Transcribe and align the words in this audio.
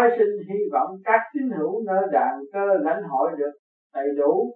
Thái 0.00 0.10
sinh 0.18 0.34
hy 0.48 0.60
vọng 0.72 0.90
các 1.04 1.20
tín 1.34 1.50
hữu 1.58 1.82
nơi 1.86 2.02
đàn 2.12 2.34
cơ 2.52 2.66
lãnh 2.80 3.02
hội 3.02 3.30
được 3.38 3.52
đầy 3.94 4.06
đủ. 4.18 4.54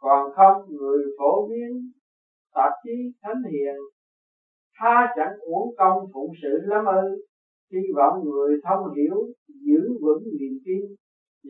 Còn 0.00 0.32
không, 0.36 0.62
người 0.68 1.04
phổ 1.18 1.48
biến 1.48 1.70
tạp 2.54 2.72
chí 2.84 2.90
thánh 3.22 3.42
hiền, 3.52 3.76
tha 4.78 5.12
chẳng 5.16 5.32
uổng 5.40 5.74
công 5.78 5.98
phụng 6.14 6.32
sự 6.42 6.58
lắm 6.62 6.84
ư. 6.84 7.24
Hy 7.72 7.80
vọng 7.96 8.24
người 8.24 8.60
thông 8.64 8.94
hiểu, 8.94 9.16
giữ 9.66 9.80
vững 10.02 10.22
niềm 10.40 10.58
tin, 10.64 10.80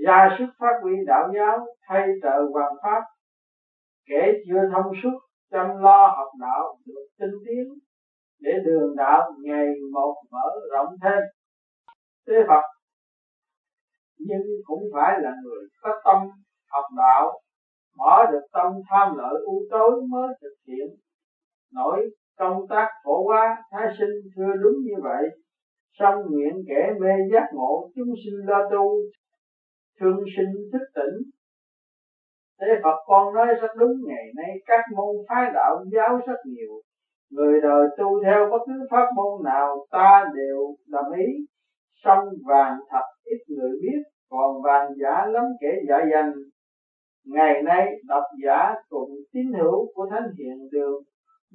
ra 0.05 0.37
sức 0.39 0.47
phát 0.59 0.75
huy 0.83 0.93
đạo 1.07 1.29
giáo, 1.35 1.67
thay 1.89 2.09
trợ 2.23 2.49
hoàng 2.53 2.75
pháp. 2.83 3.03
Kẻ 4.09 4.33
chưa 4.47 4.63
thông 4.73 4.93
suốt, 5.03 5.19
chăm 5.51 5.67
lo 5.83 6.15
học 6.17 6.29
đạo 6.41 6.77
được 6.87 7.07
tinh 7.19 7.35
tiến, 7.45 7.75
để 8.41 8.53
đường 8.65 8.97
đạo 8.97 9.33
ngày 9.43 9.67
một 9.93 10.15
mở 10.31 10.49
rộng 10.73 10.95
thêm. 11.03 11.23
Thế 12.27 12.35
Phật 12.49 12.80
nhưng 14.29 14.47
cũng 14.65 14.83
phải 14.95 15.19
là 15.23 15.33
người 15.45 15.63
có 15.83 15.91
tâm 16.05 16.19
học 16.71 16.85
đạo, 16.97 17.41
bỏ 17.99 18.31
được 18.33 18.47
tâm 18.53 18.73
tham 18.91 19.17
lợi 19.17 19.35
u 19.47 19.63
tối 19.71 20.03
mới 20.09 20.29
thực 20.43 20.55
hiện. 20.67 20.89
Nổi 21.75 22.11
công 22.39 22.67
tác 22.69 22.89
phổ 23.05 23.25
hóa 23.25 23.57
thái 23.71 23.87
sinh 23.99 24.15
thưa 24.37 24.53
đúng 24.63 24.75
như 24.83 24.95
vậy. 25.03 25.25
Song 25.99 26.15
nguyện 26.31 26.53
kẻ 26.69 26.93
mê 27.01 27.11
giác 27.33 27.47
ngộ, 27.53 27.91
chúng 27.95 28.15
sinh 28.25 28.47
lo 28.47 28.69
tu, 28.71 28.89
thương 30.01 30.25
sinh 30.37 30.53
thức 30.73 30.85
tỉnh. 30.95 31.31
Thế 32.61 32.67
Phật 32.85 32.97
con 33.07 33.35
nói 33.35 33.47
rất 33.63 33.71
đúng, 33.79 33.93
ngày 34.07 34.25
nay 34.37 34.51
các 34.67 34.81
môn 34.97 35.17
phái 35.29 35.51
đạo 35.55 35.85
giáo 35.93 36.21
rất 36.27 36.41
nhiều. 36.45 36.73
Người 37.31 37.61
đời 37.61 37.89
tu 37.99 38.25
theo 38.25 38.49
bất 38.51 38.59
cứ 38.67 38.87
pháp 38.91 39.07
môn 39.17 39.45
nào, 39.45 39.87
ta 39.91 40.25
đều 40.35 40.75
đồng 40.89 41.13
ý. 41.13 41.27
Song 42.05 42.25
vàng 42.47 42.79
thật, 42.91 43.07
ít 43.25 43.39
người 43.49 43.71
biết. 43.83 44.10
Còn 44.31 44.63
vàng 44.63 44.89
giả 45.03 45.27
lắm 45.27 45.45
kẻ 45.61 45.73
giả 45.89 45.97
dành 46.13 46.33
Ngày 47.25 47.63
nay, 47.63 47.87
độc 48.05 48.25
giả 48.45 48.75
cùng 48.89 49.11
tín 49.33 49.47
hữu 49.61 49.93
của 49.95 50.07
Thánh 50.11 50.29
Hiện 50.39 50.69
Đường. 50.73 51.03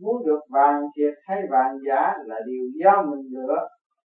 Muốn 0.02 0.26
được 0.26 0.40
vàng 0.50 0.82
thiệt 0.98 1.14
hay 1.28 1.42
vàng 1.50 1.78
giả 1.88 2.14
là 2.26 2.40
điều 2.46 2.66
do 2.84 3.04
mình 3.10 3.26
lựa. 3.32 3.68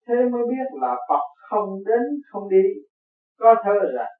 Thế 0.08 0.14
mới 0.32 0.42
biết 0.50 0.66
là 0.80 0.96
Phật 1.08 1.24
không 1.50 1.84
đến, 1.86 2.02
không 2.30 2.48
đi. 2.48 2.62
Có 3.38 3.54
thơ 3.64 3.92
rằng, 3.96 4.12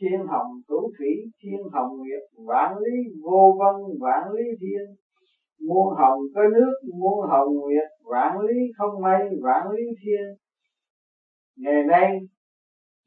thiên 0.00 0.26
hồng 0.26 0.52
cửu 0.68 0.90
thủy, 0.98 1.10
thiên 1.42 1.60
hồng 1.72 1.96
nguyệt, 1.98 2.22
vạn 2.46 2.78
lý 2.78 2.96
vô 3.22 3.58
vân, 3.58 3.98
vạn 4.00 4.32
lý 4.32 4.44
thiên. 4.60 4.96
Muôn 5.68 5.94
hồng 5.96 6.20
có 6.34 6.42
nước, 6.54 6.72
muôn 6.98 7.28
hồng 7.30 7.54
nguyệt, 7.54 7.88
vạn 8.04 8.38
lý 8.40 8.56
không 8.78 9.02
mây, 9.02 9.28
vạn 9.42 9.70
lý 9.70 9.82
thiên. 10.02 10.24
Ngày 11.56 11.82
nay 11.84 12.18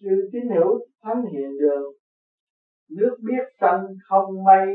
chư 0.02 0.30
tín 0.32 0.44
hữu 0.56 0.80
thánh 1.04 1.24
hiện 1.32 1.50
đường 1.60 1.94
nước 2.98 3.16
biết 3.28 3.44
xanh 3.62 3.86
không 4.08 4.44
mây 4.44 4.68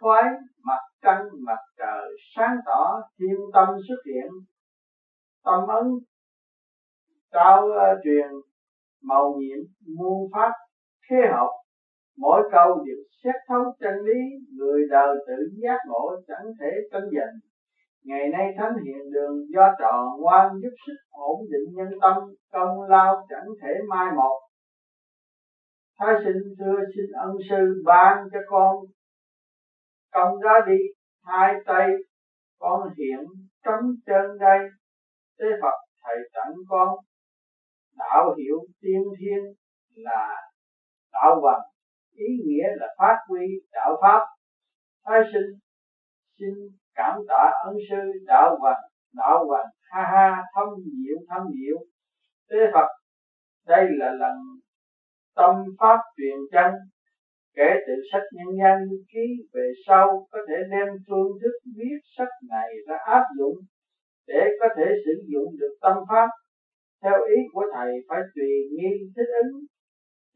khoái 0.00 0.24
mặt 0.64 0.80
trăng 1.02 1.24
mặt 1.46 1.58
trời 1.78 2.08
sáng 2.36 2.56
tỏ 2.66 3.00
thiên 3.18 3.36
tâm 3.54 3.68
xuất 3.88 3.96
hiện. 4.06 4.30
Tâm 5.44 5.66
ấn 5.68 5.86
trao 7.32 7.64
uh, 7.66 7.98
truyền 8.04 8.28
màu 9.02 9.34
nhiệm 9.38 9.58
muôn 9.98 10.30
pháp 10.32 10.52
thế 11.10 11.16
học. 11.32 11.50
Mỗi 12.18 12.42
câu 12.52 12.84
đều 12.86 12.96
xét 13.24 13.34
thấu 13.48 13.62
chân 13.80 13.94
lý 14.04 14.20
người 14.58 14.80
đời 14.90 15.16
tự 15.26 15.34
giác 15.62 15.78
ngộ 15.88 16.10
chẳng 16.28 16.46
thể 16.60 16.70
tranh 16.92 17.02
giành. 17.02 17.34
Ngày 18.04 18.28
nay 18.28 18.54
thánh 18.58 18.72
hiện 18.84 19.10
đường 19.12 19.36
do 19.54 19.74
trò 19.78 20.16
ngoan 20.18 20.46
giúp 20.62 20.74
sức 20.86 20.96
ổn 21.10 21.40
định 21.50 21.74
nhân 21.76 21.98
tâm 22.00 22.16
công 22.52 22.82
lao 22.88 23.26
chẳng 23.28 23.46
thể 23.62 23.72
mai 23.88 24.06
một 24.16 24.45
thái 25.98 26.14
sinh 26.24 26.42
thưa 26.58 26.78
xin 26.96 27.06
ân 27.12 27.32
sư 27.50 27.82
ban 27.84 28.28
cho 28.32 28.38
con. 28.48 28.76
Công 30.12 30.40
ra 30.40 30.52
đi, 30.66 30.78
hai 31.24 31.54
tay 31.66 31.88
con 32.58 32.80
hiện 32.98 33.20
trống 33.64 33.90
chân 34.06 34.38
đây. 34.40 34.58
Thế 35.38 35.46
phật 35.62 35.78
thầy 36.02 36.16
tặng 36.34 36.54
con. 36.68 36.88
Đạo 37.98 38.34
hiệu 38.38 38.56
tiên 38.80 39.02
thiên 39.20 39.44
là 39.94 40.34
đạo 41.12 41.40
hoàng 41.40 41.60
ý 42.12 42.26
nghĩa 42.44 42.68
là 42.76 42.86
phát 42.98 43.16
huy 43.28 43.46
đạo 43.72 43.98
pháp. 44.02 44.20
Thái 45.04 45.20
sinh, 45.32 45.58
xin 46.38 46.54
cảm 46.94 47.18
tạ 47.28 47.50
ân 47.64 47.74
sư 47.90 48.12
đạo 48.26 48.56
hoàng 48.60 48.82
đạo 49.16 49.46
hoàng 49.46 49.66
ha 49.90 50.02
ha, 50.02 50.42
thâm 50.54 50.68
diệu 50.84 51.16
thâm 51.28 51.42
diệu 51.46 51.78
thế 52.50 52.56
phật, 52.74 52.88
đây 53.66 53.86
là 53.90 54.10
lần 54.10 54.36
tâm 55.36 55.54
pháp 55.80 56.00
truyền 56.16 56.38
chân 56.52 56.72
kể 57.56 57.68
từ 57.86 57.94
sách 58.12 58.26
nhân 58.32 58.50
gian 58.60 58.78
ký, 59.12 59.26
về 59.52 59.72
sau 59.86 60.26
có 60.30 60.38
thể 60.48 60.54
đem 60.70 60.88
phương 61.08 61.30
thức 61.40 61.54
viết 61.76 61.98
sách 62.18 62.34
này 62.50 62.68
ra 62.88 62.96
áp 63.06 63.24
dụng 63.38 63.56
để 64.26 64.40
có 64.60 64.68
thể 64.76 64.84
sử 65.04 65.12
dụng 65.32 65.56
được 65.60 65.74
tâm 65.80 65.96
pháp. 66.08 66.28
Theo 67.02 67.12
ý 67.36 67.36
của 67.52 67.64
thầy, 67.74 67.92
phải 68.08 68.20
tùy 68.34 68.50
nghi 68.72 68.92
thích 69.16 69.30
ứng, 69.42 69.60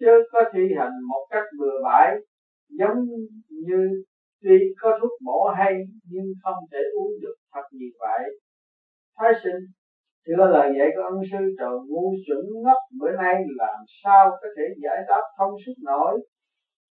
chứ 0.01 0.13
có 0.33 0.41
thi 0.53 0.63
hành 0.79 0.93
một 1.09 1.27
cách 1.31 1.45
bừa 1.59 1.77
bãi, 1.85 2.17
giống 2.79 2.99
như 3.67 4.05
tuy 4.43 4.59
có 4.81 4.99
thuốc 5.01 5.13
bổ 5.27 5.49
hay 5.59 5.75
nhưng 6.05 6.27
không 6.43 6.59
thể 6.73 6.79
uống 6.99 7.13
được 7.23 7.35
thật 7.53 7.67
như 7.73 7.87
vậy. 7.99 8.21
Thái 9.17 9.33
sinh 9.45 9.61
thưa 10.27 10.47
lời 10.55 10.71
dạy 10.79 10.89
của 10.97 11.03
ân 11.03 11.19
sư 11.33 11.55
trời 11.59 11.77
ngu 11.89 12.15
xuẩn 12.27 12.63
ngốc, 12.65 12.79
bữa 13.01 13.13
nay 13.23 13.35
làm 13.57 13.79
sao 14.05 14.31
có 14.31 14.49
thể 14.57 14.63
giải 14.83 14.99
đáp 15.09 15.23
thông 15.39 15.55
suốt 15.67 15.73
nổi? 15.85 16.21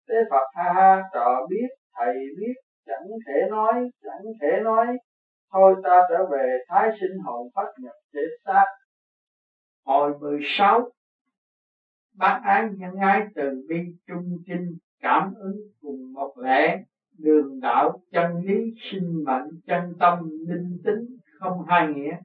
Thế 0.09 0.15
phật 0.31 0.47
ha 0.57 0.73
ha, 0.75 1.03
trò 1.15 1.47
biết, 1.51 1.69
thầy 1.97 2.15
biết, 2.39 2.55
chẳng 2.87 3.07
thể 3.27 3.41
nói, 3.51 3.75
chẳng 4.03 4.25
thể 4.41 4.61
nói. 4.65 4.87
Thôi 5.53 5.75
ta 5.85 6.01
trở 6.11 6.27
về 6.33 6.59
thái 6.69 6.91
sinh 7.01 7.19
hồn 7.25 7.49
phát 7.55 7.69
nhập 7.79 7.95
thể 8.15 8.21
xác. 8.45 8.65
Hồi 9.85 10.19
16 10.21 10.91
bác 12.19 12.41
án 12.45 12.75
nhân 12.79 12.95
ái 12.97 13.27
từ 13.35 13.67
bi 13.69 13.77
trung 14.07 14.39
trinh 14.47 14.77
cảm 15.01 15.35
ứng 15.35 15.57
cùng 15.81 16.13
một 16.13 16.33
lẽ. 16.39 16.83
Đường 17.19 17.61
đạo 17.61 18.01
chân 18.13 18.43
lý 18.45 18.75
sinh 18.91 19.25
mệnh 19.25 19.49
chân 19.67 19.95
tâm 20.01 20.19
linh 20.49 20.79
tính 20.85 21.17
không 21.39 21.65
hai 21.67 21.89
nghĩa. 21.89 22.17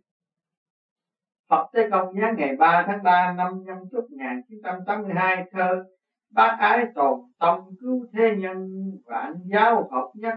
Phật 1.54 1.70
Tế 1.74 1.90
Công 1.90 2.16
nhớ 2.16 2.28
ngày 2.38 2.56
3 2.56 2.84
tháng 2.88 3.04
3 3.04 3.34
năm 3.34 3.64
nhâm 3.66 3.78
chúc 3.92 4.12
1982 4.12 5.46
thơ 5.52 5.86
Bác 6.30 6.58
ái 6.60 6.86
tồn 6.96 7.20
tâm 7.40 7.60
cứu 7.80 8.06
thế 8.14 8.36
nhân 8.40 8.70
vạn 9.06 9.34
giáo 9.52 9.90
hợp 9.92 10.12
nhất 10.14 10.34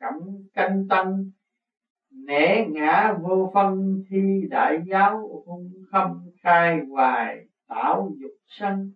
cẩm 0.00 0.14
canh 0.54 0.88
tân, 0.88 1.30
nể 2.10 2.66
ngã 2.66 3.16
vô 3.22 3.50
phân 3.54 4.02
thi 4.10 4.46
đại 4.50 4.78
giáo 4.90 5.42
hung 5.46 5.70
khâm 5.92 6.30
khai 6.42 6.80
hoài 6.90 7.36
tạo 7.68 8.10
dục 8.20 8.32
sanh 8.46 8.90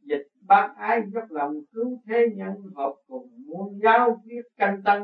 dịch 0.00 0.26
bác 0.40 0.72
ái 0.76 1.02
dốc 1.14 1.24
lòng 1.30 1.54
cứu 1.72 2.00
thế 2.06 2.26
nhân 2.34 2.54
hợp 2.76 2.94
cùng 3.06 3.28
muôn 3.46 3.78
giáo 3.82 4.20
viết 4.24 4.42
canh 4.56 4.82
tân 4.82 5.02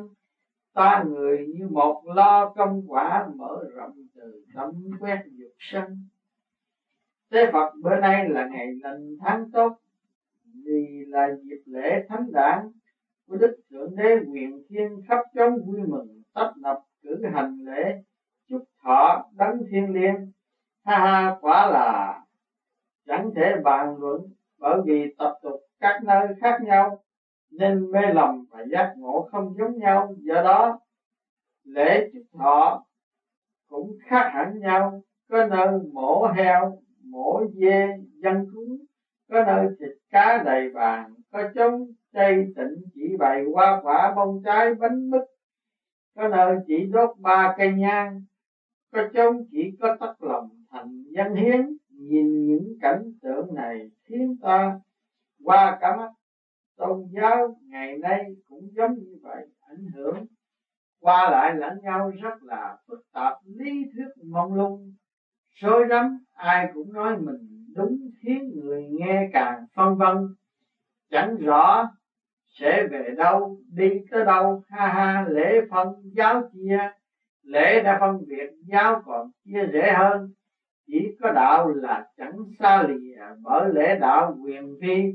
ta 0.75 1.05
người 1.09 1.47
như 1.55 1.69
một 1.69 2.03
lo 2.15 2.53
công 2.57 2.83
quả 2.89 3.29
mở 3.37 3.65
rộng 3.75 3.95
từ 4.15 4.45
tâm 4.55 4.71
quét 5.01 5.23
dục 5.27 5.53
sanh. 5.59 5.97
Tế 7.31 7.53
Phật 7.53 7.73
bữa 7.83 7.97
nay 7.97 8.29
là 8.29 8.49
ngày 8.49 8.67
lành 8.83 9.17
tháng 9.21 9.51
tốt, 9.51 9.77
vì 10.65 11.05
là 11.09 11.29
dịp 11.43 11.63
lễ 11.67 12.07
thánh 12.09 12.33
đản 12.33 12.71
của 13.27 13.37
Đức 13.37 13.57
Thượng 13.71 13.97
Đế 13.97 14.17
quyền 14.33 14.63
thiên 14.69 15.03
khắp 15.09 15.19
chốn 15.35 15.53
vui 15.67 15.81
mừng, 15.89 16.23
tấp 16.35 16.53
nập 16.63 16.79
cử 17.03 17.25
hành 17.35 17.57
lễ 17.65 18.03
chúc 18.49 18.63
thọ 18.85 19.31
đấng 19.37 19.63
thiên 19.71 19.93
liêng. 19.93 20.33
Ha 20.85 20.99
ha, 20.99 21.37
quả 21.41 21.71
là 21.71 22.21
chẳng 23.07 23.31
thể 23.37 23.55
bàn 23.65 23.97
luận 23.99 24.21
bởi 24.59 24.81
vì 24.85 25.15
tập 25.19 25.39
tục 25.43 25.61
các 25.81 26.03
nơi 26.05 26.29
khác 26.41 26.59
nhau 26.63 27.03
nên 27.51 27.91
mê 27.91 28.13
lầm 28.13 28.47
và 28.51 28.65
giác 28.73 28.95
ngộ 28.99 29.29
không 29.33 29.55
giống 29.59 29.79
nhau. 29.79 30.15
Do 30.21 30.43
đó, 30.43 30.81
lễ 31.65 32.11
chúc 32.13 32.23
thọ 32.39 32.85
cũng 33.69 33.97
khác 34.07 34.31
hẳn 34.35 34.61
nhau. 34.61 35.03
Có 35.29 35.47
nơi 35.47 35.79
mổ 35.93 36.27
heo, 36.27 36.79
mổ 37.05 37.45
dê, 37.55 37.99
dân 38.23 38.47
cúng. 38.55 38.79
Có 39.29 39.43
nơi 39.43 39.69
thịt 39.79 39.91
cá 40.11 40.43
đầy 40.45 40.71
bàn 40.71 41.15
có 41.33 41.43
trống 41.55 41.87
chay 42.13 42.35
tịnh, 42.57 42.83
chỉ 42.95 43.17
bày 43.19 43.45
hoa 43.53 43.81
quả 43.83 44.13
bông 44.17 44.43
trái 44.45 44.75
bánh 44.75 45.11
mứt. 45.11 45.23
Có 46.15 46.29
nơi 46.29 46.57
chỉ 46.67 46.87
đốt 46.87 47.11
ba 47.19 47.55
cây 47.59 47.73
nhang, 47.73 48.21
có 48.93 49.09
trống 49.15 49.43
chỉ 49.51 49.77
có 49.81 49.97
tắt 50.01 50.23
lòng 50.23 50.49
thành 50.71 51.05
dân 51.11 51.35
hiến. 51.35 51.77
Nhìn 51.89 52.47
những 52.47 52.79
cảnh 52.81 53.13
tượng 53.23 53.55
này, 53.55 53.91
khiến 54.05 54.37
ta 54.43 54.79
qua 55.45 55.79
cả 55.81 55.97
mắt 55.97 56.11
tôn 56.81 57.07
giáo 57.11 57.57
ngày 57.69 57.99
nay 57.99 58.27
cũng 58.49 58.69
giống 58.77 58.95
như 58.95 59.19
vậy, 59.23 59.47
ảnh 59.61 59.85
hưởng. 59.95 60.27
Qua 61.01 61.31
lại 61.31 61.57
lẫn 61.57 61.79
nhau 61.83 62.13
rất 62.23 62.43
là 62.43 62.77
phức 62.89 63.01
tạp, 63.13 63.35
lý 63.45 63.85
thuyết 63.95 64.25
mong 64.31 64.55
lung 64.55 64.93
rối 65.61 65.87
rắm, 65.91 66.19
ai 66.35 66.71
cũng 66.75 66.93
nói 66.93 67.19
mình 67.19 67.67
đúng, 67.75 67.99
khiến 68.23 68.51
người 68.55 68.89
nghe 68.91 69.29
càng 69.33 69.65
phân 69.75 69.97
vân. 69.97 70.17
Chẳng 71.11 71.37
rõ 71.37 71.89
sẽ 72.47 72.87
về 72.91 73.15
đâu, 73.17 73.57
đi 73.73 73.89
tới 74.11 74.25
đâu, 74.25 74.63
ha 74.69 74.89
ha, 74.89 75.27
lễ 75.29 75.61
phân, 75.71 75.89
giáo 76.15 76.43
chia. 76.53 76.79
Lễ 77.43 77.83
đã 77.83 77.99
phân 78.01 78.19
biệt, 78.29 78.51
giáo 78.67 79.03
còn 79.05 79.31
chia 79.45 79.67
rẽ 79.67 79.93
hơn. 79.93 80.29
Chỉ 80.87 81.17
có 81.21 81.31
đạo 81.31 81.69
là 81.69 82.07
chẳng 82.17 82.37
xa 82.59 82.83
lìa, 82.83 83.23
bởi 83.43 83.73
lễ 83.73 83.99
đạo 83.99 84.37
quyền 84.43 84.77
vi 84.81 85.13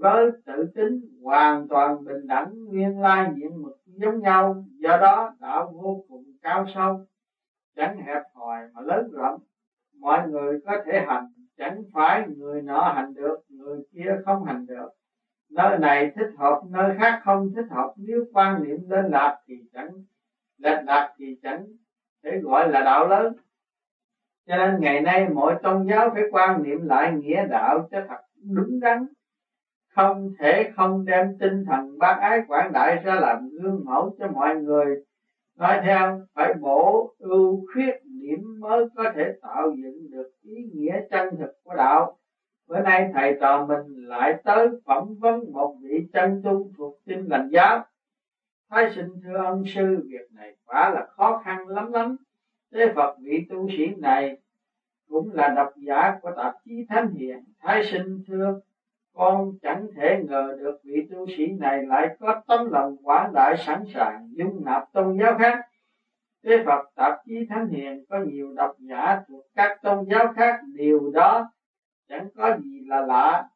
với 0.00 0.30
tự 0.44 0.64
tính 0.74 1.08
hoàn 1.22 1.68
toàn 1.68 2.04
bình 2.04 2.26
đẳng, 2.26 2.54
nguyên 2.66 3.00
lai 3.00 3.30
diện 3.36 3.62
mực 3.62 3.78
giống 3.86 4.20
nhau, 4.20 4.64
do 4.78 4.98
đó 4.98 5.34
đạo 5.40 5.72
vô 5.74 6.04
cùng 6.08 6.24
cao 6.42 6.64
sâu, 6.74 7.00
chẳng 7.76 7.96
hẹp 8.06 8.22
hòi 8.34 8.58
mà 8.74 8.80
lớn 8.82 9.10
rộng. 9.12 9.40
Mọi 10.00 10.28
người 10.28 10.60
có 10.66 10.76
thể 10.86 11.04
hành, 11.06 11.26
chẳng 11.58 11.82
phải 11.92 12.26
người 12.36 12.60
nọ 12.60 12.92
hành 12.94 13.14
được, 13.14 13.36
người 13.48 13.80
kia 13.92 14.16
không 14.24 14.44
hành 14.44 14.66
được. 14.66 14.86
Nơi 15.50 15.78
này 15.78 16.12
thích 16.16 16.28
hợp, 16.38 16.60
nơi 16.70 16.94
khác 16.98 17.20
không 17.24 17.48
thích 17.54 17.66
hợp. 17.70 17.92
Nếu 17.96 18.24
quan 18.32 18.62
niệm 18.62 18.88
lên 18.88 19.10
lạc 19.10 19.38
thì 19.48 19.54
chẳng, 19.72 19.90
lệch 20.58 20.84
lạc 20.86 21.14
thì 21.18 21.36
chẳng 21.42 21.66
thể 22.24 22.38
gọi 22.42 22.68
là 22.70 22.82
đạo 22.82 23.08
lớn. 23.08 23.32
Cho 24.46 24.56
nên 24.56 24.80
ngày 24.80 25.00
nay 25.00 25.28
mọi 25.28 25.54
tôn 25.62 25.86
giáo 25.86 26.10
phải 26.14 26.22
quan 26.30 26.62
niệm 26.62 26.82
lại 26.82 27.14
nghĩa 27.14 27.44
đạo 27.50 27.88
cho 27.90 28.00
thật 28.08 28.20
đúng 28.42 28.80
đắn 28.80 29.06
không 29.96 30.28
thể 30.38 30.72
không 30.76 31.04
đem 31.04 31.36
tinh 31.40 31.64
thần 31.66 31.98
bác 31.98 32.18
ái 32.20 32.42
quảng 32.48 32.72
đại 32.72 33.02
ra 33.04 33.14
làm 33.14 33.48
gương 33.48 33.84
mẫu 33.84 34.16
cho 34.18 34.28
mọi 34.28 34.54
người. 34.54 34.96
Nói 35.56 35.80
theo, 35.84 36.20
phải 36.34 36.54
bổ 36.54 37.14
ưu 37.18 37.66
khuyết 37.72 37.92
điểm 38.04 38.60
mới 38.60 38.84
có 38.96 39.12
thể 39.14 39.32
tạo 39.42 39.72
dựng 39.82 40.10
được 40.10 40.30
ý 40.42 40.54
nghĩa 40.72 41.00
chân 41.10 41.36
thực 41.38 41.50
của 41.64 41.74
đạo. 41.74 42.16
Bữa 42.68 42.80
nay 42.80 43.10
thầy 43.12 43.36
trò 43.40 43.66
mình 43.66 44.06
lại 44.08 44.40
tới 44.44 44.68
phỏng 44.84 45.14
vấn 45.18 45.52
một 45.52 45.76
vị 45.82 46.06
chân 46.12 46.40
tu 46.44 46.70
thuộc 46.76 46.98
tin 47.06 47.24
lành 47.28 47.48
giáo. 47.52 47.84
Thái 48.70 48.90
sinh 48.94 49.08
thưa 49.24 49.36
ân 49.36 49.62
sư, 49.66 50.06
việc 50.08 50.32
này 50.32 50.54
quả 50.66 50.90
là 50.90 51.06
khó 51.16 51.40
khăn 51.44 51.68
lắm 51.68 51.92
lắm. 51.92 52.16
Thế 52.72 52.92
phật 52.94 53.16
vị 53.20 53.46
tu 53.48 53.68
sĩ 53.76 53.86
này 53.98 54.36
cũng 55.08 55.30
là 55.32 55.48
độc 55.48 55.68
giả 55.76 56.18
của 56.22 56.30
tạp 56.36 56.52
chí 56.64 56.86
thánh 56.88 57.10
hiền. 57.10 57.44
Thái 57.60 57.84
sinh 57.84 58.18
thưa 58.28 58.60
con 59.16 59.52
chẳng 59.62 59.86
thể 59.96 60.22
ngờ 60.28 60.56
được 60.60 60.78
vị 60.84 61.08
tu 61.10 61.26
sĩ 61.36 61.46
này 61.46 61.82
lại 61.86 62.16
có 62.20 62.42
tấm 62.46 62.72
lòng 62.72 62.96
quả 63.02 63.30
đại 63.34 63.56
sẵn 63.56 63.84
sàng 63.94 64.28
dung 64.32 64.64
nạp 64.64 64.92
tôn 64.92 65.18
giáo 65.20 65.38
khác. 65.38 65.60
Thế 66.44 66.62
Phật 66.66 66.84
tạp 66.94 67.12
chí 67.26 67.46
Thánh 67.48 67.68
Hiền 67.68 68.04
có 68.08 68.18
nhiều 68.26 68.52
độc 68.56 68.76
giả 68.78 69.22
thuộc 69.28 69.44
các 69.54 69.78
tôn 69.82 70.04
giáo 70.10 70.32
khác, 70.36 70.60
điều 70.74 71.10
đó 71.14 71.50
chẳng 72.08 72.28
có 72.36 72.56
gì 72.64 72.80
là 72.86 73.00
lạ. 73.00 73.48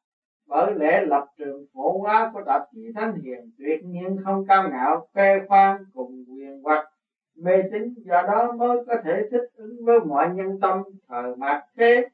Bởi 0.47 0.75
lẽ 0.75 1.05
lập 1.07 1.27
trường 1.39 1.65
phổ 1.75 1.99
hóa 1.99 2.31
của 2.35 2.43
tạp 2.47 2.63
chí 2.73 2.93
Thánh 2.95 3.15
Hiền 3.23 3.51
tuyệt 3.59 3.85
nhiên 3.85 4.17
không 4.25 4.47
cao 4.49 4.69
ngạo, 4.71 5.06
khoe 5.13 5.47
khoang 5.49 5.85
cùng 5.95 6.25
quyền 6.29 6.61
hoặc 6.63 6.89
mê 7.37 7.63
tín, 7.73 7.95
do 7.97 8.23
đó 8.23 8.53
mới 8.53 8.85
có 8.87 8.95
thể 9.05 9.23
thích 9.31 9.51
ứng 9.55 9.85
với 9.85 10.01
mọi 10.01 10.29
nhân 10.35 10.61
tâm 10.61 10.83
thờ 11.09 11.35
mạt 11.39 11.65
thế, 11.77 12.09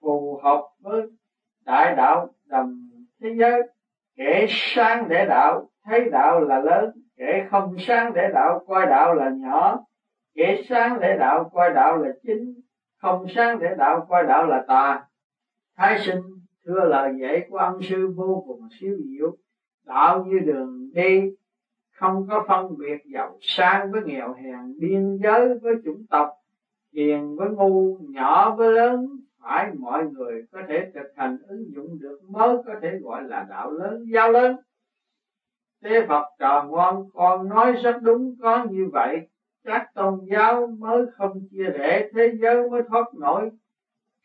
phù 0.00 0.40
hợp 0.42 0.68
với 0.80 1.02
đại 1.64 1.94
đạo 1.96 2.28
đồng 2.46 2.87
thế 3.22 3.28
giới, 3.38 3.62
kẻ 4.16 4.46
sáng 4.48 5.08
để 5.08 5.26
đạo, 5.26 5.68
thấy 5.84 6.08
đạo 6.10 6.40
là 6.40 6.58
lớn, 6.58 6.90
kẻ 7.16 7.46
không 7.50 7.76
sáng 7.78 8.12
để 8.14 8.28
đạo, 8.34 8.64
coi 8.66 8.86
đạo 8.86 9.14
là 9.14 9.30
nhỏ. 9.30 9.78
Kẻ 10.34 10.62
sáng 10.68 11.00
để 11.00 11.16
đạo, 11.18 11.50
coi 11.54 11.70
đạo 11.74 11.96
là 11.96 12.08
chính, 12.22 12.54
không 12.96 13.26
sáng 13.34 13.58
để 13.58 13.74
đạo, 13.78 14.06
coi 14.08 14.24
đạo 14.24 14.46
là 14.46 14.64
tà. 14.68 15.04
Thái 15.76 15.98
sinh, 15.98 16.20
thưa 16.64 16.84
lời 16.84 17.12
dạy 17.20 17.46
của 17.50 17.56
ông 17.56 17.82
sư 17.82 18.12
vô 18.16 18.44
cùng 18.46 18.68
siêu 18.80 18.96
diệu, 19.08 19.36
đạo 19.86 20.24
như 20.24 20.38
đường 20.38 20.90
đi, 20.94 21.22
không 21.94 22.26
có 22.28 22.44
phân 22.48 22.78
biệt 22.78 23.02
giàu 23.14 23.38
sang 23.40 23.92
với 23.92 24.02
nghèo 24.04 24.34
hèn, 24.34 24.78
biên 24.80 25.18
giới 25.22 25.58
với 25.62 25.74
chủng 25.84 26.06
tộc, 26.10 26.28
hiền 26.92 27.36
với 27.36 27.48
ngu, 27.48 27.98
nhỏ 28.10 28.54
với 28.56 28.72
lớn 28.72 29.06
phải, 29.42 29.70
mọi 29.78 30.06
người 30.06 30.42
có 30.52 30.60
thể 30.68 30.90
thực 30.94 31.12
hành 31.16 31.38
ứng 31.48 31.64
dụng 31.74 31.98
được, 32.00 32.18
mới 32.28 32.56
có 32.66 32.74
thể 32.82 32.98
gọi 33.02 33.22
là 33.22 33.46
đạo 33.48 33.70
lớn 33.70 34.04
giáo 34.12 34.32
lớn. 34.32 34.56
Thế 35.82 36.06
phật 36.08 36.24
trò 36.38 36.64
ngoan 36.68 37.04
con 37.14 37.48
nói 37.48 37.72
rất 37.72 37.98
đúng, 38.02 38.34
có 38.42 38.64
như 38.70 38.88
vậy. 38.92 39.28
Các 39.64 39.90
tôn 39.94 40.20
giáo 40.30 40.66
mới 40.66 41.06
không 41.16 41.40
chia 41.50 41.70
rẽ, 41.78 42.08
thế 42.14 42.32
giới 42.40 42.70
mới 42.70 42.82
thoát 42.88 43.14
nổi. 43.14 43.50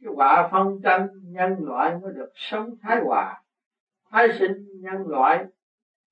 Cái 0.01 0.13
quả 0.15 0.49
phân 0.51 0.81
tranh 0.83 1.07
nhân 1.23 1.55
loại 1.65 1.97
mới 2.01 2.13
được 2.13 2.29
sống 2.35 2.75
thái 2.81 2.99
hòa. 2.99 3.41
Thái 4.11 4.27
sinh 4.39 4.81
nhân 4.81 5.07
loại, 5.07 5.45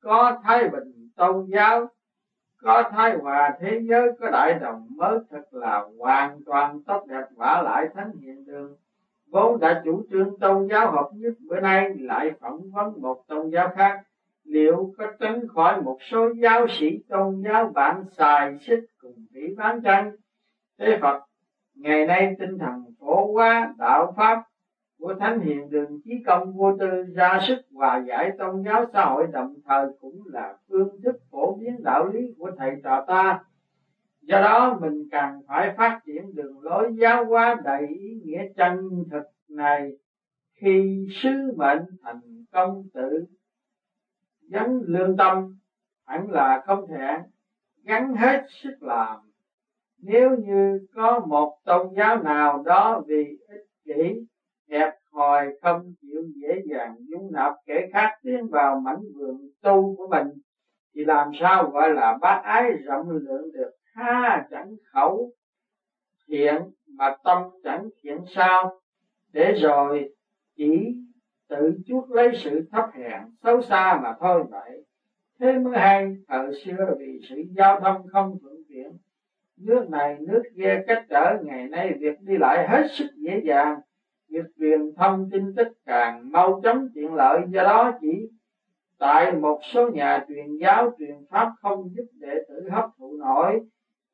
có 0.02 0.40
thái 0.44 0.70
bình 0.70 1.10
tôn 1.16 1.46
giáo, 1.46 1.88
có 2.62 2.90
thái 2.92 3.18
hòa 3.18 3.58
thế 3.60 3.80
giới, 3.90 4.10
có 4.20 4.30
đại 4.32 4.60
đồng 4.60 4.88
mới 4.96 5.20
thật 5.30 5.44
là 5.52 5.86
hoàn 6.00 6.40
toàn 6.46 6.84
tốt 6.84 7.06
đẹp 7.08 7.26
vả 7.36 7.62
lại 7.66 7.88
thánh 7.94 8.12
hiện 8.22 8.46
đường 8.46 8.76
vốn 9.32 9.60
đã 9.60 9.82
chủ 9.86 10.04
trương 10.12 10.40
tôn 10.40 10.68
giáo 10.68 10.92
hợp 10.92 11.10
nhất, 11.14 11.34
bữa 11.50 11.60
nay 11.60 11.90
lại 12.00 12.32
phỏng 12.40 12.72
vấn 12.72 13.02
một 13.02 13.24
tôn 13.28 13.50
giáo 13.50 13.70
khác. 13.76 14.02
Liệu 14.44 14.94
có 14.98 15.06
tránh 15.20 15.48
khỏi 15.48 15.82
một 15.82 15.98
số 16.02 16.30
giáo 16.42 16.68
sĩ 16.70 17.00
tôn 17.10 17.42
giáo 17.46 17.72
bạn 17.76 18.04
xài 18.18 18.58
xích 18.60 18.84
cùng 19.02 19.26
bị 19.32 19.56
bán 19.56 19.82
tranh? 19.82 20.16
Thế 20.80 20.98
phật, 21.02 21.24
ngày 21.76 22.06
nay 22.06 22.36
tinh 22.40 22.58
thần 22.58 22.86
phổ 23.00 23.34
hóa 23.34 23.74
đạo 23.78 24.14
pháp 24.18 24.44
của 25.00 25.14
thánh 25.20 25.40
hiền 25.40 25.70
đường 25.70 26.00
chí 26.04 26.24
công 26.26 26.58
vô 26.58 26.72
tư 26.80 27.04
ra 27.16 27.40
sức 27.48 27.58
hòa 27.74 28.04
giải 28.08 28.32
tôn 28.38 28.64
giáo 28.66 28.86
xã 28.94 29.06
hội 29.06 29.28
đồng 29.28 29.56
thời 29.66 29.86
cũng 30.02 30.22
là 30.26 30.56
phương 30.70 31.02
thức 31.04 31.16
phổ 31.32 31.56
biến 31.56 31.84
đạo 31.84 32.06
lý 32.06 32.34
của 32.38 32.52
thầy 32.58 32.72
trò 32.84 33.06
ta 33.08 33.44
do 34.22 34.42
đó 34.42 34.78
mình 34.82 35.08
cần 35.12 35.30
phải 35.48 35.76
phát 35.78 36.02
triển 36.06 36.36
đường 36.36 36.60
lối 36.62 36.96
giáo 37.02 37.26
hóa 37.26 37.62
đầy 37.64 37.88
ý 37.88 38.20
nghĩa 38.24 38.44
chân 38.56 38.76
thực 39.12 39.24
này 39.50 39.92
khi 40.54 41.08
sứ 41.12 41.52
mệnh 41.56 41.82
thành 42.04 42.22
công 42.52 42.84
tự 42.94 43.26
gắn 44.50 44.82
lương 44.84 45.18
tâm 45.18 45.56
hẳn 46.06 46.32
là 46.32 46.64
không 46.66 46.88
thể 46.88 47.18
gắn 47.84 48.14
hết 48.16 48.46
sức 48.50 48.84
làm. 48.84 49.18
Nếu 49.98 50.36
như 50.36 50.80
có 50.96 51.20
một 51.20 51.58
tôn 51.66 51.94
giáo 51.98 52.24
nào 52.24 52.64
đó 52.66 53.02
vì 53.08 53.38
ích 53.48 53.66
kỷ 53.86 54.26
hẹp 54.70 54.94
hòi 55.12 55.48
không 55.62 55.92
chịu 56.02 56.22
dễ 56.42 56.62
dàng 56.72 56.96
dung 57.00 57.32
nạp 57.32 57.54
kẻ 57.66 57.90
khác 57.94 58.10
tiến 58.24 58.48
vào 58.52 58.80
mảnh 58.80 59.02
vườn 59.16 59.48
tu 59.62 59.96
của 59.98 60.08
mình, 60.08 60.28
thì 60.96 61.04
làm 61.04 61.32
sao 61.40 61.70
gọi 61.70 61.94
là 61.94 62.18
bác 62.22 62.42
ái 62.44 62.70
rộng 62.72 63.10
lượng 63.10 63.52
được? 63.54 63.72
Tha 63.94 64.48
chẳng 64.52 64.76
khẩu 64.94 65.32
thiện 66.28 66.56
mà 66.88 67.16
tâm 67.24 67.44
chẳng 67.64 67.90
thiện 68.04 68.18
sao? 68.36 68.80
Để 69.34 69.54
rồi 69.54 70.16
chỉ 70.56 70.96
tự 71.50 71.78
chuốc 71.86 72.12
lấy 72.12 72.32
sự 72.36 72.68
thấp 72.72 72.86
hèn, 72.94 73.22
xấu 73.44 73.62
xa 73.62 74.00
mà 74.04 74.16
thôi 74.20 74.44
vậy. 74.50 74.86
Thế 75.40 75.54
mới 75.60 75.78
hay 75.78 76.16
thời 76.28 76.54
xưa 76.64 76.96
vì 77.00 77.20
sự 77.30 77.36
giao 77.58 77.80
thông 77.80 78.08
không 78.08 78.38
thuận 78.42 78.56
tiện, 78.70 78.98
nước 79.58 79.90
này 79.90 80.18
nước 80.20 80.44
kia 80.58 80.84
cách 80.88 81.06
trở 81.10 81.38
ngày 81.44 81.68
nay 81.68 81.94
việc 82.00 82.22
đi 82.22 82.38
lại 82.38 82.68
hết 82.68 82.88
sức 82.92 83.08
dễ 83.16 83.42
dàng. 83.46 83.80
Việc 84.30 84.46
truyền 84.60 84.80
thông 84.98 85.30
tin 85.32 85.56
tức 85.56 85.68
càng 85.86 86.32
mau 86.32 86.62
chóng 86.64 86.88
tiện 86.96 87.14
lợi, 87.14 87.42
do 87.50 87.64
đó 87.64 87.98
chỉ 88.02 88.30
tại 89.00 89.32
một 89.32 89.60
số 89.74 89.90
nhà 89.90 90.26
truyền 90.28 90.58
giáo 90.62 90.92
truyền 91.00 91.16
pháp 91.30 91.52
không 91.62 91.90
giúp 91.96 92.06
đệ 92.14 92.36
tử 92.50 92.70
hấp 92.72 92.86
thụ 92.98 93.18
nổi 93.20 93.60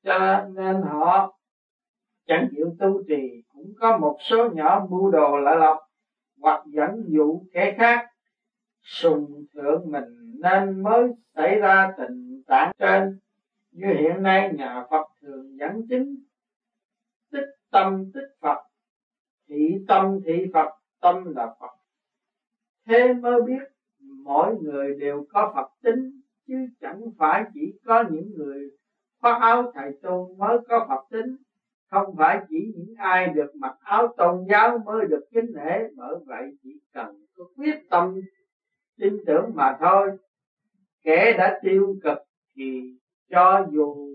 cho 0.08 0.46
nên 0.56 0.82
họ 0.82 1.40
chẳng 2.28 2.48
chịu 2.52 2.76
tu 2.80 3.04
trì. 3.08 3.44
Cũng 3.54 3.74
có 3.80 3.98
một 3.98 4.18
số 4.30 4.50
nhỏ 4.50 4.88
mưu 4.90 5.12
đồ 5.12 5.38
lạ 5.38 5.56
lọc 5.56 5.78
hoặc 6.42 6.64
dẫn 6.68 7.04
dụ 7.08 7.42
kẻ 7.54 7.76
khác 7.78 8.08
sùng 8.82 9.46
thượng 9.54 9.92
mình 9.92 10.40
nên 10.42 10.84
mới 10.84 11.10
xảy 11.36 11.56
ra 11.60 11.94
tình 11.98 12.44
trạng 12.48 12.72
trên. 12.80 13.20
Như 13.72 13.88
hiện 13.88 14.24
nay 14.24 14.54
nhà 14.58 14.86
Phật 14.90 15.08
thường 15.22 15.58
dẫn 15.60 15.88
chứng 15.90 16.16
tích 17.32 17.50
tâm 17.72 18.12
tích 18.14 18.30
Phật, 18.42 18.58
thị 19.48 19.78
tâm 19.88 20.20
thị 20.26 20.46
Phật, 20.54 20.70
tâm 21.02 21.36
là 21.36 21.56
Phật. 21.60 21.78
Thế 22.88 23.14
mới 23.14 23.42
biết 23.42 23.64
mỗi 24.24 24.56
người 24.62 24.96
đều 25.00 25.26
có 25.30 25.52
Phật 25.56 25.70
tính, 25.84 26.22
chứ 26.48 26.54
chẳng 26.82 27.02
phải 27.18 27.44
chỉ 27.54 27.80
có 27.86 28.04
những 28.12 28.32
người 28.38 28.70
khoác 29.22 29.40
áo 29.42 29.72
thầy 29.76 29.92
tôn 30.02 30.38
mới 30.38 30.58
có 30.70 30.86
Phật 30.90 31.06
tính. 31.12 31.36
Không 31.92 32.16
phải 32.18 32.40
chỉ 32.50 32.74
những 32.76 32.96
ai 32.98 33.28
được 33.28 33.56
mặc 33.56 33.76
áo 33.80 34.14
tôn 34.18 34.46
giáo 34.50 34.78
mới 34.86 35.06
được 35.06 35.26
kính 35.32 35.52
nể, 35.56 35.80
bởi 35.96 36.16
vậy 36.26 36.52
chỉ 36.64 36.80
cần 36.94 37.26
có 37.38 37.44
quyết 37.56 37.90
tâm, 37.90 38.16
tin 38.98 39.18
tưởng 39.26 39.52
mà 39.56 39.78
thôi. 39.80 40.18
Kẻ 41.04 41.36
đã 41.38 41.60
tiêu 41.62 41.96
cực 42.04 42.18
thì 42.56 42.98
cho 43.30 43.68
dù 43.72 44.10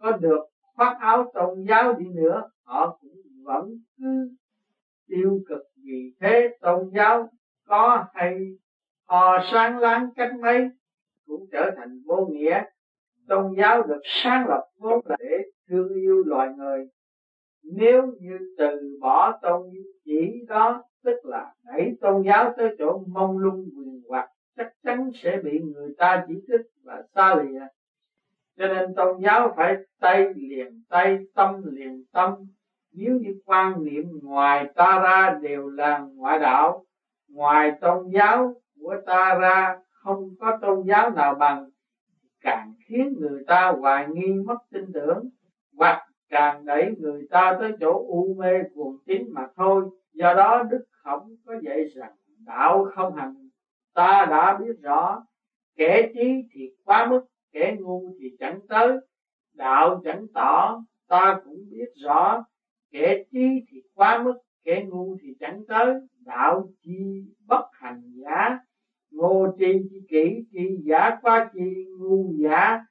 có 0.00 0.12
được 0.12 0.40
khoác 0.74 0.96
áo 1.00 1.30
tôn 1.34 1.64
giáo 1.68 1.92
đi 1.92 2.06
nữa, 2.08 2.50
họ 2.64 2.98
cũng 3.00 3.22
vẫn 3.44 3.70
cứ 3.98 4.30
tiêu 5.08 5.40
cực 5.48 5.62
vì 5.84 6.12
thế 6.20 6.56
tôn 6.60 6.90
giáo 6.94 7.28
có 7.66 8.04
hay 8.14 8.38
hò 9.06 9.38
sáng 9.52 9.78
láng 9.78 10.10
cách 10.16 10.32
mấy 10.40 10.68
cũng 11.26 11.46
trở 11.52 11.70
thành 11.76 12.02
vô 12.06 12.26
nghĩa 12.30 12.62
tôn 13.28 13.54
giáo 13.58 13.82
được 13.82 14.00
sáng 14.04 14.48
lập 14.48 14.64
vốn 14.78 15.00
là 15.04 15.16
để 15.18 15.42
thương 15.68 15.94
yêu 15.94 16.22
loài 16.26 16.48
người. 16.56 16.88
Nếu 17.62 18.02
như 18.20 18.38
từ 18.58 18.98
bỏ 19.00 19.38
tôn 19.42 19.70
chỉ 20.04 20.44
đó, 20.48 20.84
tức 21.04 21.16
là 21.24 21.54
đẩy 21.64 21.96
tôn 22.00 22.22
giáo 22.22 22.54
tới 22.56 22.76
chỗ 22.78 23.02
mông 23.06 23.38
lung 23.38 23.64
quyền 23.76 24.00
hoặc, 24.08 24.30
chắc 24.56 24.72
chắn 24.82 25.10
sẽ 25.14 25.38
bị 25.44 25.60
người 25.60 25.94
ta 25.98 26.24
chỉ 26.28 26.34
trích 26.34 26.66
và 26.84 27.02
xa 27.14 27.34
lìa. 27.34 27.60
Cho 28.58 28.66
nên 28.66 28.94
tôn 28.94 29.20
giáo 29.24 29.54
phải 29.56 29.76
tay 30.00 30.34
liền 30.34 30.82
tay, 30.88 31.18
tâm 31.34 31.62
liền 31.64 32.04
tâm. 32.12 32.34
Nếu 32.92 33.14
như 33.14 33.40
quan 33.44 33.84
niệm 33.84 34.04
ngoài 34.22 34.70
ta 34.74 35.00
ra 35.02 35.38
đều 35.42 35.68
là 35.68 35.98
ngoại 35.98 36.38
đạo, 36.38 36.84
ngoài 37.28 37.72
tôn 37.80 38.10
giáo 38.14 38.54
của 38.80 38.96
ta 39.06 39.34
ra 39.40 39.78
không 39.90 40.28
có 40.40 40.58
tôn 40.62 40.82
giáo 40.86 41.10
nào 41.10 41.34
bằng 41.34 41.70
càng 42.40 42.72
khiến 42.86 43.14
người 43.18 43.44
ta 43.46 43.72
hoài 43.80 44.06
nghi 44.08 44.32
mất 44.44 44.58
tin 44.72 44.84
tưởng, 44.94 45.28
hoặc 45.76 46.06
càng 46.28 46.64
đẩy 46.64 46.94
người 46.98 47.26
ta 47.30 47.56
tới 47.60 47.72
chỗ 47.80 48.04
u 48.08 48.34
mê 48.38 48.52
cuồng 48.74 48.96
tín 49.06 49.22
mà 49.32 49.46
thôi. 49.56 49.84
Do 50.12 50.34
đó 50.34 50.62
đức 50.70 50.84
khổng 50.90 51.36
có 51.46 51.54
dạy 51.62 51.84
rằng, 51.96 52.12
đạo 52.46 52.86
không 52.94 53.14
hành, 53.14 53.34
ta 53.94 54.26
đã 54.30 54.58
biết 54.58 54.74
rõ, 54.82 55.22
kẻ 55.76 56.10
trí 56.14 56.48
thì 56.52 56.70
quá 56.84 57.10
mức, 57.10 57.20
kẻ 57.52 57.76
ngu 57.80 58.14
thì 58.20 58.36
chẳng 58.38 58.60
tới. 58.68 58.96
Đạo 59.54 60.00
chẳng 60.04 60.26
tỏ, 60.34 60.82
ta 61.08 61.40
cũng 61.44 61.58
biết 61.70 61.88
rõ, 62.04 62.44
kẻ 62.90 63.24
trí 63.32 63.64
thì 63.70 63.82
quá 63.94 64.22
mức, 64.22 64.34
kẻ 64.64 64.84
ngu 64.88 65.16
thì 65.22 65.28
chẳng 65.40 65.62
tới. 65.68 65.94
Đạo 66.24 66.68
chi 66.82 67.24
bất 67.46 67.64
hành 67.72 68.02
giả 68.14 68.58
ngô 69.18 69.56
tri 69.58 69.70
chi 69.90 69.98
kỷ, 70.10 70.24
chi 70.52 70.64
giả 70.88 71.18
quá 71.22 71.50
chi, 71.54 71.68
ngu 71.98 72.32
giả 72.42 72.84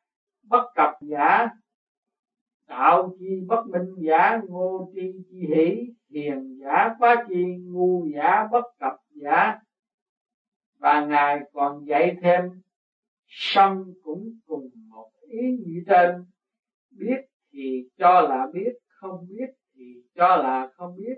bất 0.44 0.66
cập 0.76 0.92
giả 1.02 1.48
tạo 2.68 3.16
chi 3.20 3.42
bất 3.48 3.64
minh 3.68 3.96
giả, 4.08 4.42
ngô 4.48 4.92
tri 4.96 5.02
chi 5.30 5.38
hỷ 5.56 5.94
hiền 6.10 6.58
giả 6.62 6.96
quá 7.00 7.26
chi, 7.30 7.44
ngu 7.66 8.08
giả 8.16 8.48
bất 8.52 8.64
cập 8.80 8.94
giả. 9.10 9.60
Và 10.80 11.06
ngài 11.06 11.40
còn 11.54 11.86
dạy 11.88 12.16
thêm, 12.22 12.44
sân 13.28 13.94
cũng 14.04 14.40
cùng 14.46 14.70
một 14.90 15.10
ý 15.30 15.58
như 15.66 15.84
trên. 15.88 16.26
Biết 16.92 17.22
thì 17.52 17.90
cho 17.98 18.22
là 18.22 18.48
biết, 18.54 18.72
không 18.88 19.28
biết 19.30 19.50
thì 19.76 19.84
cho 20.16 20.36
là 20.36 20.70
không 20.74 20.96
biết. 20.98 21.16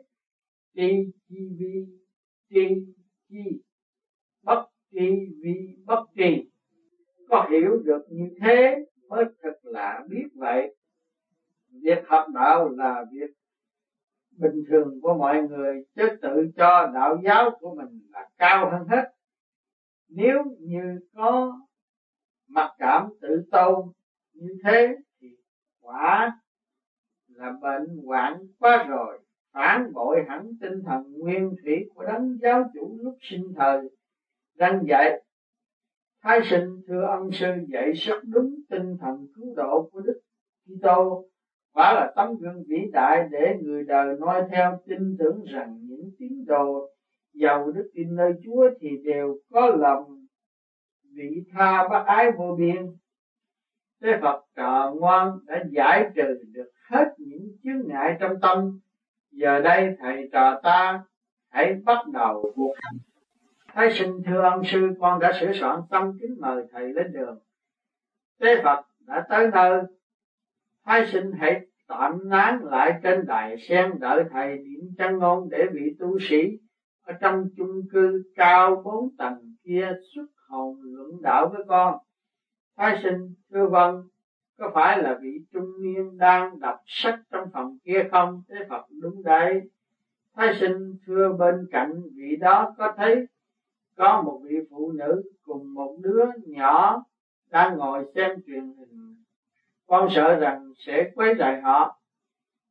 Tri 0.76 1.12
chi 1.28 1.50
vi 1.58 1.86
tri 2.50 2.66
chi 3.30 3.62
bất 4.44 4.66
tri 4.92 5.10
vi 5.44 5.76
bất 5.86 6.06
tri 6.16 6.50
có 7.30 7.48
hiểu 7.52 7.80
được 7.86 8.02
như 8.10 8.30
thế 8.42 8.86
mới 9.10 9.26
thật 9.42 9.60
là 9.64 10.04
biết 10.08 10.28
vậy. 10.36 10.76
Việc 11.82 12.08
học 12.08 12.26
đạo 12.34 12.70
là 12.70 13.06
việc 13.12 13.30
bình 14.32 14.64
thường 14.70 15.00
của 15.02 15.14
mọi 15.14 15.48
người, 15.48 15.84
chứ 15.96 16.08
tự 16.22 16.52
cho 16.58 16.92
đạo 16.94 17.18
giáo 17.24 17.52
của 17.60 17.76
mình 17.76 18.00
là 18.10 18.30
cao 18.38 18.72
hơn 18.72 18.88
hết. 18.88 19.12
Nếu 20.10 20.44
như 20.60 21.00
có 21.16 21.60
mặc 22.48 22.72
cảm 22.78 23.10
tự 23.22 23.44
tôn 23.52 23.92
như 24.34 24.58
thế 24.64 24.96
thì 25.22 25.28
quả 25.82 26.40
là 27.28 27.52
bệnh 27.62 27.98
hoạn 28.06 28.38
quá 28.60 28.86
rồi. 28.90 29.20
Phản 29.52 29.94
bội 29.94 30.24
hẳn 30.28 30.52
tinh 30.62 30.84
thần 30.86 31.14
nguyên 31.18 31.56
thủy 31.64 31.90
của 31.96 32.04
đấng 32.04 32.38
giáo 32.42 32.64
chủ 32.74 32.98
lúc 33.02 33.18
sinh 33.22 33.54
thời 33.56 33.90
đang 34.60 34.86
dạy, 34.88 35.22
thái 36.24 36.40
sinh 36.50 36.82
thưa 36.88 37.02
ông 37.02 37.32
sư 37.32 37.48
dạy 37.68 37.92
rất 37.92 38.20
đúng 38.24 38.56
tinh 38.70 38.98
thần 39.02 39.28
cứu 39.36 39.54
độ 39.56 39.90
của 39.92 40.00
đức 40.00 40.20
Kitô. 40.66 41.26
Quả 41.74 41.94
là 41.94 42.14
tấm 42.16 42.38
gương 42.40 42.64
vĩ 42.68 42.78
đại 42.94 43.28
để 43.32 43.58
người 43.62 43.84
đời 43.84 44.16
noi 44.20 44.42
theo 44.52 44.80
tin 44.88 45.16
tưởng 45.20 45.44
rằng 45.44 45.80
những 45.82 46.12
tín 46.20 46.46
đồ 46.48 46.90
giàu 47.34 47.72
đức 47.72 47.92
tin 47.94 48.16
nơi 48.16 48.34
Chúa 48.46 48.70
thì 48.80 48.90
đều 49.04 49.38
có 49.52 49.68
lòng 49.68 50.26
vị 51.16 51.44
tha 51.54 51.88
bác 51.88 52.04
ái 52.06 52.32
vô 52.38 52.56
biên. 52.60 52.86
Thế 54.02 54.10
Phật 54.22 54.46
trợ 54.56 54.94
ngoan 55.00 55.40
đã 55.46 55.64
giải 55.72 56.10
trừ 56.16 56.44
được 56.54 56.72
hết 56.90 57.06
những 57.18 57.48
chướng 57.64 57.88
ngại 57.88 58.18
trong 58.20 58.40
tâm. 58.42 58.80
Giờ 59.32 59.62
đây 59.62 59.96
thầy 60.00 60.30
trò 60.32 60.60
ta 60.64 61.04
hãy 61.50 61.74
bắt 61.86 62.08
đầu 62.14 62.52
cuộc 62.56 62.74
hành 62.82 63.09
Thái 63.74 63.92
sinh 63.92 64.22
thưa 64.26 64.42
ông 64.42 64.64
sư, 64.64 64.90
con 65.00 65.20
đã 65.20 65.32
sửa 65.40 65.54
soạn 65.54 65.80
tâm 65.90 66.12
kính 66.20 66.36
mời 66.40 66.64
thầy 66.72 66.94
lên 66.94 67.14
đường. 67.14 67.40
Thế 68.40 68.62
Phật 68.64 68.86
đã 69.08 69.26
tới 69.30 69.48
nơi. 69.54 69.84
Thái 70.86 71.08
sinh 71.08 71.32
hãy 71.40 71.68
tạm 71.88 72.30
nán 72.30 72.60
lại 72.64 73.00
trên 73.04 73.26
đài 73.26 73.58
sen 73.58 74.00
đợi 74.00 74.24
thầy 74.32 74.58
điểm 74.58 74.80
chân 74.98 75.18
ngôn 75.18 75.50
để 75.52 75.66
vị 75.74 75.96
tu 76.00 76.20
sĩ 76.20 76.58
ở 77.02 77.14
trong 77.22 77.46
chung 77.58 77.82
cư 77.92 78.24
cao 78.36 78.82
bốn 78.86 79.10
tầng 79.18 79.56
kia 79.64 79.92
xuất 80.16 80.26
hồn 80.48 80.76
luận 80.84 81.22
đạo 81.22 81.50
với 81.54 81.62
con. 81.68 81.98
Thái 82.78 83.00
sinh 83.04 83.34
thưa 83.52 83.68
vâng 83.68 84.04
có 84.58 84.72
phải 84.74 85.04
là 85.04 85.20
vị 85.22 85.40
trung 85.54 85.82
niên 85.82 86.18
đang 86.18 86.60
đọc 86.60 86.76
sách 86.86 87.20
trong 87.32 87.48
phòng 87.54 87.78
kia 87.86 88.08
không? 88.12 88.42
Thế 88.50 88.56
phật 88.70 88.86
đúng 89.02 89.24
đấy. 89.24 89.62
Thái 90.36 90.54
sinh 90.60 90.96
thưa 91.06 91.32
bên 91.40 91.56
cạnh 91.72 91.92
vị 92.16 92.36
đó 92.40 92.74
có 92.78 92.94
thấy 92.98 93.26
có 94.00 94.22
một 94.22 94.42
vị 94.44 94.56
phụ 94.70 94.92
nữ 94.92 95.24
cùng 95.44 95.74
một 95.74 95.98
đứa 96.02 96.26
nhỏ 96.46 97.04
đang 97.50 97.78
ngồi 97.78 98.06
xem 98.16 98.32
truyền 98.48 98.64
hình. 98.78 99.16
Con 99.88 100.08
sợ 100.10 100.36
rằng 100.36 100.72
sẽ 100.78 101.12
quấy 101.16 101.36
rầy 101.40 101.62
họ. 101.62 102.00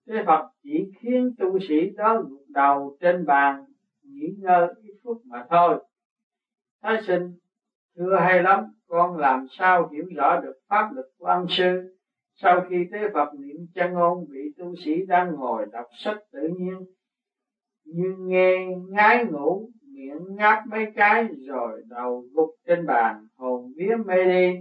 Thế 0.06 0.23
phật 0.26 0.49
chỉ 0.62 0.90
khiến 1.00 1.30
tu 1.38 1.58
sĩ 1.68 1.90
đó 1.97 2.23
gục 2.28 2.42
đầu 2.49 2.97
trên 3.00 3.26
bàn, 3.26 3.64
nghỉ 4.02 4.35
ngơi 4.38 4.68
ít 4.82 4.94
phút 5.04 5.23
mà 5.25 5.47
thôi. 5.50 5.85
Thái 6.82 7.02
sinh, 7.06 7.32
thưa 7.97 8.16
hay 8.20 8.42
lắm, 8.42 8.64
con 8.87 9.16
làm 9.16 9.47
sao 9.50 9.88
hiểu 9.88 10.04
rõ 10.16 10.40
được 10.40 10.54
pháp 10.68 10.90
lực 10.92 11.06
của 11.18 11.26
ân 11.26 11.47
sư? 11.49 11.97
Sau 12.35 12.61
khi 12.68 12.76
tế 12.92 12.99
Phật 13.14 13.28
niệm 13.38 13.56
chân 13.75 13.92
ngôn, 13.92 14.26
vị 14.30 14.40
tu 14.58 14.75
sĩ 14.85 15.06
đang 15.06 15.35
ngồi 15.35 15.66
đọc 15.73 15.87
sách 15.99 16.18
tự 16.32 16.49
nhiên 16.58 16.85
như 17.85 18.14
nghe 18.18 18.66
ngái 18.88 19.25
ngủ 19.25 19.70
miệng 19.98 20.36
ngáp 20.36 20.66
mấy 20.66 20.86
cái 20.96 21.28
rồi 21.46 21.82
đầu 21.88 22.24
gục 22.32 22.50
trên 22.66 22.86
bàn, 22.86 23.26
hồn 23.36 23.72
vía 23.76 23.96
mê 24.06 24.24
đi. 24.24 24.60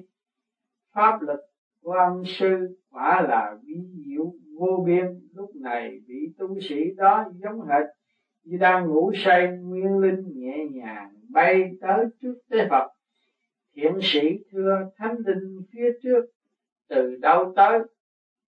Pháp 0.93 1.21
lực 1.21 1.39
của 1.81 1.91
ông 1.91 2.23
sư 2.25 2.77
quả 2.91 3.21
là 3.21 3.57
vi 3.63 3.75
diệu 4.05 4.33
vô 4.59 4.83
biên. 4.85 5.05
Lúc 5.33 5.55
này 5.55 5.99
vị 6.07 6.33
tu 6.37 6.59
sĩ 6.69 6.91
đó 6.97 7.25
giống 7.33 7.61
hệt 7.61 7.85
như 8.43 8.57
đang 8.57 8.87
ngủ 8.87 9.11
say, 9.15 9.47
nguyên 9.47 9.99
linh 9.99 10.23
nhẹ 10.35 10.65
nhàng 10.71 11.13
bay 11.29 11.71
tới 11.81 12.05
trước 12.21 12.35
tế 12.49 12.67
Phật. 12.69 12.87
Thiện 13.75 13.99
sĩ 14.01 14.19
thưa 14.51 14.89
thánh 14.97 15.15
linh 15.25 15.61
phía 15.71 15.89
trước, 16.03 16.25
từ 16.87 17.15
đâu 17.15 17.53
tới? 17.55 17.79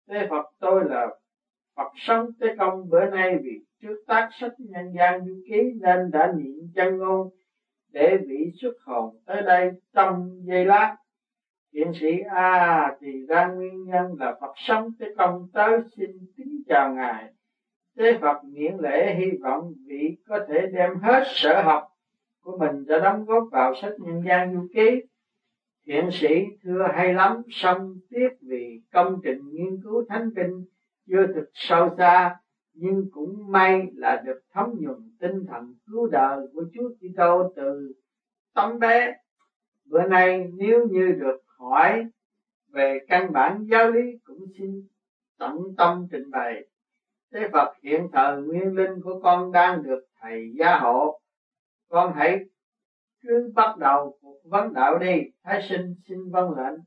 Thế 0.08 0.28
phật 0.30 0.46
tôi 0.60 0.84
là 0.90 1.08
phật 1.76 1.92
sống 1.96 2.30
tế 2.40 2.56
công 2.58 2.90
bữa 2.90 3.06
nay 3.06 3.38
vì 3.44 3.65
trước 3.82 4.04
tác 4.08 4.30
sách 4.40 4.54
nhân 4.60 4.94
gian 4.96 5.26
du 5.26 5.42
ký 5.50 5.62
nên 5.82 6.12
đã 6.12 6.34
niệm 6.38 6.68
chân 6.76 6.98
ngôn 6.98 7.30
để 7.92 8.18
vị 8.28 8.52
xuất 8.62 8.74
hồn 8.86 9.16
tới 9.26 9.42
đây 9.42 9.72
trong 9.94 10.30
giây 10.44 10.66
lát. 10.66 10.96
Thiện 11.74 11.92
sĩ 11.94 12.20
a 12.30 12.52
à, 12.52 12.98
thì 13.02 13.26
ra 13.30 13.48
nguyên 13.48 13.84
nhân 13.84 14.06
là 14.20 14.36
phật 14.42 14.54
sống 14.56 14.90
tới 15.00 15.16
công 15.18 15.48
tới 15.54 15.80
xin 15.98 16.10
kính 16.38 16.64
chào 16.68 16.94
ngài. 16.94 17.34
Thế 17.98 18.18
phật 18.22 18.44
miễn 18.44 18.78
lễ 18.80 19.16
hy 19.16 19.32
vọng 19.44 19.74
vị 19.88 20.18
có 20.28 20.46
thể 20.48 20.68
đem 20.74 21.00
hết 21.02 21.24
sở 21.28 21.62
học 21.62 21.84
của 22.42 22.58
mình 22.58 22.86
đã 22.86 23.00
đóng 23.00 23.26
góp 23.26 23.44
vào 23.52 23.76
sách 23.76 23.94
nhân 24.00 24.24
gian 24.26 24.54
du 24.54 24.68
ký 24.74 25.02
thiện 25.88 26.10
sĩ 26.12 26.46
thưa 26.64 26.88
hay 26.94 27.14
lắm 27.14 27.42
song 27.50 27.94
tiếc 28.10 28.30
vì 28.42 28.82
công 28.92 29.20
trình 29.24 29.40
nghiên 29.52 29.82
cứu 29.84 30.06
thánh 30.10 30.30
kinh 30.36 30.66
chưa 31.08 31.28
thực 31.36 31.50
sâu 31.54 31.90
xa 31.98 32.36
nhưng 32.76 33.10
cũng 33.12 33.52
may 33.52 33.88
là 33.96 34.22
được 34.26 34.42
thấm 34.54 34.66
nhuần 34.80 35.12
tinh 35.20 35.46
thần 35.48 35.76
cứu 35.88 36.08
đời 36.08 36.48
của 36.54 36.64
Chúa 36.74 36.90
Kitô 36.90 37.54
từ 37.56 37.94
tấm 38.54 38.80
bé. 38.80 39.16
Bữa 39.86 40.04
nay 40.04 40.52
nếu 40.58 40.88
như 40.88 41.12
được 41.12 41.38
hỏi 41.46 42.06
về 42.72 43.00
căn 43.08 43.34
bản 43.34 43.66
giáo 43.72 43.92
lý 43.92 44.02
cũng 44.24 44.46
xin 44.60 44.88
tận 45.38 45.58
tâm 45.78 46.08
trình 46.12 46.32
bày. 46.32 46.68
Thế 47.34 47.50
Phật 47.54 47.74
hiện 47.84 48.08
thời 48.14 48.42
nguyên 48.42 48.76
linh 48.76 49.02
của 49.04 49.20
con 49.24 49.52
đang 49.52 49.84
được 49.84 50.06
thầy 50.22 50.54
gia 50.60 50.80
hộ. 50.80 51.20
Con 51.90 52.14
hãy 52.16 52.40
cứ 53.22 53.52
bắt 53.56 53.78
đầu 53.78 54.18
cuộc 54.22 54.38
vấn 54.44 54.74
đạo 54.74 54.98
đi. 54.98 55.22
Thái 55.44 55.62
sinh 55.70 55.96
xin 56.08 56.32
vâng 56.32 56.52
lệnh 56.58 56.80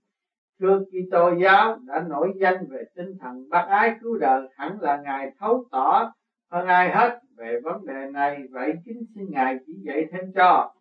thưa 0.60 0.84
Kitô 0.84 1.34
giáo 1.42 1.78
đã 1.86 2.04
nổi 2.08 2.32
danh 2.40 2.66
về 2.70 2.84
tinh 2.94 3.18
thần 3.20 3.48
bác 3.48 3.66
ái 3.68 3.96
cứu 4.00 4.18
đời, 4.18 4.48
hẳn 4.56 4.80
là 4.80 5.00
ngài 5.04 5.32
thấu 5.38 5.64
tỏ 5.70 6.12
hơn 6.50 6.66
ai 6.66 6.90
hết 6.90 7.18
về 7.36 7.60
vấn 7.62 7.86
đề 7.86 8.10
này. 8.12 8.42
Vậy 8.50 8.72
chính 8.84 9.02
xin 9.14 9.24
ngài 9.30 9.56
chỉ 9.66 9.72
dạy 9.86 10.06
thêm 10.12 10.32
cho 10.34 10.74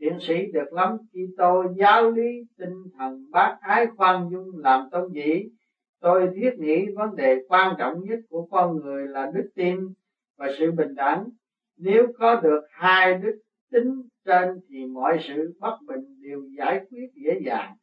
thiện 0.00 0.18
sĩ 0.20 0.52
được 0.52 0.72
lắm. 0.72 0.96
Kitô 1.12 1.64
giáo 1.76 2.10
lý 2.10 2.42
tinh 2.58 2.82
thần 2.98 3.24
bác 3.30 3.56
ái 3.60 3.86
khoan 3.96 4.28
dung 4.30 4.58
làm 4.58 4.88
tông 4.90 5.14
dĩ. 5.14 5.44
tôi 6.00 6.30
thiết 6.34 6.50
nghĩ 6.58 6.86
vấn 6.96 7.16
đề 7.16 7.36
quan 7.48 7.74
trọng 7.78 8.04
nhất 8.04 8.18
của 8.28 8.46
con 8.50 8.76
người 8.76 9.08
là 9.08 9.30
đức 9.34 9.50
tin 9.54 9.78
và 10.38 10.48
sự 10.58 10.72
bình 10.72 10.94
đẳng. 10.94 11.24
Nếu 11.76 12.06
có 12.18 12.40
được 12.40 12.60
hai 12.70 13.14
đức 13.14 13.38
tính 13.70 14.02
trên 14.24 14.60
thì 14.68 14.86
mọi 14.86 15.18
sự 15.28 15.56
bất 15.60 15.76
bình 15.86 16.22
đều 16.22 16.42
giải 16.58 16.80
quyết 16.90 17.06
dễ 17.14 17.40
dàng 17.44 17.76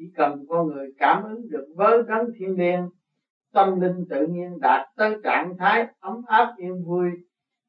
chỉ 0.00 0.10
cần 0.16 0.44
con 0.48 0.66
người 0.66 0.92
cảm 0.98 1.24
ứng 1.24 1.48
được 1.50 1.66
với 1.76 2.02
đấng 2.08 2.26
thiên 2.38 2.58
liêng, 2.58 2.88
tâm 3.52 3.80
linh 3.80 4.04
tự 4.10 4.26
nhiên 4.26 4.60
đạt 4.60 4.86
tới 4.96 5.16
trạng 5.24 5.56
thái 5.58 5.86
ấm 6.00 6.22
áp 6.26 6.54
yên 6.56 6.84
vui, 6.84 7.10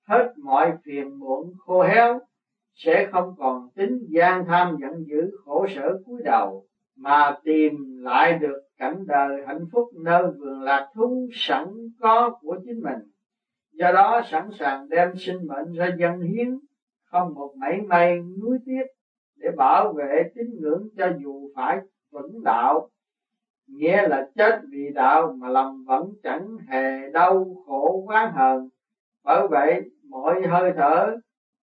hết 0.08 0.34
mọi 0.38 0.74
phiền 0.86 1.20
muộn 1.20 1.54
khô 1.58 1.82
héo, 1.82 2.20
sẽ 2.74 3.10
không 3.12 3.36
còn 3.38 3.70
tính 3.76 4.00
gian 4.10 4.46
tham 4.46 4.78
giận 4.82 5.06
dữ 5.08 5.32
khổ 5.46 5.68
sở 5.76 6.00
cúi 6.06 6.22
đầu, 6.24 6.66
mà 6.96 7.38
tìm 7.44 7.98
lại 8.02 8.40
được 8.40 8.62
cảnh 8.78 9.04
đời 9.08 9.44
hạnh 9.48 9.66
phúc 9.72 9.90
nơi 10.04 10.24
vườn 10.40 10.62
lạc 10.62 10.90
thú 10.96 11.30
sẵn 11.34 11.68
có 12.00 12.40
của 12.42 12.58
chính 12.66 12.82
mình. 12.84 13.00
Do 13.72 13.92
đó 13.92 14.22
sẵn 14.26 14.50
sàng 14.60 14.90
đem 14.90 15.16
sinh 15.16 15.48
mệnh 15.48 15.74
ra 15.74 15.96
dân 16.00 16.22
hiến, 16.22 16.60
không 17.04 17.34
một 17.34 17.54
mảy 17.58 17.82
may 17.82 18.20
nuối 18.42 18.58
tiếc 18.66 18.84
để 19.36 19.50
bảo 19.58 19.94
vệ 19.94 20.24
tín 20.36 20.46
ngưỡng 20.60 20.88
cho 20.98 21.08
dù 21.24 21.52
phải 21.56 21.78
vững 22.12 22.44
đạo. 22.44 22.90
Nghĩa 23.68 24.08
là 24.08 24.30
chết 24.36 24.62
vì 24.70 24.90
đạo 24.94 25.36
mà 25.40 25.50
lòng 25.50 25.84
vẫn 25.88 26.10
chẳng 26.24 26.58
hề 26.68 27.10
đau 27.14 27.64
khổ 27.66 28.06
oán 28.08 28.32
hờn. 28.34 28.70
Bởi 29.24 29.48
vậy, 29.48 29.82
mọi 30.10 30.42
hơi 30.48 30.72
thở, 30.76 31.18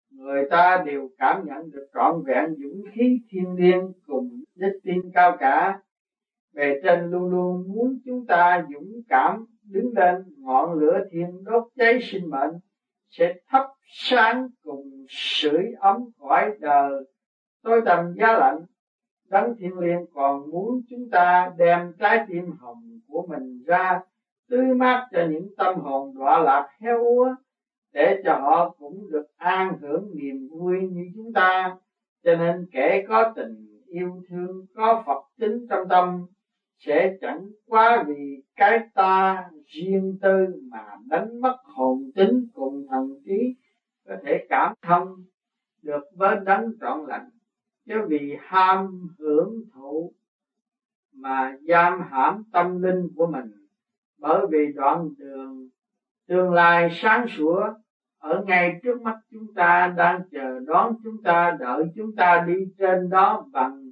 người 0.09 0.47
ta 0.49 0.83
đều 0.85 1.09
cảm 1.17 1.45
nhận 1.45 1.71
được 1.71 1.87
trọn 1.93 2.23
vẹn 2.25 2.55
dũng 2.63 2.83
khí 2.93 3.19
thiên 3.29 3.55
liêng 3.55 3.91
cùng 4.05 4.29
đức 4.55 4.79
tin 4.83 5.01
cao 5.13 5.37
cả. 5.39 5.79
Bề 6.53 6.79
trên 6.83 7.09
luôn 7.09 7.29
luôn 7.29 7.73
muốn 7.73 7.99
chúng 8.05 8.25
ta 8.25 8.65
dũng 8.73 9.01
cảm 9.09 9.45
đứng 9.63 9.93
lên, 9.95 10.15
ngọn 10.37 10.73
lửa 10.73 10.99
thiên 11.11 11.43
đốt 11.43 11.63
cháy 11.75 11.99
sinh 12.01 12.29
mệnh, 12.29 12.53
sẽ 13.09 13.35
thắp 13.47 13.65
sáng 13.87 14.47
cùng 14.63 15.05
sưởi 15.09 15.63
ấm 15.79 16.09
cõi 16.19 16.51
đời. 16.59 16.91
Tôi 17.63 17.81
tầm 17.85 18.13
giá 18.17 18.33
lạnh 18.33 18.65
đấng 19.29 19.55
thiên 19.57 19.79
liêng 19.79 20.05
còn 20.13 20.51
muốn 20.51 20.81
chúng 20.89 21.09
ta 21.09 21.51
đem 21.57 21.93
trái 21.99 22.25
tim 22.27 22.51
hồng 22.59 22.99
của 23.07 23.25
mình 23.29 23.63
ra, 23.65 24.01
tươi 24.49 24.75
mát 24.75 25.07
cho 25.11 25.25
những 25.29 25.55
tâm 25.57 25.79
hồn 25.79 26.13
đọa 26.17 26.39
lạc 26.39 26.69
heo 26.79 27.03
úa, 27.03 27.35
để 27.93 28.21
cho 28.25 28.33
họ 28.33 28.75
cũng 28.79 29.11
được 29.11 29.25
an 29.37 29.77
hưởng 29.81 30.09
niềm 30.15 30.47
vui 30.51 30.81
như 30.81 31.11
chúng 31.15 31.33
ta. 31.33 31.75
Cho 32.23 32.35
nên 32.35 32.67
kẻ 32.71 33.05
có 33.07 33.33
tình 33.35 33.81
yêu 33.87 34.21
thương, 34.29 34.65
có 34.75 35.03
phật 35.05 35.23
tính 35.39 35.67
trong 35.69 35.87
tâm, 35.89 36.25
sẽ 36.77 37.17
chẳng 37.21 37.49
quá 37.67 38.03
vì 38.07 38.43
cái 38.55 38.79
ta 38.93 39.49
riêng 39.65 40.17
tư 40.21 40.61
mà 40.71 40.85
đánh 41.05 41.41
mất 41.41 41.57
hồn 41.63 42.11
tính 42.15 42.47
cùng 42.53 42.85
thần 42.89 43.21
trí, 43.25 43.55
có 44.07 44.15
thể 44.23 44.45
cảm 44.49 44.73
thông 44.81 45.07
được 45.81 46.03
với 46.15 46.35
đấng 46.45 46.71
trọn 46.81 47.05
lành 47.07 47.29
chứ 47.87 47.95
vì 48.07 48.37
ham 48.39 49.07
hưởng 49.19 49.53
thụ 49.73 50.13
mà 51.13 51.57
giam 51.67 52.01
hãm 52.01 52.43
tâm 52.51 52.81
linh 52.81 53.07
của 53.15 53.27
mình. 53.27 53.51
Bởi 54.17 54.47
vì 54.51 54.73
đoạn 54.75 55.09
đường 55.17 55.69
tương 56.27 56.51
lai 56.51 56.89
sáng 56.91 57.27
sủa 57.27 57.69
ở 58.19 58.43
ngay 58.47 58.79
trước 58.83 59.01
mắt 59.01 59.17
chúng 59.31 59.53
ta 59.53 59.93
đang 59.97 60.21
chờ 60.31 60.59
đón 60.59 60.95
chúng 61.03 61.23
ta, 61.23 61.57
đợi 61.59 61.85
chúng 61.95 62.15
ta 62.15 62.45
đi 62.47 62.53
trên 62.77 63.09
đó 63.09 63.45
bằng 63.51 63.91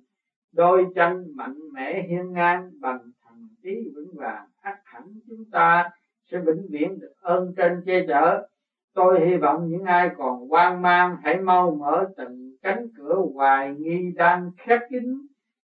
đôi 0.52 0.86
chân 0.96 1.24
mạnh 1.36 1.60
mẽ 1.74 2.08
hiên 2.10 2.32
ngang, 2.34 2.72
bằng 2.80 3.00
thần 3.24 3.48
trí 3.64 3.92
vững 3.96 4.16
vàng. 4.16 4.48
Ắt 4.62 4.76
hẳn 4.84 5.04
chúng 5.28 5.46
ta 5.52 5.90
sẽ 6.32 6.40
vĩnh 6.40 6.68
viễn 6.70 7.00
được 7.00 7.14
ơn 7.22 7.54
trên 7.58 7.82
che 7.86 8.06
chở 8.08 8.48
tôi 8.96 9.26
hy 9.26 9.38
vọng 9.38 9.68
những 9.68 9.84
ai 9.84 10.10
còn 10.18 10.48
hoang 10.50 10.82
mang, 10.82 11.18
hãy 11.24 11.38
mau 11.38 11.76
mở 11.80 12.06
từng 12.18 12.52
cánh 12.62 12.88
cửa 12.98 13.22
hoài 13.34 13.74
nghi 13.78 14.12
đang 14.16 14.52
khép 14.58 14.80
kín 14.90 15.04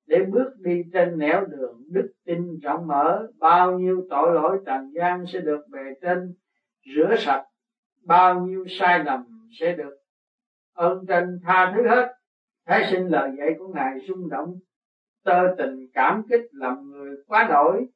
để 0.07 0.23
bước 0.23 0.53
đi 0.59 0.83
trên 0.93 1.19
nẻo 1.19 1.45
đường 1.45 1.83
đức 1.91 2.13
tin 2.25 2.59
rộng 2.63 2.87
mở. 2.87 3.29
Bao 3.39 3.79
nhiêu 3.79 4.07
tội 4.11 4.35
lỗi 4.35 4.59
trần 4.67 4.91
gian 4.95 5.27
sẽ 5.27 5.41
được 5.41 5.61
bề 5.71 5.81
trên, 6.03 6.35
rửa 6.95 7.15
sạch. 7.19 7.45
Bao 8.05 8.41
nhiêu 8.41 8.65
sai 8.69 9.05
lầm 9.05 9.25
sẽ 9.61 9.73
được 9.73 9.95
ơn 10.75 11.07
trên 11.09 11.41
tha 11.45 11.73
thứ 11.77 11.89
hết. 11.89 12.15
Thái 12.67 12.87
sinh 12.91 13.07
lời 13.07 13.31
dạy 13.39 13.55
của 13.59 13.69
ngài 13.75 13.99
rung 14.09 14.29
động, 14.29 14.55
tơ 15.25 15.55
tình 15.59 15.87
cảm 15.93 16.23
kích 16.31 16.45
làm 16.53 16.91
người 16.91 17.17
quá 17.27 17.47
đổi 17.51 17.87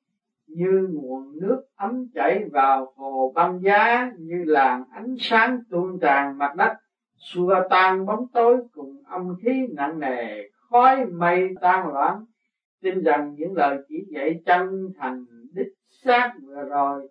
như 0.47 0.89
nguồn 0.93 1.41
nước 1.41 1.63
ấm 1.77 2.07
chảy 2.15 2.45
vào 2.53 2.93
hồ 2.97 3.33
băng 3.35 3.61
giá, 3.63 4.13
như 4.19 4.45
làn 4.47 4.85
ánh 4.93 5.15
sáng 5.19 5.61
tuôn 5.71 5.99
tràn 6.01 6.39
mặt 6.39 6.55
đất. 6.57 6.73
Xua 7.17 7.55
tan 7.71 8.07
bóng 8.07 8.27
tối 8.33 8.57
cùng 8.73 9.03
âm 9.07 9.37
khí 9.43 9.67
nặng 9.71 9.99
nề, 9.99 10.49
khói 10.53 11.05
mây 11.05 11.49
tan 11.61 11.89
loãng. 11.93 12.25
Tin 12.83 13.03
rằng 13.03 13.35
những 13.35 13.55
lời 13.57 13.79
chỉ 13.89 13.95
dạy 14.11 14.41
chân 14.47 14.91
thành, 14.99 15.25
đích 15.53 15.73
xác 16.05 16.33
vừa 16.43 16.65
rồi, 16.65 17.09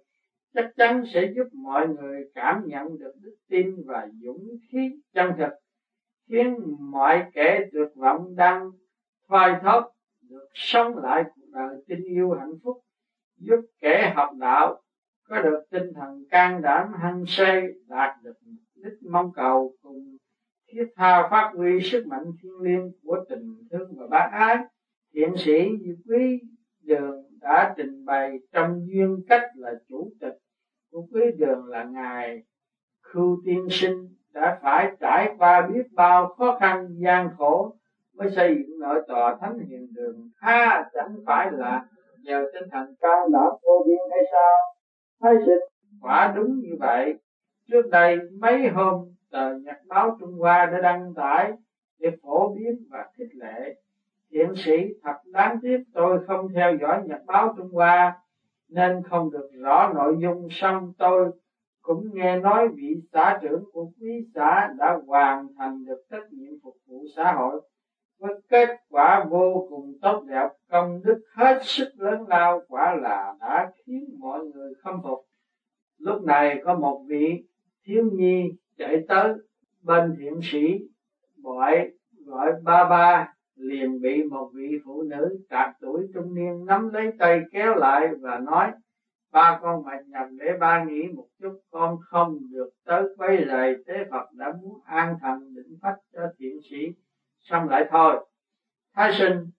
chắc 0.53 0.71
chắn 0.77 1.03
sẽ 1.13 1.31
giúp 1.35 1.47
mọi 1.53 1.87
người 1.87 2.23
cảm 2.35 2.63
nhận 2.65 2.99
được 2.99 3.13
đức 3.21 3.35
tin 3.49 3.75
và 3.85 4.07
dũng 4.23 4.47
khí 4.71 4.91
chân 5.13 5.31
thực, 5.37 5.53
khiến 6.29 6.59
mọi 6.79 7.23
kẻ 7.33 7.59
tuyệt 7.71 7.87
vọng 7.95 8.35
đang 8.35 8.71
thoai 9.27 9.55
thóp, 9.63 9.91
được 10.29 10.47
sống 10.53 10.97
lại 10.97 11.23
cuộc 11.23 11.47
đời 11.53 11.75
tình 11.87 12.03
yêu 12.03 12.31
hạnh 12.31 12.53
phúc 12.63 12.77
giúp 13.41 13.61
kẻ 13.81 14.13
học 14.15 14.29
đạo 14.39 14.81
có 15.29 15.41
được 15.41 15.63
tinh 15.71 15.93
thần 15.95 16.23
can 16.29 16.61
đảm 16.61 16.93
hăng 16.93 17.23
say, 17.27 17.67
đạt 17.87 18.15
được 18.23 18.33
đích 18.75 19.11
mong 19.11 19.31
cầu 19.35 19.73
cùng 19.81 20.17
thiết 20.71 20.85
tha 20.95 21.27
phát 21.31 21.51
huy 21.55 21.81
sức 21.81 22.07
mạnh 22.07 22.23
thiên 22.41 22.51
liêng 22.61 22.91
của 23.03 23.25
tình 23.29 23.67
thương 23.71 23.89
và 23.97 24.07
bác 24.07 24.29
ái, 24.31 24.57
thiện 25.13 25.37
sĩ 25.37 25.69
như 25.81 25.95
quý 26.07 26.39
đường 26.83 27.23
đã 27.41 27.73
trình 27.77 28.05
bày 28.05 28.39
trong 28.53 28.85
duyên 28.87 29.21
cách 29.27 29.43
là 29.55 29.73
chủ 29.89 30.11
tịch 30.21 30.37
của 30.91 31.07
quý 31.11 31.21
đường 31.37 31.65
là 31.65 31.83
ngài 31.83 32.43
khưu 33.01 33.41
tiên 33.45 33.67
sinh, 33.69 34.07
đã 34.33 34.59
phải 34.61 34.91
trải 34.99 35.35
qua 35.37 35.67
biết 35.67 35.83
bao 35.91 36.27
khó 36.27 36.57
khăn, 36.59 36.87
gian 36.97 37.29
khổ 37.37 37.75
mới 38.13 38.31
xây 38.31 38.55
dựng 38.55 38.79
nội 38.79 39.01
tòa 39.07 39.37
thánh 39.41 39.59
hiền 39.59 39.87
đường. 39.93 40.29
Ha 40.37 40.89
chẳng 40.93 41.15
phải 41.25 41.51
là 41.51 41.85
nhờ 42.23 42.45
tinh 42.53 42.69
thần 42.71 42.95
cao 42.99 43.29
đã 43.33 43.49
vô 43.63 43.83
biên 43.87 43.99
hay 44.11 44.21
sao? 44.31 44.57
Thấy 45.21 45.35
dịch 45.47 45.63
quả 46.01 46.33
đúng 46.35 46.59
như 46.59 46.75
vậy. 46.79 47.13
Trước 47.67 47.89
đây 47.91 48.17
mấy 48.39 48.67
hôm, 48.67 48.95
tờ 49.31 49.53
nhật 49.53 49.77
báo 49.87 50.17
trung 50.19 50.33
hoa 50.39 50.65
đã 50.65 50.79
đăng 50.79 51.13
tải 51.15 51.51
để 51.99 52.09
phổ 52.23 52.53
biến 52.55 52.85
và 52.89 53.05
khích 53.17 53.35
lệ. 53.35 53.75
Thiện 54.31 54.53
sĩ 54.55 54.77
thật 55.03 55.15
đáng 55.25 55.59
tiếc 55.61 55.77
tôi 55.93 56.19
không 56.27 56.47
theo 56.55 56.75
dõi 56.81 57.01
nhật 57.05 57.21
báo 57.25 57.53
trung 57.57 57.69
hoa, 57.73 58.19
nên 58.69 59.01
không 59.09 59.31
được 59.31 59.49
rõ 59.61 59.91
nội 59.95 60.15
dung 60.21 60.47
xong 60.51 60.93
tôi 60.97 61.31
cũng 61.81 62.03
nghe 62.13 62.39
nói 62.39 62.67
vị 62.75 62.95
xã 63.13 63.39
trưởng 63.41 63.63
của 63.73 63.91
quý 63.99 64.27
xã 64.35 64.69
đã 64.77 64.99
hoàn 65.07 65.47
thành 65.57 65.85
được 65.85 66.01
trách 66.11 66.31
nhiệm 66.31 66.53
phục 66.63 66.75
vụ 66.87 67.03
xã 67.15 67.31
hội 67.31 67.61
với 68.21 68.41
kết 68.49 68.77
quả 68.89 69.25
vô 69.29 69.67
cùng 69.69 69.93
tốt 70.01 70.23
đẹp, 70.27 70.49
công 70.69 71.01
đức 71.03 71.21
hết 71.35 71.59
sức 71.63 71.89
lớn 71.97 72.27
lao, 72.27 72.61
quả 72.67 72.95
là 73.01 73.35
đã 73.39 73.71
khiến 73.85 74.05
mọi 74.19 74.45
người 74.45 74.73
khâm 74.83 75.01
phục. 75.03 75.25
Lúc 75.97 76.23
này 76.23 76.61
có 76.65 76.75
một 76.75 77.05
vị 77.07 77.43
thiếu 77.85 78.09
nhi 78.13 78.51
chạy 78.77 79.05
tới 79.07 79.33
bên 79.81 80.15
thiện 80.19 80.39
sĩ, 80.43 80.79
gọi 81.43 81.91
gọi 82.25 82.51
ba 82.63 82.89
ba, 82.89 83.33
liền 83.55 84.01
bị 84.01 84.23
một 84.23 84.51
vị 84.53 84.77
phụ 84.85 85.01
nữ 85.01 85.39
trạc 85.49 85.75
tuổi 85.81 86.07
trung 86.13 86.35
niên 86.35 86.65
nắm 86.65 86.89
lấy 86.93 87.11
tay 87.19 87.41
kéo 87.51 87.75
lại 87.75 88.07
và 88.21 88.39
nói, 88.39 88.71
ba 89.31 89.59
con 89.61 89.85
mạnh 89.85 90.03
nhầm 90.07 90.37
để 90.37 90.57
ba 90.59 90.83
nghĩ 90.83 91.07
một 91.15 91.27
chút, 91.39 91.59
con 91.71 91.97
không 92.01 92.39
được 92.51 92.69
tới 92.85 93.03
quấy 93.17 93.45
rầy 93.47 93.75
tế 93.87 93.93
Phật 94.11 94.33
đã 94.33 94.53
muốn 94.61 94.79
an 94.85 95.15
thần 95.21 95.55
định 95.55 95.77
phách 95.81 95.97
cho 96.13 96.21
thiện 96.39 96.57
sĩ 96.69 96.77
xong 97.41 97.69
lại 97.69 97.85
thôi. 97.89 98.25
Thái 98.95 99.11
sinh, 99.13 99.49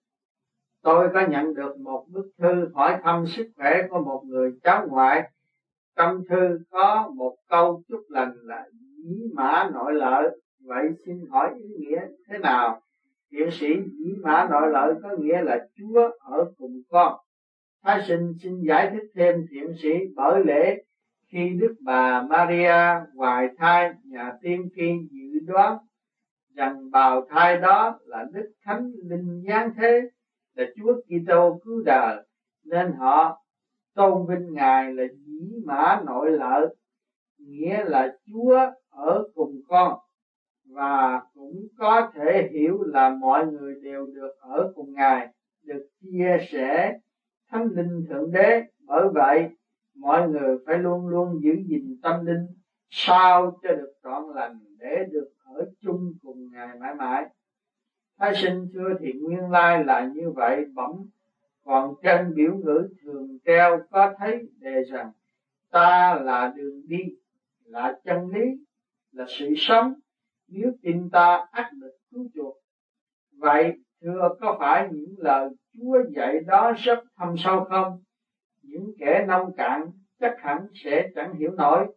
tôi 0.81 1.09
có 1.13 1.27
nhận 1.27 1.53
được 1.53 1.79
một 1.79 2.05
bức 2.07 2.31
thư 2.37 2.71
hỏi 2.73 2.97
thăm 3.03 3.25
sức 3.27 3.51
khỏe 3.55 3.87
của 3.89 3.99
một 3.99 4.23
người 4.25 4.51
cháu 4.63 4.87
ngoại. 4.89 5.31
Trong 5.95 6.23
thư 6.29 6.59
có 6.71 7.11
một 7.15 7.35
câu 7.49 7.83
chúc 7.87 8.01
lành 8.09 8.33
là 8.41 8.65
dĩ 9.03 9.15
mã 9.33 9.69
nội 9.73 9.93
lợi 9.93 10.37
vậy 10.59 10.85
xin 11.05 11.25
hỏi 11.29 11.53
ý 11.57 11.65
nghĩa 11.79 12.01
thế 12.27 12.37
nào? 12.37 12.81
Thiện 13.31 13.51
sĩ 13.51 13.67
dĩ 13.83 14.13
mã 14.23 14.47
nội 14.51 14.69
lợi 14.71 14.93
có 15.03 15.09
nghĩa 15.17 15.41
là 15.41 15.67
chúa 15.77 16.09
ở 16.19 16.51
cùng 16.57 16.81
con. 16.89 17.19
Thái 17.83 18.01
sinh 18.07 18.33
xin 18.43 18.61
giải 18.61 18.89
thích 18.91 19.11
thêm, 19.15 19.45
thiện 19.51 19.73
sĩ, 19.81 19.89
bởi 20.15 20.45
lễ 20.45 20.83
khi 21.27 21.49
Đức 21.49 21.75
bà 21.79 22.21
Maria 22.21 23.05
hoài 23.15 23.47
thai, 23.57 23.93
nhà 24.03 24.33
tiên 24.41 24.69
tri 24.75 24.91
dự 25.11 25.39
đoán 25.47 25.77
rằng 26.55 26.91
bào 26.91 27.25
thai 27.29 27.57
đó 27.57 27.99
là 28.05 28.25
Đức 28.31 28.51
Thánh 28.65 28.91
Linh 29.03 29.43
giáng 29.47 29.73
thế 29.77 30.01
là 30.55 30.65
Chúa 30.75 30.93
Kitô 31.01 31.59
cứu 31.63 31.81
đời, 31.85 32.25
nên 32.65 32.91
họ 32.91 33.43
tôn 33.95 34.27
vinh 34.27 34.53
ngài 34.53 34.93
là 34.93 35.03
dĩ 35.25 35.61
mã 35.65 36.01
nội 36.05 36.31
lợi, 36.31 36.75
nghĩa 37.37 37.83
là 37.83 38.17
Chúa 38.25 38.59
ở 38.89 39.23
cùng 39.35 39.61
con, 39.67 39.99
và 40.65 41.21
cũng 41.33 41.67
có 41.77 42.11
thể 42.15 42.49
hiểu 42.53 42.83
là 42.83 43.09
mọi 43.09 43.47
người 43.47 43.75
đều 43.83 44.05
được 44.05 44.31
ở 44.39 44.71
cùng 44.75 44.93
ngài, 44.93 45.27
được 45.63 45.87
chia 46.01 46.37
sẻ 46.51 46.99
thánh 47.51 47.67
linh 47.67 48.05
thượng 48.09 48.31
đế. 48.31 48.63
Bởi 48.87 49.07
vậy, 49.13 49.49
mọi 49.95 50.29
người 50.29 50.57
phải 50.65 50.77
luôn 50.77 51.07
luôn 51.07 51.39
giữ 51.43 51.53
gìn 51.67 51.97
tâm 52.03 52.25
linh 52.25 52.47
sao 52.89 53.59
cho 53.63 53.69
được 53.73 53.93
trọn 54.03 54.23
lành 54.35 54.59
để 54.83 55.05
được 55.11 55.27
ở 55.45 55.65
chung 55.81 56.13
cùng 56.23 56.49
ngài 56.51 56.77
mãi 56.79 56.95
mãi. 56.95 57.25
Thái 58.17 58.33
sinh 58.35 58.67
xưa 58.73 58.89
thì 58.99 59.13
nguyên 59.13 59.51
lai 59.51 59.83
là 59.83 60.11
như 60.15 60.31
vậy, 60.31 60.65
bẩm 60.73 60.91
còn 61.63 61.93
trên 62.03 62.33
biểu 62.35 62.55
ngữ 62.55 62.89
thường 63.03 63.37
treo 63.45 63.79
có 63.89 64.13
thấy 64.17 64.49
đề 64.59 64.83
rằng, 64.83 65.11
ta 65.71 66.19
là 66.23 66.53
đường 66.55 66.81
đi, 66.87 67.15
là 67.65 67.99
chân 68.03 68.27
lý, 68.27 68.45
là 69.11 69.25
sự 69.27 69.53
sống, 69.57 69.93
nếu 70.47 70.71
tin 70.81 71.09
ta 71.09 71.47
ắt 71.51 71.73
được 71.73 71.93
cứu 72.11 72.27
chuộc. 72.33 72.57
Vậy 73.31 73.73
thưa 74.01 74.29
có 74.39 74.57
phải 74.59 74.89
những 74.91 75.15
lời 75.17 75.49
Chúa 75.73 75.97
dạy 76.15 76.39
đó 76.47 76.73
rất 76.77 77.03
thâm 77.17 77.35
sâu 77.37 77.63
không? 77.69 78.01
Những 78.61 78.91
kẻ 78.99 79.25
nông 79.27 79.53
cạn 79.55 79.91
chắc 80.19 80.35
hẳn 80.39 80.67
sẽ 80.73 81.09
chẳng 81.15 81.33
hiểu 81.33 81.51
nổi. 81.51 81.87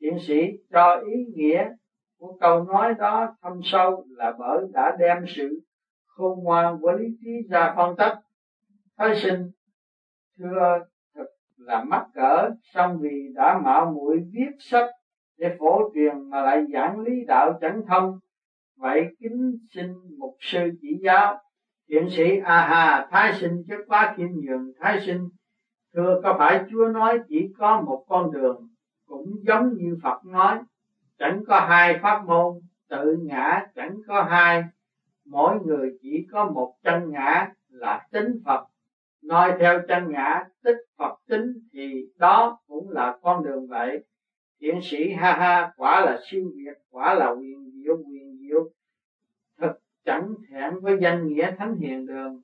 Tiến 0.00 0.18
sĩ 0.26 0.42
cho 0.70 1.02
ý 1.06 1.24
nghĩa 1.34 1.70
của 2.18 2.36
câu 2.40 2.64
nói 2.64 2.94
đó, 2.98 3.36
thâm 3.42 3.60
sâu 3.64 4.04
là 4.08 4.32
bởi 4.38 4.58
đã 4.72 4.96
đem 4.98 5.24
sự 5.26 5.60
khôn 6.06 6.38
ngoan 6.42 6.78
của 6.80 6.92
lý 6.92 7.06
trí 7.20 7.30
ra 7.50 7.74
phân 7.76 7.96
tích. 7.96 8.14
Thái 8.98 9.16
sinh, 9.16 9.50
thưa 10.38 10.78
thật 11.14 11.26
là 11.56 11.84
mắc 11.84 12.06
cỡ, 12.14 12.50
song 12.74 12.98
vì 13.00 13.32
đã 13.34 13.58
mạo 13.64 13.92
muội 13.94 14.20
viết 14.32 14.50
sách 14.58 14.90
để 15.38 15.56
phổ 15.58 15.90
truyền 15.94 16.30
mà 16.30 16.42
lại 16.42 16.64
giảng 16.72 17.00
lý 17.00 17.24
đạo 17.26 17.58
chẳng 17.60 17.82
thông. 17.88 18.18
Vậy 18.76 19.16
kính 19.20 19.58
xin 19.74 19.92
mục 20.18 20.36
sư 20.40 20.70
chỉ 20.80 20.88
giáo, 21.04 21.38
thiện 21.88 22.08
sĩ 22.10 22.38
a 22.44 22.66
hà 22.66 23.08
thái 23.10 23.32
sinh 23.40 23.62
chất 23.68 23.78
quá 23.86 24.14
khiêm 24.16 24.28
nhường 24.28 24.72
thái 24.80 25.00
sinh. 25.06 25.28
Thưa, 25.94 26.20
có 26.22 26.34
phải 26.38 26.64
chúa 26.70 26.88
nói 26.88 27.18
chỉ 27.28 27.52
có 27.58 27.80
một 27.80 28.04
con 28.08 28.32
đường 28.32 28.68
cũng 29.06 29.26
giống 29.46 29.72
như 29.76 29.96
phật 30.02 30.24
nói? 30.24 30.58
Chẳng 31.18 31.44
có 31.46 31.60
hai 31.60 31.98
pháp 32.02 32.24
môn, 32.26 32.60
tự 32.88 33.16
ngã 33.22 33.66
chẳng 33.74 33.96
có 34.06 34.22
hai. 34.22 34.64
Mỗi 35.24 35.58
người 35.64 35.98
chỉ 36.02 36.26
có 36.32 36.44
một 36.44 36.74
chân 36.82 37.10
ngã 37.10 37.52
là 37.68 38.06
tính 38.10 38.40
phật. 38.44 38.66
Nói 39.22 39.52
theo 39.58 39.80
chân 39.88 40.10
ngã, 40.10 40.44
tích 40.62 40.76
phật 40.96 41.18
tính 41.28 41.52
thì 41.72 42.08
đó 42.16 42.58
cũng 42.68 42.90
là 42.90 43.18
con 43.22 43.44
đường 43.44 43.66
vậy. 43.66 44.04
Tiến 44.58 44.80
sĩ 44.82 45.12
ha 45.12 45.32
ha 45.32 45.72
quả 45.76 46.00
là 46.00 46.20
siêu 46.30 46.52
việt, 46.56 46.78
quả 46.90 47.14
là 47.14 47.30
quyền 47.30 47.70
diệu 47.74 47.96
quyền 47.96 48.38
diệu. 48.40 48.70
Thật 49.58 49.78
chẳng 50.04 50.34
thẹn 50.50 50.80
với 50.80 50.98
danh 51.00 51.26
nghĩa 51.26 51.54
thánh 51.58 51.76
hiền 51.76 52.06
đường. 52.06 52.42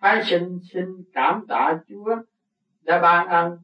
Thái 0.00 0.22
sinh 0.24 0.58
xin 0.72 0.84
cảm 1.12 1.46
tạ 1.48 1.78
chúa, 1.88 2.16
đã 2.82 3.00
ban 3.00 3.28
ân, 3.28 3.58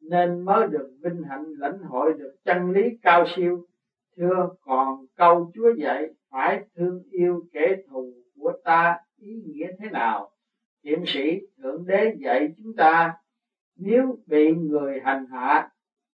nên 0.00 0.40
mới 0.44 0.68
được 0.68 0.90
vinh 1.02 1.22
hạnh 1.22 1.44
lãnh 1.58 1.78
hội 1.78 2.12
được 2.18 2.34
chân 2.44 2.70
lý 2.70 2.82
cao 3.02 3.24
siêu 3.36 3.66
thưa, 4.16 4.48
còn 4.60 5.06
câu 5.16 5.50
chúa 5.54 5.72
dạy, 5.78 6.06
phải 6.30 6.64
thương 6.76 7.02
yêu 7.10 7.42
kẻ 7.52 7.76
thù 7.88 8.12
của 8.40 8.52
ta 8.64 8.98
ý 9.16 9.42
nghĩa 9.46 9.66
thế 9.78 9.90
nào? 9.90 10.30
Hiệp 10.84 10.98
sĩ, 11.06 11.40
thượng 11.58 11.86
đế 11.86 12.14
dạy 12.18 12.48
chúng 12.56 12.76
ta, 12.76 13.14
nếu 13.76 14.18
bị 14.26 14.54
người 14.54 15.00
hành 15.04 15.26
hạ, 15.26 15.70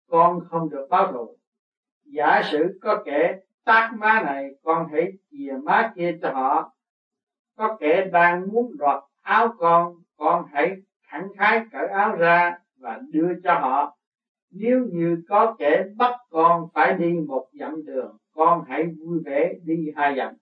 con 0.09 0.41
không 0.49 0.71
được 0.71 0.87
báo 0.91 1.13
thù. 1.13 1.37
Giả 2.05 2.43
sử 2.45 2.79
có 2.83 3.03
kẻ 3.05 3.39
tác 3.65 3.93
má 3.99 4.23
này, 4.23 4.51
con 4.63 4.89
hãy 4.93 5.13
chìa 5.31 5.53
má 5.65 5.93
kia 5.97 6.19
cho 6.23 6.31
họ. 6.33 6.73
Có 7.57 7.77
kẻ 7.81 8.09
đang 8.13 8.53
muốn 8.53 8.77
đoạt 8.79 9.03
áo 9.23 9.55
con 9.59 9.95
con 10.17 10.45
hãy 10.53 10.77
khẳng 11.03 11.29
khái 11.39 11.65
cởi 11.73 11.87
áo 11.89 12.17
ra 12.17 12.59
và 12.77 13.01
đưa 13.13 13.29
cho 13.45 13.55
họ 13.55 13.98
nếu 14.51 14.87
như 14.93 15.23
có 15.29 15.57
kẻ 15.59 15.85
bắt 15.97 16.17
con 16.31 16.69
phải 16.75 16.95
đi 16.95 17.13
một 17.27 17.49
dặm 17.53 17.85
đường, 17.87 18.17
con 18.35 18.65
hãy 18.69 18.87
vui 18.87 19.19
vẻ 19.25 19.55
đi 19.65 19.93
hai 19.97 20.15
dặm. 20.17 20.35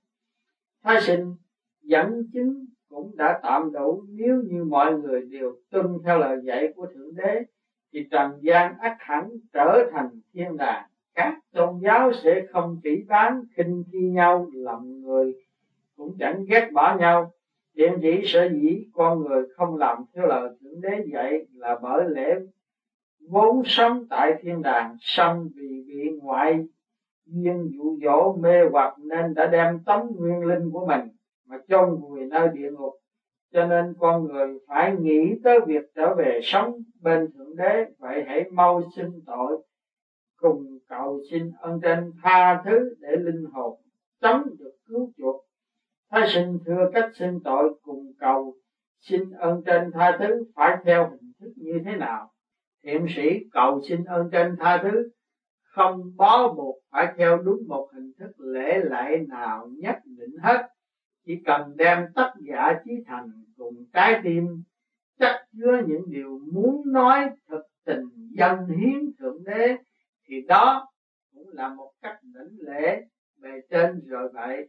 Thái 0.83 1.01
sinh 1.01 1.35
dẫn 1.83 2.23
chứng 2.33 2.67
cũng 2.89 3.17
đã 3.17 3.41
tạm 3.43 3.73
đủ. 3.73 4.05
Nếu 4.09 4.43
như 4.47 4.65
mọi 4.65 4.99
người 4.99 5.23
đều 5.31 5.57
tuân 5.71 5.87
theo 6.05 6.19
lời 6.19 6.39
dạy 6.45 6.73
của 6.77 6.87
thượng 6.95 7.15
đế, 7.15 7.43
thì 7.93 8.07
trần 8.11 8.33
gian 8.41 8.79
ắt 8.79 8.97
hẳn 8.99 9.31
trở 9.53 9.91
thành 9.93 10.09
thiên 10.33 10.57
đàng. 10.57 10.89
Các 11.15 11.39
tôn 11.53 11.81
giáo 11.83 12.13
sẽ 12.13 12.47
không 12.53 12.81
chỉ 12.83 13.05
bán 13.09 13.43
khinh 13.57 13.85
khi 13.93 13.99
nhau, 13.99 14.51
lầm 14.55 15.01
người 15.03 15.35
cũng 15.97 16.17
chẳng 16.19 16.45
ghét 16.45 16.71
bỏ 16.73 16.97
nhau. 16.99 17.33
Điện 17.75 17.99
chỉ 18.03 18.23
sở 18.25 18.49
dĩ 18.53 18.87
con 18.93 19.21
người 19.21 19.43
không 19.57 19.77
làm 19.77 20.05
theo 20.15 20.27
lời 20.27 20.51
Thượng 20.61 20.81
Đế 20.81 21.05
dạy 21.13 21.47
là 21.55 21.79
bởi 21.83 22.05
lẽ 22.09 22.35
vốn 23.31 23.63
sống 23.65 24.05
tại 24.11 24.33
thiên 24.43 24.63
đàng 24.63 24.97
song 25.01 25.49
vì 25.55 25.85
bị 25.87 26.11
ngoại 26.19 26.65
duyên 27.27 27.71
dụ 27.73 27.99
dỗ 28.03 28.37
mê 28.41 28.69
hoặc 28.73 28.97
nên 28.99 29.35
đã 29.35 29.47
đem 29.47 29.79
tấm 29.87 30.01
nguyên 30.17 30.45
linh 30.45 30.71
của 30.73 30.87
mình 30.87 31.01
mà 31.47 31.57
chôn 31.69 32.01
vùi 32.01 32.25
nơi 32.25 32.49
địa 32.49 32.71
ngục. 32.71 32.93
Cho 33.53 33.67
nên 33.67 33.95
con 33.99 34.25
người 34.25 34.59
phải 34.69 34.95
nghĩ 34.97 35.35
tới 35.45 35.59
việc 35.67 35.83
trở 35.95 36.15
về 36.15 36.41
sống 36.43 36.75
bên 37.01 37.33
thượng 37.33 37.57
đế. 37.57 37.85
Vậy 37.99 38.25
hãy 38.27 38.45
mau 38.51 38.83
xin 38.97 39.07
tội, 39.27 39.63
cùng 40.37 40.79
cầu 40.89 41.21
xin 41.31 41.51
ân 41.61 41.81
trên 41.83 42.13
tha 42.23 42.63
thứ 42.65 42.95
để 43.01 43.17
linh 43.17 43.45
hồn 43.53 43.79
chấm 44.21 44.45
được 44.59 44.73
cứu 44.89 45.11
chuộc. 45.19 45.45
Thái 46.11 46.29
sinh 46.29 46.59
thưa 46.67 46.91
cách 46.93 47.11
xin 47.15 47.41
tội, 47.45 47.75
cùng 47.83 48.13
cầu 48.19 48.55
xin 49.01 49.31
ân 49.31 49.63
trên 49.67 49.91
tha 49.93 50.17
thứ 50.19 50.45
phải 50.55 50.77
theo 50.85 51.09
hình 51.11 51.33
thức 51.41 51.53
như 51.57 51.81
thế 51.85 51.97
nào? 51.97 52.31
Thiện 52.87 53.07
sĩ 53.17 53.45
cầu 53.53 53.81
xin 53.89 54.05
ơn 54.05 54.31
trên 54.33 54.57
tha 54.61 54.81
thứ, 54.83 55.11
không 55.63 56.17
bó 56.17 56.53
buộc 56.53 56.77
phải 56.91 57.15
theo 57.19 57.39
đúng 57.39 57.59
một 57.69 57.89
hình 57.95 58.13
thức 58.19 58.31
lễ 58.39 58.79
lệ 58.79 59.19
nào 59.29 59.69
nhất 59.79 59.97
định 60.05 60.37
hết. 60.43 60.67
Chỉ 61.25 61.43
cần 61.45 61.77
đem 61.77 62.07
tất 62.15 62.31
giả 62.49 62.73
trí 62.85 62.93
thành 63.07 63.31
cùng 63.57 63.75
trái 63.93 64.21
tim, 64.25 64.47
chắc 65.19 65.47
chứa 65.53 65.83
những 65.87 66.03
điều 66.11 66.41
muốn 66.53 66.93
nói 66.93 67.31
thực 67.49 67.63
tình 67.85 68.05
dân 68.31 68.69
hiến 68.69 69.13
thượng 69.19 69.45
đế, 69.45 69.77
thì 70.29 70.43
đó 70.49 70.89
cũng 71.35 71.49
là 71.53 71.75
một 71.75 71.93
cách 72.03 72.19
đảnh 72.35 72.57
lễ 72.59 73.03
bề 73.43 73.51
trên 73.71 74.07
rồi 74.07 74.29
vậy. 74.35 74.69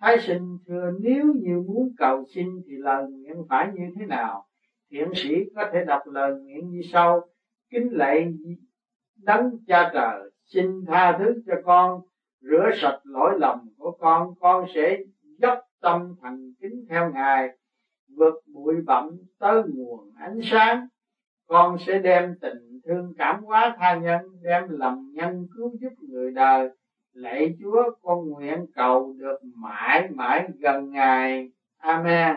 Thái 0.00 0.18
sinh 0.20 0.58
thưa, 0.66 0.90
nếu 1.00 1.24
như 1.34 1.60
muốn 1.66 1.92
cầu 1.98 2.24
xin 2.34 2.46
thì 2.66 2.72
lời 2.76 3.04
nguyện 3.10 3.36
phải 3.48 3.68
như 3.74 3.84
thế 3.98 4.06
nào? 4.06 4.44
Thiện 4.90 5.12
sĩ 5.14 5.34
có 5.54 5.70
thể 5.72 5.84
đọc 5.84 6.02
lời 6.06 6.32
nguyện 6.40 6.70
như 6.70 6.80
sau 6.92 7.28
kính 7.70 7.88
lạy 7.92 8.34
đấng 9.16 9.58
cha 9.66 9.90
trời, 9.94 10.30
xin 10.44 10.84
tha 10.86 11.18
thứ 11.18 11.42
cho 11.46 11.54
con, 11.64 12.00
rửa 12.40 12.70
sạch 12.74 13.00
lỗi 13.04 13.38
lầm 13.38 13.58
của 13.78 13.90
con. 14.00 14.34
Con 14.40 14.66
sẽ 14.74 14.98
dốc 15.38 15.58
tâm 15.80 16.14
thành 16.22 16.52
kính 16.60 16.84
theo 16.88 17.10
ngài, 17.10 17.48
vượt 18.16 18.34
bụi 18.54 18.74
bặm 18.86 19.10
tới 19.38 19.62
nguồn 19.74 20.12
ánh 20.16 20.38
sáng. 20.42 20.88
Con 21.46 21.76
sẽ 21.86 21.98
đem 21.98 22.34
tình 22.40 22.80
thương 22.84 23.14
cảm 23.18 23.44
hóa 23.44 23.76
tha 23.78 23.94
nhân, 23.96 24.20
đem 24.42 24.64
lòng 24.68 25.10
nhân 25.12 25.46
cứu 25.56 25.72
giúp 25.80 25.92
người 26.08 26.30
đời. 26.30 26.70
Lạy 27.12 27.56
chúa, 27.60 27.82
con 28.02 28.28
nguyện 28.28 28.66
cầu 28.74 29.14
được 29.18 29.38
mãi 29.54 30.08
mãi 30.10 30.48
gần 30.58 30.90
ngài. 30.90 31.50
Amen. 31.78 32.36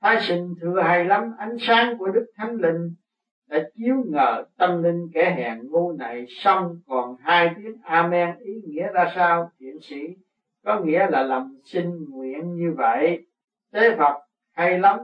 Thái 0.00 0.20
sinh 0.20 0.54
thưa 0.60 0.80
hay 0.80 1.04
lắm, 1.04 1.34
ánh 1.38 1.56
sáng 1.60 1.98
của 1.98 2.08
đức 2.08 2.26
thánh 2.36 2.56
linh 2.56 2.94
đã 3.52 3.68
chiếu 3.74 3.96
ngờ 4.06 4.44
tâm 4.56 4.82
linh 4.82 5.08
kẻ 5.14 5.34
hèn 5.36 5.70
ngu 5.70 5.92
này 5.92 6.24
xong 6.28 6.76
còn 6.86 7.16
hai 7.20 7.50
tiếng 7.56 7.76
amen 7.82 8.38
ý 8.38 8.52
nghĩa 8.64 8.88
ra 8.92 9.12
sao, 9.14 9.50
thiện 9.60 9.80
sĩ? 9.82 10.00
Có 10.64 10.80
nghĩa 10.80 11.10
là 11.10 11.22
làm 11.22 11.58
xin 11.64 11.90
nguyện 12.08 12.54
như 12.54 12.74
vậy. 12.76 13.26
Thế 13.72 13.94
phật 13.98 14.20
hay 14.52 14.78
lắm. 14.78 14.98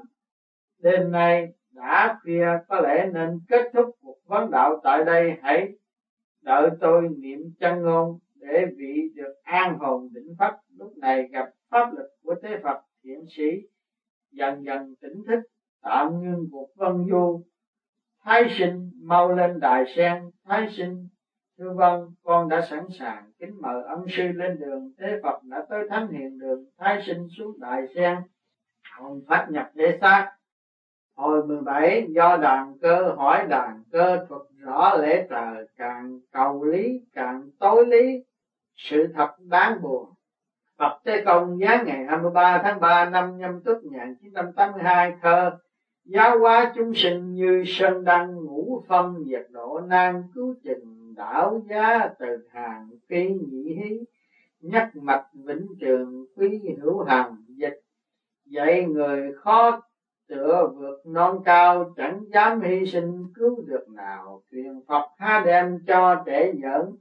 Đêm 0.82 1.10
nay 1.10 1.48
đã 1.70 2.18
khuya, 2.22 2.46
có 2.68 2.80
lẽ 2.80 3.10
nên 3.12 3.40
kết 3.48 3.70
thúc 3.74 3.90
cuộc 4.00 4.18
vấn 4.26 4.50
đạo 4.50 4.80
tại 4.84 5.04
đây. 5.04 5.36
Hãy 5.42 5.68
đợi 6.42 6.70
tôi 6.80 7.08
niệm 7.18 7.38
chân 7.60 7.82
ngôn 7.82 8.18
để 8.34 8.66
vị 8.76 9.10
được 9.14 9.34
an 9.42 9.78
hồn 9.78 10.08
định 10.12 10.34
pháp 10.38 10.56
lúc 10.76 10.92
này 10.96 11.28
gặp 11.32 11.50
pháp 11.70 11.92
lực 11.92 12.08
của 12.22 12.34
thế 12.42 12.56
Phật, 12.62 12.80
thiện 13.04 13.24
sĩ 13.36 13.44
dần 14.30 14.64
dần 14.64 14.94
tỉnh 15.00 15.22
thức, 15.26 15.40
tạm 15.82 16.20
ngưng 16.22 16.44
cuộc 16.50 16.68
vân 16.76 17.06
du 17.10 17.44
thái 18.28 18.48
sinh 18.58 18.90
mau 19.02 19.32
lên 19.32 19.60
đài 19.60 19.84
sen. 19.96 20.30
Thái 20.44 20.68
sinh, 20.76 21.08
thưa 21.58 21.72
vâng 21.72 22.12
con 22.22 22.48
đã 22.48 22.66
sẵn 22.70 22.86
sàng 22.98 23.30
kính 23.38 23.54
mời 23.60 23.82
ân 23.82 24.06
sư 24.08 24.22
lên 24.34 24.58
đường. 24.58 24.90
Thế 24.98 25.20
phật 25.22 25.40
đã 25.44 25.66
tới 25.68 25.88
thánh 25.90 26.08
hiền 26.08 26.38
đường. 26.38 26.64
Thái 26.78 27.02
sinh 27.06 27.26
xuống 27.38 27.60
đại 27.60 27.86
sen. 27.94 28.16
Hồn 28.98 29.22
phát 29.28 29.46
nhập 29.50 29.70
để 29.74 29.98
xác 30.00 30.32
Hồi 31.16 31.46
17 31.46 32.06
do 32.08 32.36
đàn 32.36 32.78
cơ, 32.82 33.14
hỏi 33.16 33.46
đàn 33.46 33.82
cơ 33.92 34.24
thuật 34.28 34.42
rõ 34.56 34.96
lễ 34.96 35.26
trời 35.30 35.66
càng 35.76 36.18
cầu 36.32 36.64
lý, 36.64 37.00
càng 37.14 37.50
tối 37.58 37.86
lý, 37.86 38.24
sự 38.76 39.12
thật 39.14 39.30
đáng 39.38 39.82
buồn. 39.82 40.08
Phật 40.78 41.00
Tế 41.04 41.24
Công 41.24 41.60
giá 41.60 41.82
ngày 41.82 42.04
23 42.08 42.60
tháng 42.62 42.80
3 42.80 43.10
năm 43.10 43.38
nhâm 43.38 43.62
tuất 43.64 43.84
1982 43.84 45.12
thơ 45.22 45.58
Giáo 46.08 46.38
hóa 46.38 46.72
chúng 46.74 46.94
sinh 46.94 47.34
như 47.34 47.62
sơn 47.66 48.04
đăng 48.04 48.34
ngũ 48.44 48.84
phân 48.88 49.22
nhiệt 49.22 49.46
độ 49.50 49.80
nan 49.80 50.22
cứu 50.34 50.54
trình 50.64 51.14
đảo 51.16 51.60
giá 51.70 52.08
từ 52.18 52.26
hàng 52.50 52.88
phi 53.08 53.28
nhị 53.28 53.74
hí, 53.74 53.98
nhất 54.60 54.88
mặt 54.94 55.26
vĩnh 55.34 55.66
trường 55.80 56.26
quý 56.36 56.60
hữu 56.80 57.02
hằng 57.02 57.36
dịch. 57.48 57.80
Dạy 58.44 58.84
người 58.84 59.32
khó 59.36 59.80
tựa 60.28 60.68
vượt 60.76 61.00
non 61.06 61.42
cao 61.44 61.92
chẳng 61.96 62.24
dám 62.32 62.60
hy 62.60 62.86
sinh 62.86 63.24
cứu 63.34 63.64
được 63.66 63.88
nào. 63.88 64.42
Truyền 64.50 64.80
Phật 64.88 65.08
ha 65.18 65.42
đem 65.46 65.78
cho 65.86 66.22
trẻ 66.26 66.52
dẫn 66.62 66.96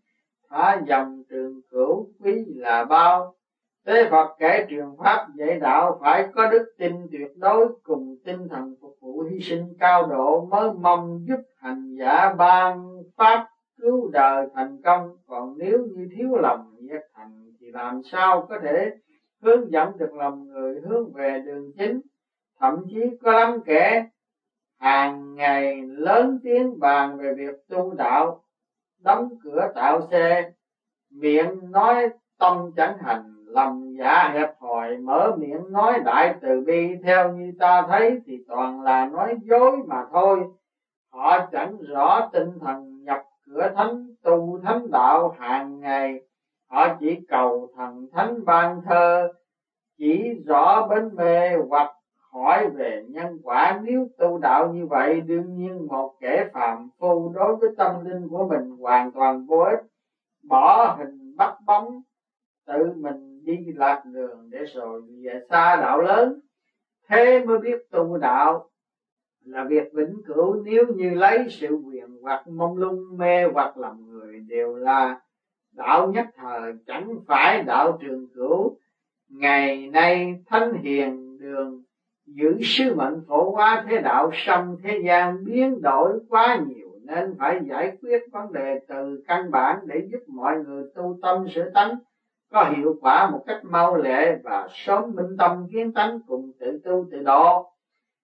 thả 0.50 0.82
dòng 0.88 1.24
trường 1.30 1.62
cửu 1.70 2.10
quý 2.20 2.46
là 2.56 2.86
bao. 2.86 3.37
Thế 3.88 4.08
Phật 4.12 4.36
kể 4.39 4.65
truyền 4.69 4.86
pháp 5.04 5.28
dạy 5.36 5.60
đạo 5.60 6.00
phải 6.02 6.28
có 6.36 6.52
đức 6.52 6.65
tin 6.78 7.08
tuyệt 7.12 7.32
đối 7.36 7.67
cùng 7.84 8.15
tinh 8.26 8.47
thần 8.50 8.76
phục 8.82 8.97
vụ 9.02 9.21
hy 9.21 9.39
sinh 9.39 9.73
cao 9.80 10.08
độ 10.08 10.45
mới 10.45 10.71
mong 10.71 11.19
giúp 11.28 11.39
hành 11.58 11.95
giả 12.00 12.34
ban 12.38 13.02
pháp 13.17 13.47
cứu 13.78 14.10
đời 14.13 14.47
thành 14.56 14.82
công. 14.84 15.15
Còn 15.28 15.58
nếu 15.58 15.80
như 15.80 16.08
thiếu 16.15 16.36
lòng 16.36 16.76
nhiệt 16.80 17.02
thành 17.13 17.52
thì 17.60 17.71
làm 17.71 18.02
sao 18.04 18.45
có 18.50 18.60
thể 18.63 18.91
hướng 19.41 19.71
dẫn 19.71 19.97
được 19.97 20.13
lòng 20.13 20.47
người 20.47 20.80
hướng 20.80 21.13
về 21.13 21.39
đường 21.45 21.71
chính? 21.78 22.02
Thậm 22.60 22.86
chí 22.89 23.17
có 23.23 23.34
lắm 23.34 23.60
kẻ 23.65 24.06
hàng 24.80 25.36
ngày 25.36 25.82
lớn 25.88 26.39
tiếng 26.43 26.80
bàn 26.80 27.17
về 27.17 27.34
việc 27.34 27.54
tu 27.69 27.93
đạo, 27.93 28.43
đóng 29.04 29.30
cửa 29.43 29.71
tạo 29.76 30.02
xe, 30.12 30.52
miệng 31.10 31.71
nói 31.71 32.10
tâm 32.39 32.71
chẳng 32.76 32.97
hành 32.97 33.37
lầm 33.58 33.93
dạ 34.00 34.30
hẹp 34.34 34.56
hòi 34.60 34.98
mở 34.98 35.36
miệng 35.38 35.72
nói 35.72 36.00
đại 36.06 36.36
từ 36.41 36.63
bi. 36.65 36.96
Theo 37.04 37.32
như 37.32 37.54
ta 37.60 37.88
thấy 37.88 38.20
thì 38.26 38.43
toàn 38.48 38.82
là 38.82 39.06
nói 39.06 39.36
dối 39.41 39.72
mà 39.88 40.06
thôi. 40.12 40.46
Họ 41.10 41.46
chẳng 41.52 41.78
rõ 41.82 42.30
tinh 42.34 42.60
thần 42.60 43.04
nhập 43.04 43.22
cửa 43.46 43.70
thánh, 43.76 44.08
tu 44.24 44.60
thánh 44.63 44.91
đạo 44.91 45.36
hàng 45.39 45.80
ngày. 45.80 46.22
Họ 46.70 46.88
chỉ 47.00 47.26
cầu 47.28 47.70
thần 47.78 48.08
thánh 48.13 48.46
ban 48.46 48.82
thơ, 48.86 49.28
chỉ 49.98 50.34
rõ 50.46 50.88
bến 50.88 51.15
mê 51.15 51.56
hoặc 51.70 51.93
hỏi 52.32 52.67
về 52.70 53.04
nhân 53.10 53.39
quả. 53.43 53.80
Nếu 53.84 54.08
tu 54.17 54.38
đạo 54.38 54.72
như 54.74 54.86
vậy, 54.86 55.22
đương 55.22 55.56
nhiên 55.56 55.88
một 55.88 56.13
kẻ 56.20 56.46
phàm 56.54 56.89
phu 57.00 57.32
đối 57.36 57.56
với 57.56 57.70
tâm 57.78 58.06
linh 58.06 58.28
của 58.28 58.46
mình 58.46 58.70
hoàn 58.80 59.12
toàn 59.12 59.46
vô 59.46 59.60
ích. 59.60 59.80
Bỏ 60.43 60.96
hình 60.98 61.36
bắt 61.38 61.58
bóng, 61.65 62.02
tự 62.65 62.93
mình 62.96 63.37
đi 63.47 63.71
lạc 63.75 64.03
đường 64.13 64.49
để 64.49 64.65
rồi 64.75 65.01
về 65.23 65.39
xa 65.49 65.77
đạo 65.81 66.01
lớn, 66.01 66.39
thế 67.10 67.45
mới 67.45 67.60
biết 67.60 67.77
tu 67.91 68.17
đạo 68.17 68.69
là 69.45 69.63
việc 69.63 69.93
vĩnh 69.93 70.21
cửu. 70.25 70.55
Nếu 70.65 70.86
như 70.88 71.13
lấy 71.13 71.47
sự 71.49 71.75
quyền 71.86 72.07
hoặc 72.21 72.47
mông 72.47 72.77
lung, 72.77 73.17
mê 73.17 73.43
hoặc 73.53 73.77
làm 73.77 74.10
người 74.10 74.39
đều 74.47 74.75
là 74.75 75.21
đạo 75.71 76.12
nhất 76.12 76.25
thời, 76.36 76.73
chẳng 76.88 77.17
phải 77.27 77.63
đạo 77.63 77.97
trường 78.01 78.27
cửu. 78.36 78.77
Ngày 79.29 79.88
nay 79.88 80.33
thánh 80.45 80.73
hiền 80.73 81.38
đường, 81.39 81.81
giữ 82.25 82.60
sứ 82.63 82.95
mệnh 82.95 83.21
phổ 83.27 83.51
hóa 83.51 83.86
thế 83.88 83.99
đạo 83.99 84.31
xong 84.33 84.75
thế 84.83 85.01
gian 85.05 85.43
biến 85.43 85.81
đổi 85.81 86.13
quá 86.29 86.63
nhiều, 86.67 86.88
nên 87.03 87.36
phải 87.39 87.60
giải 87.69 87.97
quyết 88.01 88.21
vấn 88.31 88.53
đề 88.53 88.79
từ 88.88 89.21
căn 89.27 89.51
bản 89.51 89.79
để 89.88 90.01
giúp 90.12 90.19
mọi 90.27 90.55
người 90.65 90.83
tu 90.95 91.17
tâm 91.21 91.45
sửa 91.47 91.69
tánh 91.73 91.95
có 92.51 92.73
hiệu 92.77 92.95
quả 93.01 93.29
một 93.31 93.43
cách 93.47 93.62
mau 93.63 93.95
lẹ 93.95 94.36
và 94.43 94.67
sớm 94.71 95.15
minh 95.15 95.38
tâm 95.38 95.67
kiến 95.71 95.93
tánh 95.93 96.19
cùng 96.27 96.51
tự 96.60 96.79
tu 96.86 97.05
tự 97.12 97.23
độ. 97.23 97.71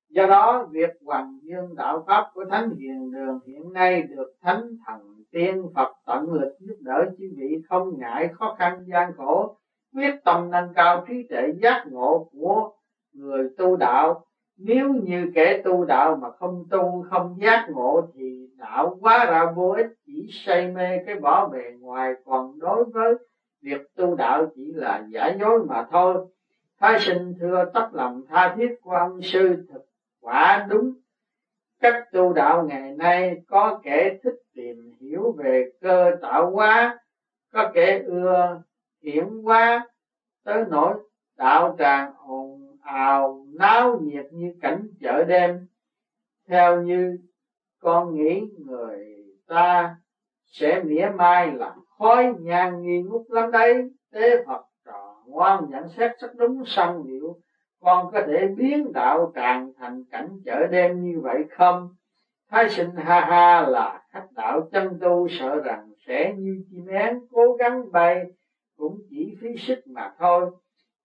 Do 0.09 0.25
đó, 0.25 0.67
việc 0.71 0.89
hoàn 1.05 1.39
dương 1.41 1.75
đạo 1.75 2.03
pháp 2.07 2.31
của 2.33 2.45
thánh 2.45 2.69
hiền 2.69 3.12
đường 3.12 3.39
hiện 3.47 3.73
nay 3.73 4.01
được 4.01 4.33
thánh 4.41 4.62
thần 4.88 5.23
tiên 5.31 5.63
phật 5.75 5.93
tận 6.05 6.33
lực 6.33 6.55
giúp 6.59 6.75
đỡ 6.79 7.05
quý 7.19 7.25
vị 7.38 7.62
không 7.69 7.99
ngại 7.99 8.29
khó 8.33 8.55
khăn, 8.59 8.86
gian 8.88 9.12
khổ, 9.17 9.57
quyết 9.95 10.15
tâm 10.25 10.51
nâng 10.51 10.73
cao 10.75 11.05
trí 11.07 11.27
tuệ 11.29 11.53
giác 11.62 11.86
ngộ 11.91 12.29
của 12.31 12.71
người 13.13 13.49
tu 13.57 13.75
đạo. 13.75 14.25
Nếu 14.57 14.93
như 14.93 15.31
kẻ 15.36 15.62
tu 15.63 15.86
đạo 15.86 16.15
mà 16.21 16.31
không 16.31 16.63
tu, 16.69 17.05
không 17.09 17.38
giác 17.41 17.67
ngộ 17.69 18.01
thì 18.13 18.49
đạo 18.57 18.97
quá 19.01 19.25
ra 19.25 19.51
vô 19.55 19.69
ích, 19.69 19.88
chỉ 20.05 20.27
say 20.31 20.71
mê 20.71 20.97
cái 21.05 21.15
vỏ 21.19 21.47
bề 21.47 21.63
ngoài, 21.79 22.13
còn 22.25 22.59
đối 22.59 22.83
với 22.83 23.15
việc 23.63 23.95
tu 23.95 24.15
đạo 24.15 24.52
chỉ 24.56 24.71
là 24.73 25.06
giả 25.10 25.28
dối 25.39 25.63
mà 25.67 25.88
thôi. 25.91 26.28
Thái 26.80 26.99
sinh 26.99 27.34
thưa 27.39 27.71
tất 27.73 27.89
lòng 27.93 28.23
tha 28.30 28.56
thiết 28.56 28.69
của 28.82 28.91
ông 28.91 29.21
sư 29.21 29.65
thực 29.69 29.86
quả 30.21 30.65
đúng. 30.69 30.93
Cách 31.80 32.04
tu 32.12 32.34
đạo 32.34 32.65
ngày 32.67 32.91
nay 32.91 33.41
có 33.47 33.80
kẻ 33.84 34.17
thích 34.23 34.36
tìm 34.56 34.91
hiểu 34.99 35.32
về 35.32 35.71
cơ 35.82 36.12
tạo 36.21 36.52
hóa, 36.52 36.99
có 37.52 37.71
kẻ 37.73 38.02
ưa 38.06 38.62
hiển 39.02 39.26
hóa. 39.43 39.88
Tới 40.43 40.63
nỗi 40.69 40.95
đạo 41.38 41.76
tràng 41.80 42.13
ồn 42.28 42.78
ào 42.82 43.45
náo 43.54 43.97
nhiệt 44.02 44.26
như 44.32 44.54
cảnh 44.62 44.88
chợ 45.02 45.23
đêm. 45.23 45.67
Theo 46.47 46.82
như 46.82 47.17
con 47.80 48.15
nghĩ 48.15 48.47
người 48.58 49.15
ta 49.47 49.95
sẽ 50.45 50.84
mỉa 50.84 51.08
mai 51.15 51.52
làm 51.52 51.83
khói 51.97 52.34
nhang 52.39 52.82
nghi 52.82 53.01
ngút 53.01 53.21
lắm 53.29 53.51
đấy. 53.51 53.89
Tế 54.12 54.43
phật 54.45 54.62
trò 54.86 55.23
ngoan 55.25 55.69
nhận 55.69 55.89
xét 55.89 56.12
rất 56.19 56.36
đúng 56.36 56.63
song 56.65 57.03
liệu. 57.08 57.38
Con 57.82 58.12
có 58.12 58.21
thể 58.27 58.47
biến 58.47 58.93
đạo 58.93 59.32
tràng 59.36 59.71
thành 59.79 60.03
cảnh 60.12 60.29
chợ 60.45 60.67
đêm 60.67 61.03
như 61.03 61.19
vậy 61.19 61.43
không? 61.58 61.89
Thái 62.51 62.69
sinh 62.69 62.95
ha 62.95 63.21
ha 63.21 63.62
là 63.62 64.01
khách 64.10 64.27
đạo 64.32 64.67
chân 64.71 64.99
tu, 65.01 65.27
sợ 65.29 65.60
rằng 65.60 65.89
sẽ 66.08 66.34
như 66.38 66.63
chim 66.69 66.86
én 66.86 67.19
cố 67.32 67.53
gắng 67.60 67.91
bay, 67.91 68.25
cũng 68.77 68.97
chỉ 69.10 69.38
phí 69.41 69.58
sức 69.58 69.79
mà 69.86 70.12
thôi. 70.19 70.49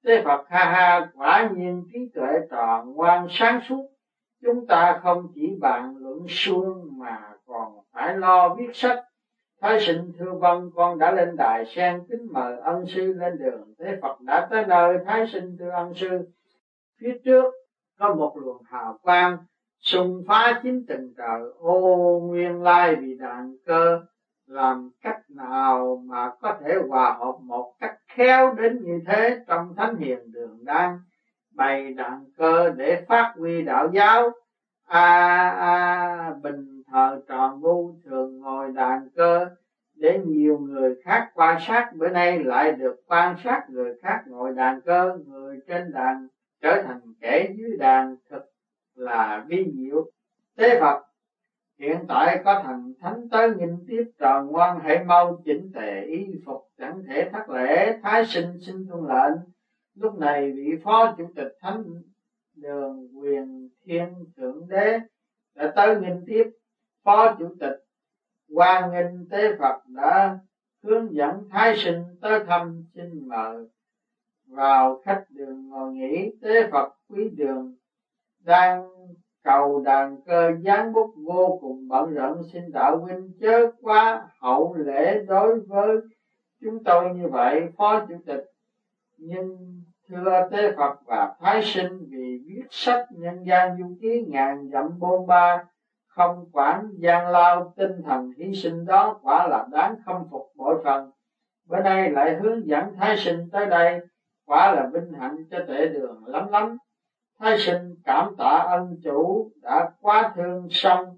Tế 0.05 0.22
Phật 0.24 0.44
ha 0.48 0.64
ha 0.64 1.11
quả 1.14 1.51
nhiên 1.55 1.85
trí 1.92 1.98
tuệ 2.14 2.38
tròn 2.51 2.94
ngoan 2.94 3.27
sáng 3.31 3.61
suốt. 3.68 3.83
Chúng 4.42 4.66
ta 4.66 5.01
không 5.03 5.29
chỉ 5.35 5.57
bàn 5.61 5.94
luận 5.96 6.18
suông 6.29 6.98
mà 6.98 7.20
còn 7.46 7.72
phải 7.92 8.16
lo 8.16 8.55
viết 8.55 8.70
sách 8.72 8.98
Thái 9.61 9.81
sinh 9.81 10.12
thưa 10.18 10.33
vâng 10.33 10.71
con 10.75 10.99
đã 10.99 11.12
lên 11.14 11.37
đài 11.37 11.64
sen 11.64 12.05
kính 12.09 12.33
mời 12.33 12.59
ân 12.59 12.87
sư 12.87 13.12
lên 13.12 13.38
đường. 13.38 13.75
Thế 13.79 13.99
Phật 14.03 14.21
đã 14.21 14.49
tới 14.51 14.66
nơi, 14.66 14.99
Thái 15.07 15.27
sinh 15.27 15.57
thưa 15.59 15.71
ân 15.71 15.94
sư, 15.94 16.25
Phía 17.01 17.12
trước 17.25 17.53
có 17.99 18.14
một 18.14 18.37
luồng 18.37 18.62
hào 18.64 18.99
quang 19.03 19.37
xung 19.81 20.23
phá 20.29 20.61
chín 20.62 20.85
tầng 20.88 21.12
trời 21.16 21.40
ô, 21.59 22.18
nguyên 22.27 22.62
lai 22.62 22.94
vì 22.94 23.14
đàn 23.14 23.57
cơ, 23.66 23.99
làm 24.47 24.90
cách 25.03 25.21
nào 25.29 26.03
mà 26.07 26.29
có 26.40 26.53
thể 26.61 26.77
hòa 26.88 27.16
hợp 27.21 27.35
một 27.40 27.73
cách 27.81 27.94
khéo 28.09 28.53
đến 28.53 28.85
như 28.85 29.01
thế 29.07 29.37
trong 29.47 29.75
thánh 29.77 29.97
hiền 29.97 30.33
đường 30.33 30.64
đang 30.64 30.99
bày 31.51 31.90
đàn 31.90 32.27
cơ 32.37 32.68
để 32.68 33.05
phát 33.09 33.33
huy 33.37 33.62
đạo 33.62 33.88
giáo. 33.92 34.31
A 34.85 35.49
a 35.49 36.33
bình 36.42 36.78
thờ 36.90 37.20
tròn 37.29 37.61
ngu 37.61 37.92
thường 38.05 38.40
ngồi 38.40 38.70
đàn 38.70 39.09
cơ, 39.16 39.46
để 39.94 40.20
nhiều 40.27 40.59
người 40.59 40.94
khác 41.05 41.31
quan 41.35 41.59
sát. 41.61 41.90
Bữa 41.96 42.09
nay 42.09 42.44
lại 42.44 42.72
được 42.72 43.03
quan 43.07 43.37
sát 43.44 43.66
người 43.70 43.94
khác 44.03 44.22
ngồi 44.27 44.55
đàn 44.55 44.81
cơ, 44.81 45.18
người 45.27 45.61
trên 45.66 45.92
đàn 45.92 46.29
trở 46.62 46.83
thành 46.87 47.01
kẻ 47.20 47.48
dưới 47.57 47.77
đàn 47.79 48.16
thực 48.31 48.51
là 48.94 49.44
vi 49.48 49.72
diệu. 49.77 50.11
Thế 50.57 50.79
phật, 50.81 51.03
hiện 51.79 52.05
tại 52.09 52.42
có 52.44 52.62
thần 52.64 52.94
thánh 53.01 53.29
tới 53.29 53.51
nhìn 53.51 53.85
tiếp 53.88 54.05
tròn 54.18 54.46
ngoan 54.46 54.81
hãy 54.83 55.05
mau 55.05 55.42
chỉnh 55.44 55.72
tề 55.74 56.03
y 56.03 56.27
phục, 56.46 56.68
chẳng 56.79 57.03
thể 57.09 57.31
thất 57.33 57.51
lễ, 57.51 57.98
thái 58.03 58.27
sinh 58.27 58.59
xin 58.61 58.87
tuân 58.88 59.01
lệnh. 59.09 59.38
Lúc 59.94 60.18
này 60.18 60.53
vị 60.53 60.72
phó 60.85 61.14
chủ 61.18 61.24
tịch 61.37 61.57
thánh 61.61 61.85
đường 62.55 63.09
quyền 63.18 63.68
thiên 63.85 64.14
thượng 64.37 64.68
đế 64.68 64.98
đã 65.55 65.72
tới 65.77 65.96
nhìn 66.01 66.24
tiếp 66.27 66.51
phó 67.09 67.35
chủ 67.38 67.49
tịch 67.61 67.85
quan 68.55 68.92
nghênh 68.92 69.29
tế 69.31 69.57
phật 69.57 69.83
đã 69.87 70.38
hướng 70.83 71.14
dẫn 71.14 71.49
thái 71.51 71.77
sinh 71.77 72.03
tới 72.21 72.40
thăm 72.47 72.83
xin 72.94 73.29
mời 73.29 73.66
vào 74.47 75.01
khách 75.05 75.25
đường 75.31 75.68
ngồi 75.68 75.92
nghỉ. 75.92 76.31
Tế 76.42 76.71
phật 76.71 76.88
quý 77.09 77.29
đường 77.37 77.75
đang 78.44 78.88
cầu 79.42 79.81
đàn 79.81 80.21
cơ 80.27 80.53
gián 80.61 80.92
bút 80.92 81.14
vô 81.25 81.59
cùng 81.61 81.88
bận 81.88 82.14
rộn. 82.14 82.42
Xin 82.53 82.73
đạo 82.73 82.97
huynh 82.99 83.33
chớ 83.40 83.71
quá 83.81 84.29
hậu 84.40 84.75
lễ 84.75 85.21
đối 85.27 85.61
với 85.61 85.97
chúng 86.61 86.85
tôi 86.85 87.14
như 87.14 87.29
vậy, 87.29 87.62
phó 87.77 88.07
chủ 88.09 88.14
tịch. 88.27 88.44
Nhưng 89.16 89.57
thưa 90.09 90.49
tế 90.51 90.73
Phật 90.77 90.99
và 91.07 91.35
Thái 91.40 91.62
sinh, 91.64 91.99
vì 92.11 92.40
viết 92.47 92.64
sách 92.71 93.07
nhân 93.11 93.44
gian 93.47 93.79
du 93.79 93.97
ký 94.01 94.25
ngàn 94.29 94.68
dặm 94.73 94.99
bôn 94.99 95.27
ba 95.27 95.64
không 96.18 96.44
quản 96.52 96.90
gian 96.94 97.28
lao, 97.28 97.72
tinh 97.76 98.02
thần 98.02 98.31
hy 98.38 98.54
sinh 98.54 98.85
đó 98.85 99.20
quả 99.22 99.48
là 99.48 99.66
đáng 99.72 99.96
khâm 100.07 100.28
phục 100.31 100.52
bội 100.57 100.81
phần. 100.85 101.11
Bữa 101.66 101.81
nay 101.81 102.11
lại 102.11 102.37
hướng 102.37 102.66
dẫn 102.66 102.92
Thái 102.96 103.16
sinh 103.16 103.48
tới 103.52 103.66
đây, 103.66 104.00
quả 104.46 104.74
là 104.74 104.90
vinh 104.92 105.12
hạnh 105.12 105.37
cho 105.50 105.59
tệ 105.68 105.87
đường 105.87 106.24
lắm 106.26 106.48
lắm. 106.50 106.76
Thái 107.38 107.59
sinh 107.59 107.94
cảm 108.04 108.35
tạ 108.38 108.66
ân 108.70 108.96
chủ 109.04 109.50
đã 109.62 109.90
quá 110.00 110.33
thương 110.35 110.66
xong, 110.70 111.16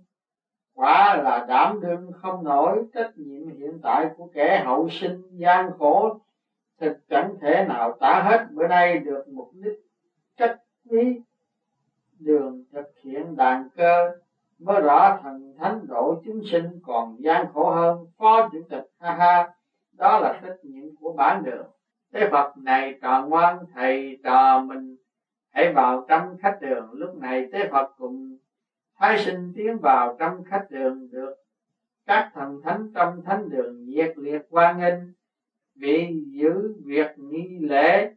quả 0.75 1.17
là 1.23 1.47
đảm 1.49 1.81
đương 1.81 2.11
không 2.23 2.45
nổi 2.45 2.85
trách 2.95 3.11
nhiệm 3.17 3.49
hiện 3.49 3.81
tại 3.83 4.11
của 4.17 4.29
kẻ 4.35 4.63
hậu 4.67 4.89
sinh 4.89 5.23
gian 5.33 5.71
khổ. 5.79 6.19
Thực 6.81 6.97
chẳng 7.09 7.35
thể 7.41 7.65
nào 7.69 7.97
tả 8.01 8.23
hết 8.23 8.47
bữa 8.51 8.67
nay 8.67 8.99
được 8.99 9.29
mục 9.29 9.51
đích 9.53 9.79
trách 10.37 10.57
quý 10.91 11.21
đường 12.19 12.65
thực 12.73 12.87
hiện 13.03 13.37
đàn 13.37 13.69
cơ 13.77 14.11
mới 14.61 14.81
rõ 14.81 15.19
thần 15.23 15.55
thánh 15.59 15.87
độ 15.89 16.23
chúng 16.25 16.41
sinh 16.45 16.81
còn 16.83 17.17
gian 17.23 17.47
khổ 17.53 17.71
hơn, 17.71 17.99
phó 18.19 18.49
chủ 18.53 18.59
tịch, 18.71 18.91
ha 19.01 19.15
ha. 19.15 19.53
Đó 19.93 20.21
là 20.21 20.41
trách 20.43 20.57
nhiệm 20.63 20.97
của 21.01 21.13
bản 21.13 21.45
đường. 21.45 21.67
Thế 22.13 22.29
phật 22.31 22.57
này 22.57 22.99
trò 23.03 23.27
ngoan, 23.27 23.59
thầy 23.75 24.19
trò 24.25 24.61
mình. 24.61 24.97
Hãy 25.51 25.73
vào 25.73 26.07
trong 26.09 26.37
khách 26.43 26.59
đường. 26.61 26.91
Lúc 26.93 27.17
này 27.17 27.49
thế 27.53 27.69
phật 27.71 27.93
cùng 27.97 28.37
thái 28.97 29.19
sinh 29.19 29.53
tiến 29.57 29.79
vào 29.79 30.17
trong 30.19 30.45
khách 30.45 30.67
đường 30.71 31.11
được. 31.11 31.35
Các 32.07 32.31
thần 32.35 32.61
thánh 32.65 32.93
trong 32.95 33.23
thánh 33.25 33.49
đường 33.49 33.85
nhiệt 33.85 34.13
liệt 34.17 34.43
quan 34.51 34.79
nghênh. 34.79 34.99
Vì 35.75 36.25
giữ 36.31 36.75
việc 36.85 37.19
nghi 37.19 37.59
lễ 37.61 38.15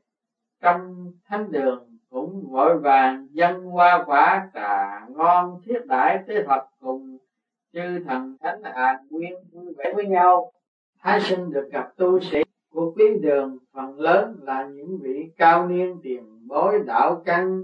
trong 0.62 1.12
thánh 1.26 1.52
đường 1.52 1.93
cũng 2.14 2.52
vội 2.52 2.80
vàng 2.80 3.28
dân 3.32 3.66
hoa 3.66 4.04
quả 4.06 4.50
trà 4.54 5.06
ngon 5.10 5.62
thiết 5.66 5.86
đãi 5.86 6.24
tế 6.28 6.44
phật 6.48 6.68
cùng 6.80 7.18
chư 7.74 8.04
thần 8.08 8.38
thánh 8.42 8.62
an 8.64 8.96
nguyên 9.10 9.34
vui 9.52 9.74
vẻ 9.78 9.94
với 9.96 10.06
nhau. 10.06 10.52
Thái 11.00 11.22
sinh 11.22 11.52
được 11.52 11.70
gặp 11.72 11.92
tu 11.98 12.20
sĩ 12.20 12.42
của 12.70 12.94
quý 12.96 13.06
đường, 13.22 13.58
phần 13.74 14.00
lớn 14.00 14.36
là 14.42 14.64
những 14.66 14.98
vị 15.02 15.32
cao 15.38 15.68
niên 15.68 16.00
tiền 16.04 16.48
bối 16.48 16.84
đạo 16.86 17.22
căn. 17.26 17.64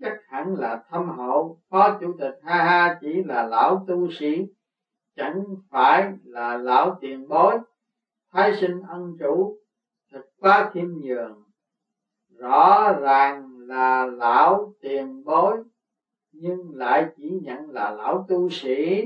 Chắc 0.00 0.16
hẳn 0.28 0.54
là 0.54 0.82
thâm 0.90 1.08
hậu, 1.08 1.58
phó 1.70 1.98
chủ 2.00 2.14
tịch 2.20 2.38
ha 2.42 2.64
ha 2.64 2.98
chỉ 3.00 3.22
là 3.22 3.46
lão 3.46 3.84
tu 3.88 4.10
sĩ, 4.10 4.46
chẳng 5.16 5.44
phải 5.70 6.12
là 6.24 6.56
lão 6.56 6.98
tiền 7.00 7.28
bối. 7.28 7.58
Thái 8.32 8.56
sinh 8.60 8.82
ân 8.88 9.16
chủ 9.20 9.56
thật 10.12 10.22
quá 10.40 10.70
khiêm 10.72 10.88
nhường, 11.02 11.42
rõ 12.38 12.92
ràng 13.00 13.49
là 13.70 14.06
lão 14.06 14.74
tiền 14.80 15.24
bối, 15.24 15.56
nhưng 16.32 16.74
lại 16.74 17.06
chỉ 17.16 17.40
nhận 17.42 17.70
là 17.70 17.90
lão 17.90 18.26
tu 18.28 18.50
sĩ. 18.50 19.04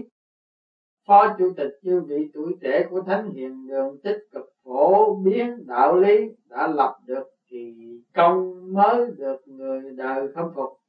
Phó 1.06 1.34
chủ 1.38 1.52
tịch 1.56 1.78
chư 1.82 2.00
vị 2.00 2.28
tuổi 2.34 2.56
trẻ 2.60 2.86
của 2.90 3.00
thánh 3.02 3.30
hiền 3.30 3.66
đường 3.66 3.98
tích 4.02 4.18
cực 4.32 4.52
phổ 4.64 5.14
biến 5.14 5.66
đạo 5.66 5.96
lý 5.96 6.28
đã 6.48 6.66
lập 6.66 6.96
được 7.06 7.24
kỳ 7.48 7.74
công 8.14 8.72
mới 8.72 9.10
được 9.16 9.48
người 9.48 9.92
đời 9.92 10.32
khâm 10.34 10.52
phục. 10.54 10.80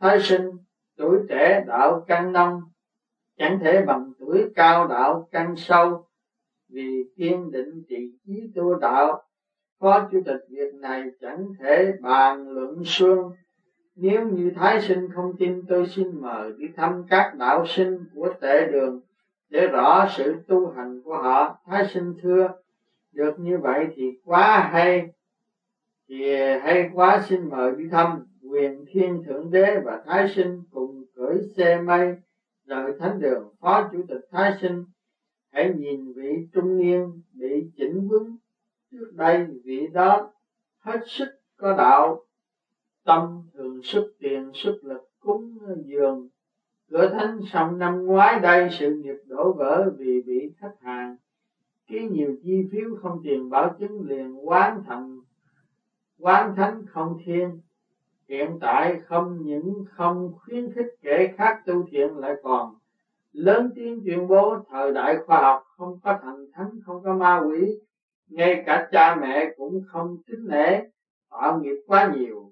Thái 0.00 0.20
sinh 0.20 0.50
tuổi 0.96 1.18
trẻ 1.28 1.64
đạo 1.66 2.04
căn 2.06 2.32
nông, 2.32 2.60
chẳng 3.36 3.58
thể 3.62 3.82
bằng 3.82 4.12
tuổi 4.18 4.44
cao 4.54 4.86
đạo 4.86 5.28
căn 5.30 5.56
sâu, 5.56 6.06
vì 6.68 7.04
kiên 7.16 7.50
định 7.50 7.82
trị 7.88 8.12
chí 8.26 8.50
tu 8.54 8.74
đạo 8.74 9.22
phó 9.80 10.08
chủ 10.12 10.20
tịch 10.26 10.44
việc 10.48 10.74
này 10.74 11.10
chẳng 11.20 11.48
thể 11.60 11.92
bàn 12.00 12.48
luận 12.48 12.82
suông 12.84 13.32
nếu 13.96 14.28
như 14.28 14.50
thái 14.50 14.82
sinh 14.82 15.08
không 15.14 15.36
tin, 15.38 15.62
tôi 15.68 15.86
xin 15.86 16.20
mời 16.20 16.52
đi 16.58 16.66
thăm 16.76 17.04
các 17.10 17.34
đạo 17.38 17.66
sinh 17.66 18.04
của 18.14 18.34
tệ 18.40 18.66
đường 18.72 19.00
để 19.48 19.66
rõ 19.66 20.06
sự 20.16 20.34
tu 20.46 20.68
hành 20.70 21.02
của 21.02 21.16
họ. 21.16 21.58
Thái 21.66 21.86
sinh 21.88 22.14
thưa, 22.22 22.48
được 23.12 23.38
như 23.38 23.58
vậy 23.58 23.86
thì 23.94 24.18
quá 24.24 24.70
hay. 24.72 25.12
Thì 26.08 26.36
hay 26.36 26.90
quá, 26.94 27.22
xin 27.28 27.48
mời 27.48 27.72
đi 27.78 27.88
thăm 27.88 28.26
quyền 28.50 28.84
thiên 28.92 29.22
thượng 29.26 29.50
đế 29.50 29.80
và 29.84 30.02
thái 30.06 30.28
sinh 30.28 30.62
cùng 30.70 31.04
cưỡi 31.16 31.42
xe 31.56 31.80
mây 31.80 32.16
rời 32.66 32.92
thánh 32.98 33.20
đường. 33.20 33.54
Phó 33.60 33.88
chủ 33.92 34.02
tịch 34.08 34.28
thái 34.30 34.52
sinh, 34.60 34.84
hãy 35.52 35.74
nhìn 35.74 36.12
vị 36.12 36.46
trung 36.52 36.78
niên 36.78 37.22
bị 37.32 37.66
chỉnh 37.76 38.08
vững 38.08 38.36
đây 39.12 39.46
vị 39.64 39.88
đó 39.92 40.30
hết 40.78 41.00
sức 41.06 41.28
có 41.56 41.76
đạo. 41.76 42.24
Tâm 43.04 43.42
thường 43.54 43.82
xuất 43.82 44.06
tiền, 44.18 44.50
xuất 44.54 44.78
lực 44.82 45.10
cúng 45.20 45.58
dường. 45.84 46.28
Cửa 46.90 47.08
thánh 47.08 47.40
xong 47.52 47.78
năm 47.78 48.06
ngoái 48.06 48.40
đây 48.40 48.68
sự 48.70 48.94
nghiệp 48.94 49.16
đổ 49.26 49.52
vỡ 49.52 49.92
vì 49.98 50.22
bị 50.22 50.52
khách 50.56 50.74
hàng. 50.80 51.16
Ký 51.86 52.08
nhiều 52.08 52.36
chi 52.42 52.68
phiếu 52.72 52.94
không 53.02 53.20
tiền 53.24 53.50
bảo 53.50 53.76
chứng 53.78 54.06
liền 54.06 54.48
quán 54.48 54.82
thành 54.86 55.20
quán 56.18 56.54
thánh 56.56 56.86
không 56.86 57.18
thiên. 57.24 57.60
Hiện 58.28 58.58
tại 58.60 59.00
không 59.00 59.42
những 59.44 59.84
không 59.90 60.32
khuyến 60.36 60.72
khích 60.72 60.86
kẻ 61.02 61.34
khác 61.36 61.62
tu 61.66 61.86
thiện 61.90 62.16
lại 62.16 62.34
còn 62.42 62.74
lớn 63.32 63.70
tiếng 63.74 64.00
tuyên 64.04 64.28
bố 64.28 64.56
thời 64.70 64.92
đại 64.92 65.16
khoa 65.26 65.42
học 65.42 65.64
không 65.76 65.98
có 66.02 66.18
thần 66.22 66.46
thánh, 66.52 66.70
không 66.86 67.02
có 67.04 67.14
ma 67.14 67.42
quỷ 67.48 67.78
ngay 68.28 68.62
cả 68.66 68.88
cha 68.92 69.14
mẹ 69.14 69.54
cũng 69.56 69.82
không 69.86 70.16
kính 70.26 70.48
nể, 70.48 70.80
tạo 71.30 71.58
nghiệp 71.60 71.76
quá 71.86 72.12
nhiều. 72.16 72.50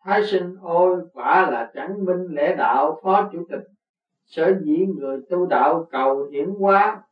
Thái 0.00 0.24
sinh 0.24 0.54
ôi, 0.62 1.00
quả 1.12 1.50
là 1.50 1.70
chẳng 1.74 2.04
minh 2.04 2.26
lễ 2.28 2.54
đạo 2.56 3.00
phó 3.02 3.28
chủ 3.32 3.44
tịch. 3.48 3.68
Sở 4.24 4.58
dĩ 4.62 4.86
người 4.86 5.20
tu 5.30 5.46
đạo 5.46 5.88
cầu 5.90 6.24
hiển 6.24 6.48
hóa, 6.58 7.02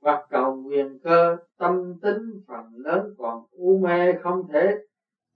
hoặc 0.00 0.26
cầu 0.30 0.62
quyền 0.66 0.98
cơ, 0.98 1.36
tâm 1.58 1.94
tính 2.02 2.38
phần 2.46 2.64
lớn 2.76 3.14
còn 3.18 3.44
u 3.50 3.78
mê 3.78 4.12
không 4.12 4.48
thể, 4.52 4.74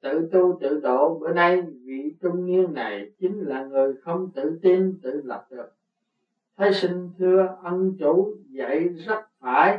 tự 0.00 0.28
tu 0.32 0.58
tự 0.60 0.80
độ. 0.80 1.18
Bữa 1.20 1.32
nay 1.32 1.62
vị 1.84 2.14
trung 2.20 2.46
niên 2.46 2.74
này 2.74 3.10
chính 3.18 3.40
là 3.40 3.64
người 3.64 3.94
không 4.02 4.30
tự 4.34 4.58
tin, 4.62 4.98
tự 5.02 5.20
lập 5.24 5.46
được. 5.50 5.66
Thái 6.56 6.72
sinh 6.72 7.08
thưa 7.18 7.56
ân 7.62 7.92
chủ, 7.98 8.36
dạy 8.48 8.88
rất 8.88 9.20
phải 9.40 9.78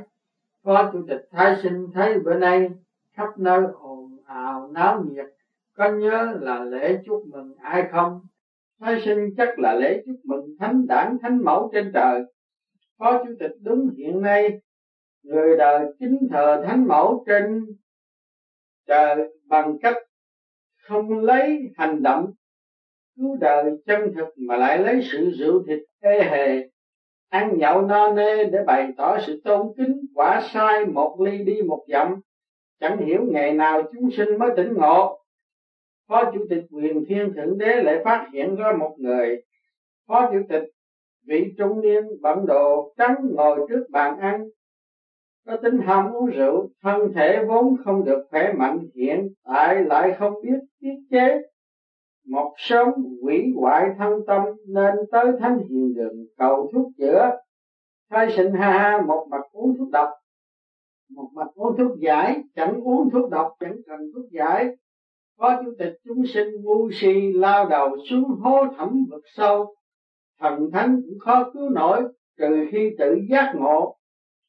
phó 0.66 0.90
chủ 0.94 1.06
tịch 1.08 1.22
thái 1.32 1.56
sinh 1.64 1.88
thấy 1.94 2.20
bữa 2.20 2.36
nay 2.36 2.70
khắp 3.14 3.30
nơi 3.38 3.66
ồn 3.80 4.18
ào, 4.26 4.72
náo 4.74 5.04
nhiệt, 5.04 5.26
có 5.74 5.92
nhớ 5.92 6.38
là 6.42 6.64
lễ 6.64 7.02
chúc 7.06 7.24
mừng 7.26 7.56
ai 7.62 7.88
không? 7.92 8.22
Thái 8.80 9.02
sinh 9.06 9.36
chắc 9.38 9.60
là 9.60 9.74
lễ 9.74 10.04
chúc 10.06 10.16
mừng 10.24 10.56
thánh 10.60 10.88
đảng, 10.88 11.18
thánh 11.22 11.44
mẫu 11.44 11.70
trên 11.74 11.92
trời. 11.94 12.22
Phó 12.98 13.24
chủ 13.24 13.32
tịch 13.40 13.52
đúng 13.62 13.90
hiện 13.98 14.22
nay, 14.22 14.60
người 15.24 15.58
đời 15.58 15.86
kính 16.00 16.28
thờ 16.32 16.64
thánh 16.68 16.88
mẫu 16.88 17.24
trên 17.28 17.66
trời 18.88 19.30
bằng 19.48 19.78
cách 19.82 19.96
không 20.84 21.24
lấy 21.24 21.72
hành 21.76 22.04
động 22.04 22.32
cứu 23.16 23.38
đời 23.40 23.72
chân 23.86 24.14
thực 24.16 24.28
mà 24.38 24.58
lại 24.58 24.80
lấy 24.80 25.00
sự 25.12 25.32
rượu 25.32 25.64
thịt 25.68 25.80
ê 26.00 26.24
hề 26.24 26.75
ăn 27.30 27.58
nhậu 27.58 27.82
no 27.82 28.12
nê 28.12 28.44
để 28.44 28.64
bày 28.64 28.94
tỏ 28.98 29.18
sự 29.20 29.42
tôn 29.44 29.74
kính, 29.78 30.06
quả 30.16 30.42
sai 30.54 30.86
một 30.86 31.22
ly 31.22 31.38
đi 31.38 31.62
một 31.62 31.86
dặm. 31.88 32.22
Chẳng 32.80 32.98
hiểu 32.98 33.22
ngày 33.32 33.54
nào 33.54 33.82
chúng 33.94 34.12
sinh 34.12 34.38
mới 34.40 34.50
tỉnh 34.56 34.74
ngộ. 34.74 35.20
Phó 36.08 36.32
chủ 36.34 36.46
tịch 36.50 36.64
quyền 36.72 37.06
thiên 37.06 37.34
thượng 37.34 37.58
đế 37.58 37.82
lại 37.84 38.02
phát 38.06 38.30
hiện 38.34 38.56
ra 38.56 38.72
một 38.72 38.96
người. 38.98 39.42
Phó 40.08 40.32
chủ 40.32 40.40
tịch, 40.50 40.64
vị 41.26 41.54
trung 41.58 41.82
niên 41.82 42.04
bận 42.22 42.46
đồ 42.46 42.94
trắng 42.98 43.16
ngồi 43.32 43.60
trước 43.70 43.86
bàn 43.90 44.20
ăn. 44.20 44.50
Có 45.46 45.58
tính 45.58 45.80
ham 45.80 46.14
uống 46.14 46.26
rượu, 46.26 46.70
thân 46.82 47.14
thể 47.14 47.46
vốn 47.48 47.76
không 47.84 48.06
được 48.06 48.28
khỏe 48.30 48.54
mạnh, 48.54 48.80
hiện 48.96 49.34
tại 49.44 49.84
lại 49.84 50.16
không 50.20 50.34
biết 50.44 50.58
tiết 50.82 50.96
chế 51.12 51.42
một 52.26 52.54
sớm 52.58 52.88
quỷ 53.22 53.54
hoại 53.56 53.86
thân 53.98 54.14
tâm 54.28 54.44
nên 54.68 54.94
tới 55.12 55.26
thánh 55.40 55.60
hiền 55.70 55.94
đường 55.96 56.26
cầu 56.38 56.72
thuốc 56.74 56.92
chữa. 56.98 57.30
Thay 58.10 58.32
sinh 58.32 58.54
ha 58.54 58.72
ha, 58.72 59.02
một 59.08 59.28
mặt 59.30 59.42
uống 59.52 59.78
thuốc 59.78 59.90
độc. 59.92 60.10
Một 61.10 61.30
mặt 61.34 61.48
uống 61.56 61.78
thuốc 61.78 62.00
giải, 62.00 62.44
chẳng 62.56 62.82
uống 62.84 63.10
thuốc 63.10 63.30
độc, 63.30 63.56
chẳng 63.60 63.76
cần 63.88 64.00
thuốc 64.16 64.26
giải. 64.32 64.76
Phó 65.38 65.62
chủ 65.64 65.72
tịch 65.80 65.94
chúng 66.04 66.26
sinh 66.26 66.48
ngu 66.64 66.90
si 66.92 67.32
lao 67.34 67.70
đầu 67.70 67.98
xuống 68.10 68.24
hố 68.24 68.66
thẳm 68.78 69.06
vực 69.10 69.24
sâu. 69.36 69.76
Thần 70.40 70.72
thánh 70.72 71.02
cũng 71.06 71.20
khó 71.20 71.52
cứu 71.54 71.70
nổi, 71.70 72.04
trừ 72.38 72.66
khi 72.72 72.96
tự 73.00 73.18
giác 73.30 73.54
ngộ. 73.56 73.96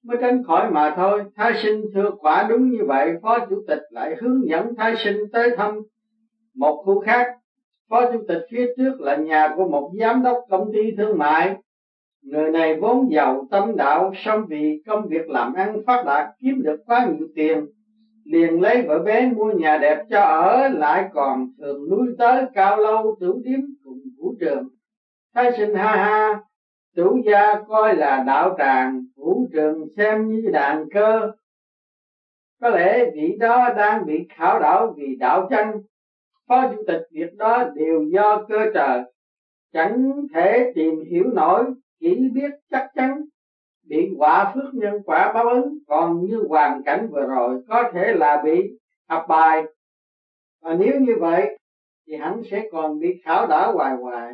Mới 0.05 0.17
tránh 0.21 0.43
khỏi 0.45 0.71
mà 0.71 0.95
thôi, 0.97 1.25
thái 1.37 1.53
sinh 1.63 1.85
thưa 1.95 2.11
quả 2.19 2.47
đúng 2.49 2.71
như 2.71 2.85
vậy, 2.87 3.13
phó 3.23 3.39
chủ 3.51 3.65
tịch 3.69 3.83
lại 3.91 4.17
hướng 4.21 4.49
dẫn 4.49 4.75
thái 4.75 4.95
sinh 4.97 5.17
tới 5.33 5.51
thăm 5.57 5.81
một 6.55 6.83
khu 6.85 7.01
khác. 7.01 7.27
Phó 7.91 8.13
chủ 8.13 8.19
tịch 8.29 8.43
phía 8.51 8.73
trước 8.77 9.01
là 9.01 9.17
nhà 9.17 9.53
của 9.57 9.69
một 9.69 9.91
giám 10.01 10.23
đốc 10.23 10.45
công 10.51 10.73
ty 10.73 10.97
thương 10.97 11.19
mại. 11.19 11.57
Người 12.23 12.51
này 12.51 12.81
vốn 12.81 13.13
giàu 13.13 13.47
tâm 13.51 13.77
đạo, 13.77 14.13
song 14.17 14.47
vì 14.49 14.83
công 14.87 15.09
việc 15.09 15.29
làm 15.29 15.55
ăn 15.55 15.83
phát 15.87 16.03
đạt 16.07 16.27
kiếm 16.39 16.63
được 16.63 16.77
quá 16.87 17.07
nhiều 17.07 17.27
tiền, 17.35 17.67
liền 18.25 18.61
lấy 18.61 18.83
vợ 18.83 18.99
bé 18.99 19.27
mua 19.27 19.53
nhà 19.53 19.79
đẹp 19.79 20.05
cho 20.11 20.21
ở, 20.21 20.69
lại 20.69 21.09
còn 21.13 21.49
thường 21.59 21.91
nuôi 21.91 22.07
tới 22.19 22.45
cao 22.55 22.77
lâu 22.77 23.17
tử 23.21 23.35
điếm 23.45 23.61
cùng 23.85 23.99
vũ 24.19 24.35
trường. 24.41 24.69
Thái 25.35 25.53
sinh 25.59 25.75
ha 25.75 25.97
ha, 25.97 26.41
chủ 26.97 27.21
gia 27.25 27.63
coi 27.69 27.97
là 27.97 28.25
đạo 28.27 28.55
tràng, 28.59 29.05
vũ 29.17 29.49
trường 29.53 29.89
xem 29.97 30.29
như 30.29 30.51
đàn 30.53 30.91
cơ. 30.91 31.33
Có 32.61 32.69
lẽ 32.69 33.11
vị 33.15 33.37
đó 33.41 33.69
đang 33.77 34.07
bị 34.07 34.27
khảo 34.29 34.59
đảo 34.59 34.95
vì 34.97 35.17
đạo 35.17 35.47
chân, 35.51 35.67
phó 36.49 36.69
chủ 36.69 36.83
tịch 36.87 37.03
việc 37.11 37.35
đó 37.37 37.65
đều 37.75 38.03
do 38.03 38.45
cơ 38.49 38.59
trời, 38.75 39.03
chẳng 39.73 40.13
thể 40.35 40.73
tìm 40.75 41.05
hiểu 41.11 41.25
nổi, 41.35 41.65
chỉ 42.01 42.29
biết 42.35 42.51
chắc 42.71 42.91
chắn 42.95 43.25
bị 43.89 44.09
quả 44.19 44.53
phước 44.55 44.75
nhân 44.75 44.95
quả 45.05 45.33
báo 45.33 45.49
ứng. 45.49 45.79
Còn 45.87 46.25
như 46.25 46.45
hoàn 46.49 46.83
cảnh 46.83 47.09
vừa 47.11 47.27
rồi 47.27 47.63
có 47.69 47.91
thể 47.95 48.13
là 48.15 48.43
bị 48.45 48.79
học 49.09 49.25
bài 49.29 49.63
và 50.63 50.75
nếu 50.75 51.01
như 51.01 51.13
vậy 51.21 51.59
thì 52.07 52.17
hắn 52.17 52.43
sẽ 52.51 52.69
còn 52.73 52.99
bị 52.99 53.21
khảo 53.25 53.47
đảo 53.47 53.73
hoài 53.73 53.97
hoài. 53.97 54.33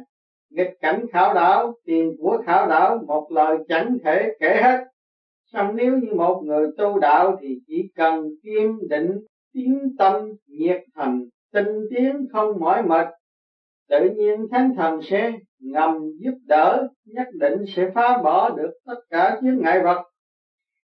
Nghịch 0.51 0.73
cảnh 0.81 1.07
khảo 1.13 1.35
đảo 1.35 1.75
tiền 1.85 2.17
của 2.19 2.43
khảo 2.47 2.69
đảo 2.69 2.99
một 3.07 3.27
lời 3.31 3.59
chẳng 3.69 3.97
thể 4.05 4.33
kể 4.41 4.61
hết. 4.63 4.85
Song 5.53 5.77
nếu 5.77 5.99
như 5.99 6.15
một 6.15 6.43
người 6.45 6.69
tu 6.77 6.99
đạo 6.99 7.37
thì 7.41 7.59
chỉ 7.67 7.91
cần 7.95 8.29
kiên 8.43 8.79
định 8.89 9.21
tiến 9.53 9.95
tâm 9.99 10.33
nhiệt 10.47 10.83
thành 10.95 11.25
tinh 11.53 11.87
tiến 11.91 12.27
không 12.33 12.61
mỏi 12.61 12.83
mệt, 12.83 13.07
tự 13.89 14.11
nhiên 14.11 14.47
thánh 14.51 14.75
thần 14.77 15.03
sẽ 15.03 15.33
ngầm 15.59 16.11
giúp 16.19 16.35
đỡ, 16.47 16.89
nhất 17.05 17.29
định 17.33 17.65
sẽ 17.77 17.91
phá 17.95 18.23
bỏ 18.23 18.51
được 18.51 18.71
tất 18.87 19.01
cả 19.11 19.39
chướng 19.41 19.63
ngại 19.63 19.81
vật. 19.83 20.03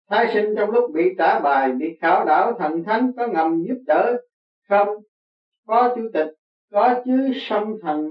Thái 0.10 0.32
sinh 0.34 0.56
trong 0.58 0.70
lúc 0.70 0.92
bị 0.94 1.16
trả 1.18 1.40
bài, 1.40 1.72
bị 1.72 1.98
khảo 2.02 2.26
đảo 2.26 2.54
thần 2.60 2.84
thánh 2.84 3.12
có 3.18 3.28
ngầm 3.28 3.64
giúp 3.64 3.78
đỡ 3.88 4.18
không? 4.70 4.88
Có 5.68 5.94
chủ 5.96 6.02
tịch, 6.14 6.28
có 6.72 7.02
chứ 7.06 7.32
song 7.34 7.74
thần 7.82 8.10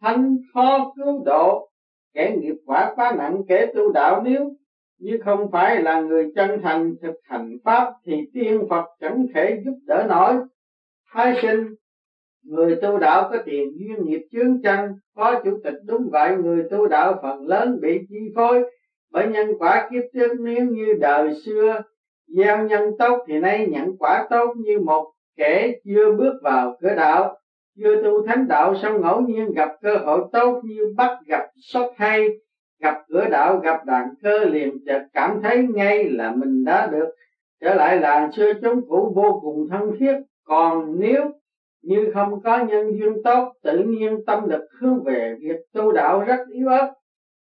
thánh 0.00 0.36
khó 0.54 0.92
cứu 0.96 1.22
độ, 1.24 1.70
kẻ 2.14 2.36
nghiệp 2.36 2.54
quả 2.66 2.92
quá 2.96 3.14
nặng, 3.18 3.42
kẻ 3.48 3.66
tu 3.74 3.92
đạo 3.92 4.22
nếu 4.24 4.50
như 4.98 5.18
không 5.24 5.50
phải 5.50 5.82
là 5.82 6.00
người 6.00 6.32
chân 6.34 6.60
thành 6.62 6.94
thực 7.02 7.14
hành 7.22 7.56
pháp 7.64 7.92
thì 8.04 8.30
tiên 8.34 8.66
phật 8.70 8.84
chẳng 9.00 9.26
thể 9.34 9.62
giúp 9.64 9.78
đỡ 9.86 10.06
nổi. 10.08 10.34
Thái 11.12 11.38
sinh 11.42 11.74
người 12.42 12.76
tu 12.76 12.98
đạo 12.98 13.28
có 13.30 13.36
tiền 13.44 13.68
duyên 13.78 14.04
nghiệp 14.04 14.20
chướng 14.32 14.62
chăng? 14.62 14.94
Phó 15.16 15.40
chủ 15.44 15.58
tịch 15.64 15.74
đúng 15.86 16.08
vậy, 16.12 16.36
người 16.36 16.64
tu 16.70 16.86
đạo 16.86 17.18
phần 17.22 17.46
lớn 17.46 17.78
bị 17.80 17.98
chi 18.08 18.32
phối. 18.34 18.62
Bởi 19.12 19.28
nhân 19.28 19.52
quả 19.58 19.88
kiếp 19.92 20.02
trước 20.14 20.40
nếu 20.40 20.64
như 20.64 20.94
đời 21.00 21.34
xưa, 21.44 21.82
gieo 22.26 22.64
nhân 22.64 22.90
tốt 22.98 23.18
thì 23.26 23.38
nay 23.38 23.66
nhận 23.66 23.96
quả 23.96 24.26
tốt 24.30 24.54
như 24.56 24.78
một 24.78 25.12
kẻ 25.36 25.72
chưa 25.84 26.12
bước 26.12 26.40
vào 26.42 26.76
cửa 26.80 26.94
đạo. 26.94 27.36
Chưa 27.78 28.02
tu 28.02 28.26
thánh 28.26 28.48
đạo 28.48 28.74
xong 28.82 29.00
ngẫu 29.00 29.20
nhiên 29.20 29.52
gặp 29.52 29.68
cơ 29.82 29.96
hội 29.96 30.20
tốt 30.32 30.60
như 30.64 30.94
bắt 30.96 31.18
gặp 31.26 31.46
sốt 31.56 31.92
hay, 31.96 32.28
gặp 32.80 32.94
cửa 33.08 33.24
đạo, 33.30 33.58
gặp 33.58 33.84
đàn 33.86 34.08
cơ 34.22 34.44
liền 34.44 34.78
chợt 34.86 35.02
cảm 35.12 35.40
thấy 35.42 35.66
ngay 35.74 36.10
là 36.10 36.34
mình 36.36 36.64
đã 36.64 36.86
được. 36.86 37.08
Trở 37.60 37.74
lại 37.74 38.00
làng 38.00 38.32
xưa 38.32 38.52
chúng 38.62 38.88
cũ 38.88 39.12
vô 39.16 39.40
cùng 39.42 39.68
thân 39.70 39.90
thiết, 39.98 40.16
còn 40.44 41.00
nếu 41.00 41.30
như 41.82 42.10
không 42.14 42.40
có 42.42 42.64
nhân 42.64 42.98
duyên 42.98 43.22
tốt, 43.24 43.52
tự 43.62 43.78
nhiên 43.78 44.24
tâm 44.26 44.48
lực 44.48 44.68
hướng 44.80 45.04
về 45.04 45.36
việc 45.40 45.56
tu 45.72 45.92
đạo 45.92 46.24
rất 46.24 46.40
yếu 46.52 46.68
ớt. 46.68 46.92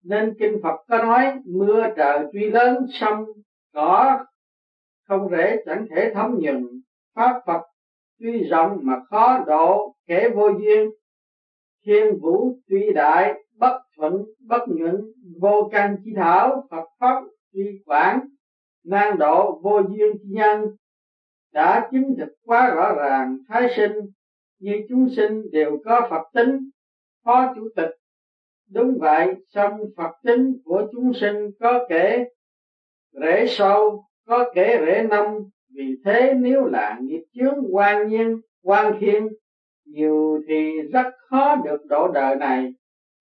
Nên 0.04 0.34
kinh 0.40 0.60
Phật 0.64 0.76
có 0.88 0.98
nói, 0.98 1.34
mưa 1.46 1.88
trời 1.98 2.20
tuy 2.34 2.50
lớn, 2.50 2.86
sông, 2.90 3.26
cỏ 3.74 4.26
không 5.08 5.30
rễ, 5.30 5.58
chẳng 5.66 5.86
thể 5.96 6.12
thấm 6.14 6.36
nhuần 6.40 6.68
pháp 7.16 7.42
Phật 7.46 7.62
tuy 8.20 8.44
rộng 8.44 8.78
mà 8.82 8.94
khó 9.10 9.44
độ, 9.48 9.96
kẻ 10.08 10.30
vô 10.30 10.50
duyên. 10.60 10.90
Thiên 11.86 12.20
vũ 12.22 12.60
tuy 12.70 12.94
đại, 12.94 13.34
bất 13.58 13.80
thuận, 13.98 14.14
bất 14.40 14.62
nhuận. 14.68 15.02
Vô 15.42 15.70
căn 15.72 15.98
chi 16.04 16.12
thảo, 16.16 16.68
Phật 16.72 16.86
pháp 17.00 17.24
tuy 17.54 17.82
quảng. 17.86 18.20
Nan 18.84 19.18
độ 19.18 19.60
vô 19.64 19.82
duyên 19.90 20.18
chi 20.18 20.30
nhân, 20.30 20.66
đã 21.54 21.90
chứng 21.92 22.16
thực 22.18 22.30
quá 22.46 22.74
rõ 22.76 22.96
ràng 22.96 23.38
thái 23.48 23.68
sinh 23.76 23.92
như 24.66 24.82
chúng 24.90 25.10
sinh 25.10 25.52
đều 25.52 25.78
có 25.86 26.08
Phật 26.10 26.24
tính 26.34 26.70
phó 27.26 27.54
chủ 27.56 27.70
tịch. 27.76 27.90
Đúng 28.72 28.98
vậy 29.00 29.36
song 29.48 29.80
Phật 29.98 30.12
tính 30.24 30.58
của 30.66 30.88
chúng 30.92 31.14
sinh 31.14 31.52
có 31.60 31.86
kể 31.90 32.26
rễ 33.12 33.46
sâu 33.48 34.04
có 34.28 34.52
kể 34.56 34.78
rễ 34.86 35.08
nông 35.10 35.50
vì 35.74 35.96
thế 36.06 36.34
nếu 36.34 36.66
là 36.66 37.00
nghiệp 37.02 37.24
chướng 37.34 37.76
quan 37.76 38.08
nhiên 38.08 38.42
quan 38.64 38.98
thiên 39.00 39.28
nhiều 39.86 40.42
thì 40.48 40.82
rất 40.94 41.08
khó 41.30 41.56
được 41.56 41.86
độ 41.86 42.08
đời 42.08 42.36
này. 42.36 42.74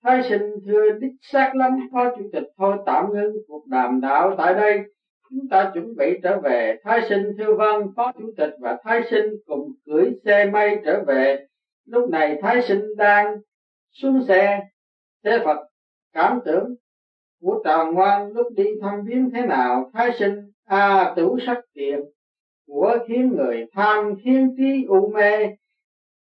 Thái 0.02 0.22
sinh 0.28 0.42
thưa 0.66 0.90
đích 0.90 1.12
xác 1.20 1.52
lắm 1.54 1.88
phó 1.92 2.16
chủ 2.16 2.30
tịch 2.32 2.48
thôi, 2.58 2.76
tạm 2.86 3.04
ngưng 3.14 3.32
cuộc 3.48 3.66
đàm 3.66 4.00
đạo 4.00 4.34
tại 4.38 4.54
đây 4.54 4.80
chúng 5.34 5.48
ta 5.48 5.70
chuẩn 5.74 5.96
bị 5.96 6.20
trở 6.22 6.40
về 6.40 6.78
thái 6.84 7.00
sinh 7.08 7.36
Thư 7.38 7.54
Văn 7.54 7.88
phó 7.96 8.12
chủ 8.12 8.32
tịch 8.36 8.54
và 8.60 8.78
thái 8.84 9.02
sinh 9.10 9.24
cùng 9.46 9.72
cưỡi 9.86 10.10
xe 10.24 10.44
may 10.44 10.78
trở 10.84 11.04
về. 11.06 11.46
Lúc 11.86 12.10
này 12.10 12.38
thái 12.42 12.62
sinh 12.62 12.96
đang 12.96 13.36
xuống 13.92 14.24
xe. 14.28 14.60
Thế 15.24 15.38
phật 15.44 15.66
cảm 16.12 16.40
tưởng 16.44 16.74
của 17.40 17.62
trò 17.64 17.92
ngoan 17.92 18.32
lúc 18.32 18.46
đi 18.56 18.64
thăm 18.82 19.04
viếng 19.04 19.30
thế 19.30 19.46
nào? 19.46 19.90
Thái 19.94 20.10
sinh 20.18 20.50
a 20.66 20.88
à, 20.88 21.14
tủ 21.16 21.38
sắc 21.46 21.58
tiền 21.74 22.00
của 22.66 22.98
khiến 23.08 23.32
người 23.36 23.66
tham 23.72 24.14
khiến 24.24 24.54
trí 24.58 24.84
u 24.88 25.08
mê 25.08 25.46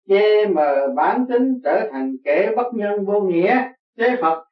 che 0.08 0.46
mờ 0.46 0.88
bản 0.96 1.26
tính 1.28 1.60
trở 1.64 1.88
thành 1.92 2.16
kẻ 2.24 2.52
bất 2.56 2.74
nhân 2.74 3.04
vô 3.04 3.20
nghĩa. 3.20 3.68
Thế 3.98 4.16
phật 4.20 4.45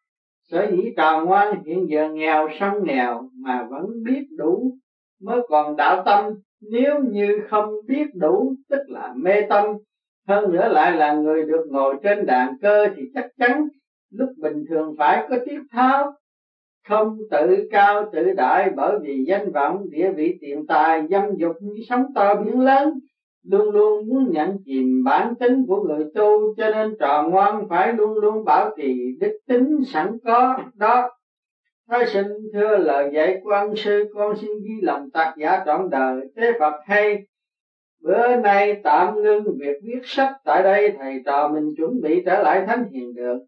sở 0.50 0.66
dĩ 0.70 0.92
trò 0.96 1.24
ngoan 1.24 1.62
hiện 1.64 1.90
giờ 1.90 2.10
nghèo 2.12 2.48
sông 2.60 2.84
nghèo 2.84 3.28
mà 3.34 3.66
vẫn 3.70 3.86
biết 4.04 4.26
đủ, 4.38 4.76
mới 5.20 5.40
còn 5.48 5.76
đạo 5.76 6.02
tâm. 6.06 6.24
Nếu 6.60 7.02
như 7.02 7.38
không 7.48 7.74
biết 7.86 8.06
đủ, 8.14 8.54
tức 8.68 8.80
là 8.88 9.12
mê 9.16 9.40
tâm, 9.48 9.64
hơn 10.28 10.52
nữa 10.52 10.68
lại 10.68 10.96
là 10.96 11.14
người 11.14 11.44
được 11.44 11.66
ngồi 11.70 11.96
trên 12.02 12.26
đàn 12.26 12.58
cơ 12.62 12.86
thì 12.96 13.02
chắc 13.14 13.26
chắn 13.38 13.68
lúc 14.10 14.28
bình 14.36 14.64
thường 14.68 14.94
phải 14.98 15.26
có 15.30 15.36
tiếp 15.46 15.58
tháo. 15.70 16.12
Không 16.88 17.18
tự 17.30 17.68
cao 17.70 18.10
tự 18.12 18.32
đại 18.32 18.70
bởi 18.76 18.98
vì 19.02 19.24
danh 19.28 19.52
vọng, 19.52 19.90
địa 19.90 20.12
vị 20.12 20.38
tiền 20.40 20.66
tài, 20.66 21.02
dâm 21.10 21.24
dục 21.36 21.56
như 21.60 21.82
sóng 21.88 22.04
to 22.14 22.34
biển 22.34 22.60
lớn 22.60 22.98
luôn 23.44 23.70
luôn 23.70 24.08
muốn 24.08 24.30
nhận 24.32 24.58
chìm 24.64 25.04
bản 25.04 25.34
tính 25.34 25.64
của 25.68 25.82
người 25.82 26.04
tu, 26.14 26.54
cho 26.56 26.70
nên 26.70 26.96
trò 27.00 27.22
ngoan 27.22 27.68
phải 27.68 27.92
luôn 27.92 28.18
luôn 28.18 28.44
bảo 28.44 28.70
trì 28.76 29.16
đức 29.20 29.38
tính 29.48 29.80
sẵn 29.86 30.18
có 30.24 30.58
đó 30.74 31.10
Thái 31.88 32.06
sinh 32.06 32.26
thưa 32.52 32.76
lời 32.76 33.10
dạy 33.14 33.40
của 33.44 33.50
ân 33.50 33.76
sư, 33.76 34.04
con 34.14 34.36
xin 34.36 34.50
ghi 34.50 34.80
lòng 34.82 35.10
tác 35.10 35.34
giả 35.36 35.62
trọn 35.66 35.90
đời 35.90 36.20
thế 36.36 36.52
Phật 36.60 36.74
hay, 36.86 37.22
Bữa 38.04 38.36
nay 38.36 38.80
tạm 38.84 39.22
ngưng 39.22 39.44
việc 39.58 39.76
viết 39.82 40.00
sách 40.04 40.32
tại 40.44 40.62
đây, 40.62 40.92
thầy 40.98 41.22
trò 41.26 41.48
mình 41.48 41.74
chuẩn 41.76 42.00
bị 42.00 42.22
trở 42.26 42.42
lại 42.42 42.64
thánh 42.66 42.84
hiền 42.92 43.14
đường. 43.14 43.38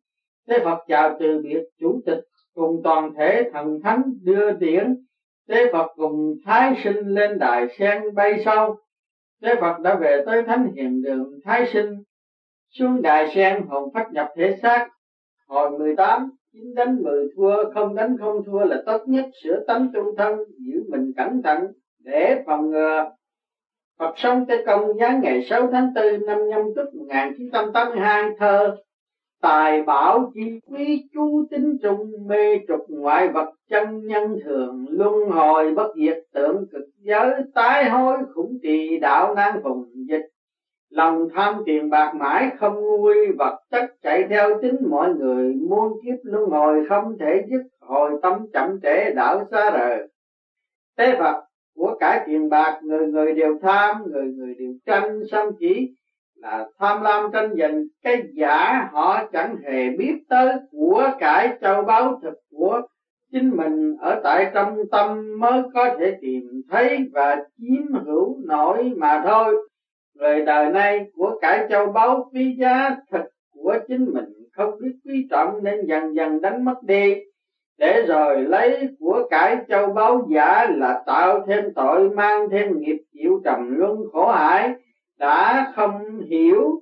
Thế 0.49 0.59
Phật 0.65 0.79
chào 0.89 1.17
từ 1.21 1.41
biệt 1.43 1.63
chủ 1.81 2.01
tịch 2.07 2.21
cùng 2.55 2.81
toàn 2.85 3.15
thể 3.19 3.51
thần 3.53 3.81
thánh 3.85 4.03
đưa 4.23 4.53
tiễn. 4.53 4.97
Thế 5.49 5.71
Phật 5.73 5.87
cùng 5.97 6.35
Thái 6.45 6.75
sinh 6.85 6.97
lên 6.97 7.39
đài 7.39 7.67
sen 7.79 8.15
bay 8.15 8.43
sau. 8.45 8.79
Thế 9.43 9.55
Phật 9.61 9.81
đã 9.81 9.95
về 9.95 10.23
tới 10.27 10.43
thánh 10.43 10.73
hiền 10.75 11.03
đường 11.03 11.31
Thái 11.45 11.67
sinh, 11.67 12.03
xuống 12.71 13.03
đài 13.03 13.29
sen 13.35 13.63
hồn 13.69 13.91
phách 13.95 14.13
nhập 14.13 14.29
thể 14.37 14.57
xác. 14.63 14.89
Hồi 15.49 15.79
18 15.79 16.31
chín 16.53 16.75
đánh 16.75 17.03
mười 17.03 17.29
thua, 17.37 17.71
không 17.75 17.95
đánh 17.95 18.17
không 18.21 18.45
thua 18.47 18.65
là 18.65 18.83
tốt 18.87 19.03
nhất. 19.07 19.25
Sửa 19.43 19.59
tánh 19.67 19.91
tu 19.95 20.17
thân, 20.17 20.39
giữ 20.59 20.83
mình 20.91 21.13
cẩn 21.17 21.43
thận 21.43 21.73
để 21.99 22.43
phòng 22.47 22.71
ngừa. 22.71 23.11
Phật 23.99 24.13
sống 24.17 24.45
Tây 24.49 24.63
Công 24.67 24.99
giá 24.99 25.13
ngày 25.13 25.43
6 25.43 25.69
tháng 25.73 25.95
4 25.95 26.27
năm 26.27 26.49
nhâm 26.49 26.61
tuất 26.75 26.95
1982 26.95 28.31
thơ. 28.39 28.77
Tài 29.49 29.83
bảo 29.83 30.33
chi 30.35 30.61
quý 30.67 31.05
chú 31.15 31.47
tính 31.51 31.79
trùng 31.83 32.11
mê 32.27 32.59
trục 32.69 32.81
ngoại 32.89 33.29
vật 33.29 33.51
chân 33.71 34.07
nhân 34.07 34.39
thường, 34.45 34.87
luân 34.91 35.31
hồi 35.31 35.75
bất 35.75 35.93
diệt 35.97 36.19
tượng 36.35 36.67
cực 36.73 36.85
giới, 36.99 37.33
tái 37.55 37.91
hối 37.91 38.19
khủng 38.35 38.59
trì 38.63 38.99
đạo 38.99 39.35
nan 39.35 39.61
phùng 39.63 39.85
dịch. 40.09 40.29
Lòng 40.91 41.29
tham 41.35 41.63
tiền 41.67 41.91
bạc 41.91 42.13
mãi 42.15 42.51
không 42.59 42.75
nguôi, 42.75 43.33
vật 43.39 43.59
chất 43.71 43.95
chạy 44.03 44.27
theo 44.31 44.63
tính 44.63 44.77
mọi 44.91 45.15
người, 45.15 45.55
muôn 45.69 45.93
kiếp 46.05 46.19
luân 46.23 46.51
hồi 46.51 46.87
không 46.89 47.19
thể 47.19 47.43
dứt, 47.51 47.63
hồi 47.81 48.11
tâm 48.23 48.47
chậm 48.53 48.81
trễ 48.83 49.13
đạo 49.15 49.45
xa 49.51 49.71
rời. 49.71 50.09
Tế 50.97 51.17
vật 51.21 51.45
của 51.77 51.97
cải 52.01 52.21
tiền 52.27 52.49
bạc, 52.49 52.81
người 52.83 53.07
người 53.07 53.33
đều 53.33 53.59
tham, 53.63 53.97
người 54.13 54.27
người 54.27 54.55
đều 54.59 54.73
tranh 54.87 55.21
xong 55.31 55.53
chỉ 55.59 55.95
là 56.37 56.67
tham 56.79 57.03
lam 57.03 57.31
tranh 57.33 57.55
giành, 57.59 57.85
cái 58.03 58.23
giả 58.33 58.89
họ 58.93 59.25
chẳng 59.33 59.57
hề 59.65 59.91
biết 59.91 60.15
tới 60.29 60.53
của 60.71 61.11
cải 61.19 61.59
châu 61.61 61.83
báu 61.83 62.21
thực 62.23 62.35
của 62.51 62.83
chính 63.33 63.57
mình. 63.57 63.97
Ở 64.01 64.21
tại 64.25 64.51
trong 64.55 64.77
tâm 64.91 65.39
mới 65.41 65.63
có 65.75 65.97
thể 65.99 66.17
tìm 66.21 66.63
thấy 66.71 67.09
và 67.13 67.37
chiếm 67.59 68.05
hữu 68.05 68.39
nổi 68.47 68.93
mà 68.97 69.23
thôi. 69.27 69.69
Người 70.15 70.45
đời 70.45 70.71
nay 70.71 71.07
của 71.15 71.39
cải 71.41 71.67
châu 71.69 71.93
báu, 71.93 72.31
quý 72.33 72.57
giá 72.59 72.97
thật 73.11 73.25
của 73.55 73.79
chính 73.89 74.05
mình 74.13 74.37
không 74.53 74.71
biết 74.81 74.93
quý 75.05 75.27
trọng 75.31 75.65
nên 75.65 75.87
dần 75.87 76.15
dần 76.15 76.41
đánh 76.41 76.65
mất 76.65 76.83
đi. 76.83 77.15
Để 77.79 78.03
rồi 78.09 78.43
lấy 78.43 78.89
của 78.99 79.29
cải 79.31 79.57
châu 79.69 79.93
báu 79.93 80.27
giả 80.35 80.67
là 80.71 81.03
tạo 81.07 81.45
thêm 81.47 81.65
tội, 81.75 82.11
mang 82.11 82.49
thêm 82.51 82.81
nghiệp 82.81 83.03
chịu 83.13 83.41
trầm 83.45 83.77
luân 83.79 83.97
khổ 84.13 84.27
hải 84.27 84.75
đã 85.19 85.73
không 85.77 86.21
hiểu, 86.21 86.81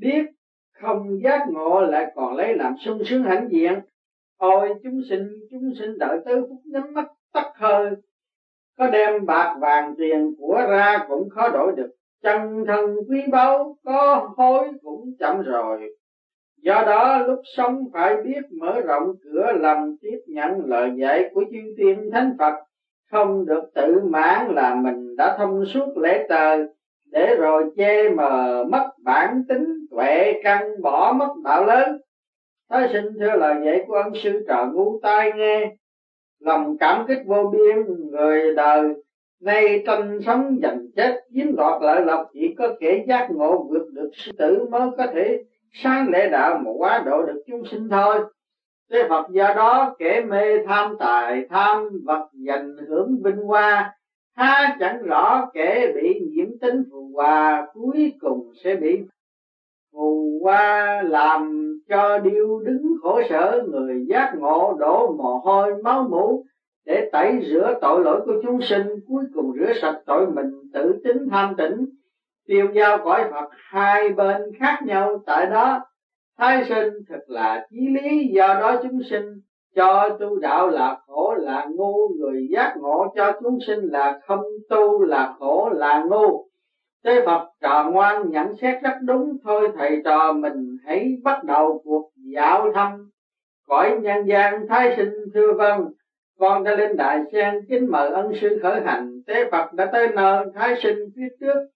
biết 0.00 0.24
không 0.72 1.22
giác 1.22 1.46
ngộ 1.48 1.80
lại 1.80 2.12
còn 2.14 2.36
lấy 2.36 2.54
làm 2.54 2.74
sung 2.84 3.02
sướng 3.04 3.22
hãnh 3.22 3.48
diện. 3.50 3.80
Ôi, 4.38 4.74
chúng 4.82 5.00
sinh 5.10 5.28
chúng 5.50 5.72
sinh 5.78 5.98
đợi 5.98 6.18
tới 6.24 6.40
phút 6.40 6.60
nhắm 6.64 6.94
mắt 6.94 7.06
tắt 7.32 7.52
hơi. 7.54 7.90
Có 8.78 8.90
đem 8.90 9.26
bạc 9.26 9.56
vàng 9.60 9.94
tiền 9.98 10.34
của 10.38 10.62
ra 10.68 10.98
cũng 11.08 11.28
khó 11.30 11.48
đổi 11.48 11.72
được. 11.76 11.90
Chân 12.22 12.64
thân 12.66 12.96
quý 13.08 13.20
báu, 13.30 13.76
có 13.84 14.28
hối 14.36 14.72
cũng 14.82 15.14
chậm 15.18 15.42
rồi. 15.42 15.96
Do 16.62 16.82
đó 16.86 17.18
lúc 17.18 17.40
sống 17.56 17.84
phải 17.92 18.16
biết 18.24 18.40
mở 18.60 18.80
rộng 18.80 19.14
cửa 19.24 19.52
lòng 19.52 19.96
tiếp 20.00 20.18
nhận 20.26 20.64
lời 20.64 20.90
dạy 20.96 21.30
của 21.34 21.44
chư 21.50 21.74
tiên 21.76 22.10
thánh 22.12 22.36
phật. 22.38 22.54
Không 23.10 23.46
được 23.46 23.64
tự 23.74 24.00
mãn 24.04 24.54
là 24.54 24.74
mình 24.74 25.16
đã 25.16 25.36
thông 25.38 25.64
suốt 25.66 25.96
lễ 25.96 26.26
trời 26.28 26.66
để 27.14 27.36
rồi 27.36 27.64
che 27.76 28.08
mờ 28.08 28.64
mất 28.68 28.90
bản 29.04 29.42
tính 29.48 29.86
tuệ 29.90 30.40
căn, 30.44 30.82
bỏ 30.82 31.12
mất 31.12 31.34
đạo 31.44 31.64
lớn. 31.64 31.98
Thái 32.70 32.88
sinh 32.92 33.06
thưa 33.20 33.36
lời 33.36 33.54
dạy 33.64 33.84
của 33.86 33.94
ân 33.94 34.12
sư 34.22 34.44
trợ 34.48 34.66
ngu 34.72 35.00
tai 35.02 35.32
nghe, 35.32 35.76
lòng 36.40 36.78
cảm 36.78 37.06
kích 37.08 37.18
vô 37.26 37.52
biên 37.52 38.10
người 38.10 38.54
đời. 38.54 38.94
Nay 39.40 39.82
tranh 39.86 40.18
sống 40.26 40.58
giành 40.62 40.86
chết 40.96 41.20
chiếm 41.34 41.56
đoạt 41.56 41.82
lợi 41.82 42.02
lộc, 42.06 42.26
chỉ 42.32 42.54
có 42.58 42.68
kẻ 42.80 43.04
giác 43.08 43.28
ngộ 43.30 43.62
vượt 43.70 43.86
được 43.92 44.10
sư 44.12 44.32
tử 44.38 44.66
mới 44.70 44.90
có 44.98 45.06
thể 45.14 45.44
sáng 45.72 46.08
lễ 46.12 46.28
đạo 46.28 46.58
mà 46.64 46.70
quá 46.78 47.02
độ 47.06 47.22
được 47.22 47.42
chúng 47.46 47.62
sinh 47.70 47.88
thôi. 47.88 48.16
Thế 48.90 49.06
Phật 49.08 49.26
do 49.30 49.52
đó 49.56 49.94
kẻ 49.98 50.20
mê 50.20 50.64
tham 50.66 50.96
tài, 50.98 51.46
tham 51.50 51.88
vật, 52.04 52.28
giành 52.46 52.76
hưởng 52.88 53.22
vinh 53.24 53.36
hoa 53.36 53.94
ha 54.36 54.76
chẳng 54.80 55.02
rõ 55.02 55.50
kẻ 55.54 55.92
bị 55.94 56.20
nhiễm 56.30 56.58
tính 56.60 56.82
phù 56.90 57.10
hòa 57.14 57.66
cuối 57.74 58.12
cùng 58.20 58.52
sẽ 58.64 58.76
bị 58.76 59.02
phù 59.92 60.40
hoa 60.42 61.02
làm 61.02 61.70
cho 61.88 62.18
điêu 62.18 62.58
đứng 62.58 62.94
khổ 63.02 63.20
sở. 63.30 63.62
Người 63.68 64.06
giác 64.08 64.34
ngộ 64.38 64.76
đổ 64.80 65.12
mồ 65.12 65.38
hôi 65.38 65.82
máu 65.82 66.08
mũ 66.10 66.44
để 66.86 67.08
tẩy 67.12 67.46
rửa 67.50 67.74
tội 67.80 68.04
lỗi 68.04 68.20
của 68.24 68.34
chúng 68.42 68.62
sinh, 68.62 68.86
cuối 69.08 69.24
cùng 69.34 69.52
rửa 69.58 69.72
sạch 69.82 70.00
tội 70.06 70.30
mình, 70.30 70.50
tự 70.72 71.00
tính 71.04 71.28
tham 71.30 71.54
tỉnh 71.56 71.86
tiêu 72.46 72.68
giao 72.74 72.98
cõi 73.04 73.24
Phật, 73.30 73.48
hai 73.52 74.08
bên 74.08 74.42
khác 74.58 74.80
nhau. 74.84 75.22
Tại 75.26 75.46
đó, 75.46 75.80
thái 76.38 76.64
sinh 76.64 76.94
thật 77.08 77.20
là 77.26 77.66
chí 77.70 77.88
lý, 77.88 78.28
do 78.28 78.54
đó 78.54 78.80
chúng 78.82 79.02
sinh 79.10 79.40
cho 79.74 80.08
tu 80.20 80.38
đạo 80.38 80.68
là 80.68 80.98
khổ, 81.06 81.34
là 81.38 81.66
ngu. 81.74 82.08
Người 82.18 82.46
giác 82.50 82.74
ngộ 82.76 83.12
cho 83.16 83.32
chúng 83.42 83.58
sinh 83.66 83.80
là 83.80 84.20
không 84.26 84.44
tu, 84.68 85.04
là 85.04 85.34
khổ, 85.38 85.70
là 85.72 86.04
ngu. 86.10 86.46
Thế 87.04 87.22
Phật 87.26 87.48
trò 87.60 87.90
ngoan 87.90 88.30
nhận 88.30 88.56
xét 88.56 88.82
rất 88.82 88.94
đúng. 89.02 89.36
Thôi 89.44 89.72
thầy 89.74 90.02
trò 90.04 90.32
mình 90.32 90.76
hãy 90.84 91.16
bắt 91.24 91.44
đầu 91.44 91.82
cuộc 91.84 92.10
dạo 92.34 92.72
thăm 92.74 93.10
cõi 93.66 93.98
nhân 94.02 94.24
gian 94.26 94.66
thái 94.68 94.94
sinh 94.96 95.12
thưa 95.34 95.52
vâng. 95.52 95.84
Con 96.38 96.64
đã 96.64 96.74
lên 96.74 96.96
đại 96.96 97.20
sen 97.32 97.54
kính 97.68 97.90
mời 97.90 98.10
ân 98.10 98.32
sư 98.40 98.58
khởi 98.62 98.80
hành. 98.80 99.10
Thế 99.26 99.44
Phật 99.52 99.72
đã 99.72 99.86
tới 99.92 100.08
nơi 100.14 100.46
thái 100.54 100.74
sinh 100.82 100.98
phía 101.16 101.28
trước. 101.40 101.66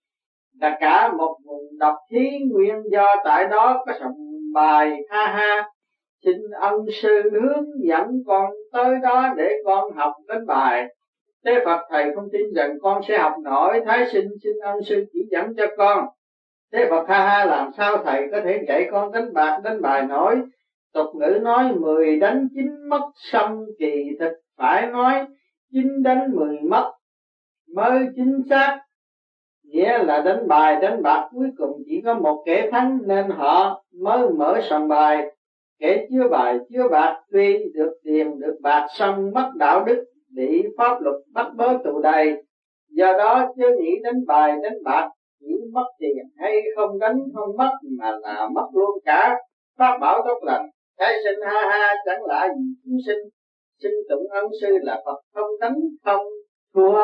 Là 0.60 0.76
cả 0.80 1.12
một 1.12 1.36
vùng 1.44 1.78
độc 1.78 1.94
thí 2.10 2.28
nguyên 2.50 2.82
do 2.90 3.06
tại 3.24 3.44
đó 3.44 3.84
có 3.86 3.92
sòng 4.00 4.14
bài 4.54 4.96
ha 5.10 5.26
ha 5.26 5.68
xin 6.24 6.36
ân 6.60 6.86
sư 7.02 7.30
hướng 7.32 7.64
dẫn 7.88 8.06
con 8.26 8.50
tới 8.72 8.94
đó 9.02 9.34
để 9.36 9.52
con 9.64 9.92
học 9.92 10.12
đến 10.28 10.46
bài. 10.46 10.94
Thế 11.44 11.62
phật 11.64 11.80
thầy 11.90 12.14
không 12.14 12.28
tin 12.32 12.54
rằng 12.54 12.78
con 12.82 13.02
sẽ 13.08 13.18
học 13.18 13.32
nổi. 13.44 13.80
Thái 13.86 14.06
sinh 14.12 14.28
xin 14.42 14.52
ân 14.62 14.82
sư 14.84 15.04
chỉ 15.12 15.20
dẫn 15.30 15.54
cho 15.56 15.66
con. 15.76 16.06
Thế 16.72 16.86
phật 16.90 17.08
ha 17.08 17.28
ha 17.28 17.44
làm 17.44 17.70
sao 17.76 17.96
thầy 18.04 18.28
có 18.32 18.40
thể 18.44 18.64
dạy 18.68 18.88
con 18.92 19.12
đánh 19.12 19.32
bạc, 19.32 19.60
đánh 19.64 19.82
bài 19.82 20.06
nổi? 20.06 20.36
Tục 20.92 21.06
ngữ 21.14 21.38
nói, 21.42 21.72
mười 21.72 22.20
đánh 22.20 22.48
chín 22.54 22.88
mất 22.88 23.10
xong 23.14 23.64
kỳ 23.78 24.04
thực 24.20 24.32
phải 24.56 24.86
nói, 24.86 25.26
chín 25.72 26.02
đánh 26.02 26.30
mười 26.32 26.58
mất, 26.60 26.92
mới 27.74 28.06
chính 28.16 28.42
xác. 28.50 28.80
Nghĩa 29.64 29.98
là 29.98 30.22
đánh 30.22 30.48
bài, 30.48 30.76
đánh 30.82 31.02
bạc, 31.02 31.28
cuối 31.32 31.50
cùng 31.58 31.82
chỉ 31.86 32.02
có 32.04 32.14
một 32.14 32.42
kẻ 32.46 32.68
thắng 32.72 32.98
nên 33.06 33.30
họ 33.30 33.84
mới 34.02 34.28
mở 34.28 34.60
sòng 34.70 34.88
bài 34.88 35.36
kẻ 35.78 36.06
chứa 36.10 36.28
bài, 36.30 36.58
chứa 36.70 36.88
bạc, 36.90 37.20
tuy 37.32 37.58
được 37.74 37.92
tiền, 38.04 38.40
được 38.40 38.58
bạc 38.62 38.86
xong 38.98 39.30
mất 39.34 39.50
đạo 39.56 39.84
đức, 39.84 40.04
bị 40.34 40.62
pháp 40.78 41.00
luật 41.00 41.16
bắt 41.32 41.46
bớ 41.56 41.78
tù 41.84 42.00
đầy. 42.00 42.42
Do 42.90 43.12
đó 43.18 43.52
chưa 43.56 43.76
nghĩ 43.76 43.90
đánh 44.02 44.26
bài, 44.26 44.52
đánh 44.62 44.82
bạc, 44.84 45.08
chỉ 45.40 45.46
mất 45.72 45.86
tiền 45.98 46.16
hay 46.36 46.52
không 46.76 46.98
đánh, 46.98 47.18
không 47.34 47.56
mất 47.56 47.72
mà 47.98 48.10
là 48.22 48.48
mất 48.54 48.66
luôn 48.72 48.90
cả. 49.04 49.36
Pháp 49.78 49.98
bảo 50.00 50.22
tốt 50.26 50.38
lành 50.42 50.68
thái 50.98 51.14
sinh 51.24 51.40
ha 51.44 51.68
ha, 51.70 51.94
chẳng 52.04 52.24
lạ 52.24 52.48
gì 52.56 52.64
chúng 52.84 52.98
sinh. 53.06 53.18
Xin 53.82 53.92
tụng 54.08 54.30
ân 54.30 54.44
sư 54.60 54.68
là 54.82 55.02
phật, 55.04 55.20
không 55.34 55.50
đánh, 55.60 55.76
không 56.04 56.26
thua. 56.74 56.98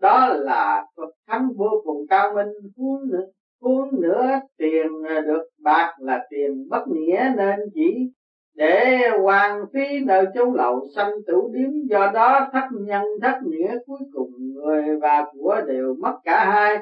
Đó 0.00 0.28
là 0.40 0.84
Phật 0.96 1.10
thắng 1.28 1.48
vô 1.56 1.70
cùng 1.84 2.06
cao 2.10 2.32
minh 2.34 2.48
huống 2.76 3.10
nữa 3.10 3.26
huống 3.60 4.00
nữa 4.00 4.40
tiền 4.58 4.86
à, 5.08 5.20
được 5.20 5.42
bạc 5.62 5.94
là 5.98 6.26
tiền 6.30 6.68
bất 6.68 6.84
nghĩa 6.88 7.32
nên 7.36 7.60
chỉ 7.74 8.10
để 8.54 9.08
hoàn 9.22 9.64
phí 9.74 10.04
nợ 10.04 10.24
châu 10.34 10.54
lậu 10.54 10.80
sanh 10.96 11.12
tử 11.26 11.42
điếm. 11.52 11.70
Do 11.90 12.10
đó 12.14 12.48
thất 12.52 12.68
nhân, 12.72 13.02
thất 13.22 13.38
nghĩa 13.42 13.74
cuối 13.86 14.00
cùng 14.12 14.30
người 14.54 14.98
và 15.02 15.26
của 15.32 15.60
đều 15.66 15.94
mất 16.00 16.18
cả 16.24 16.44
hai. 16.44 16.78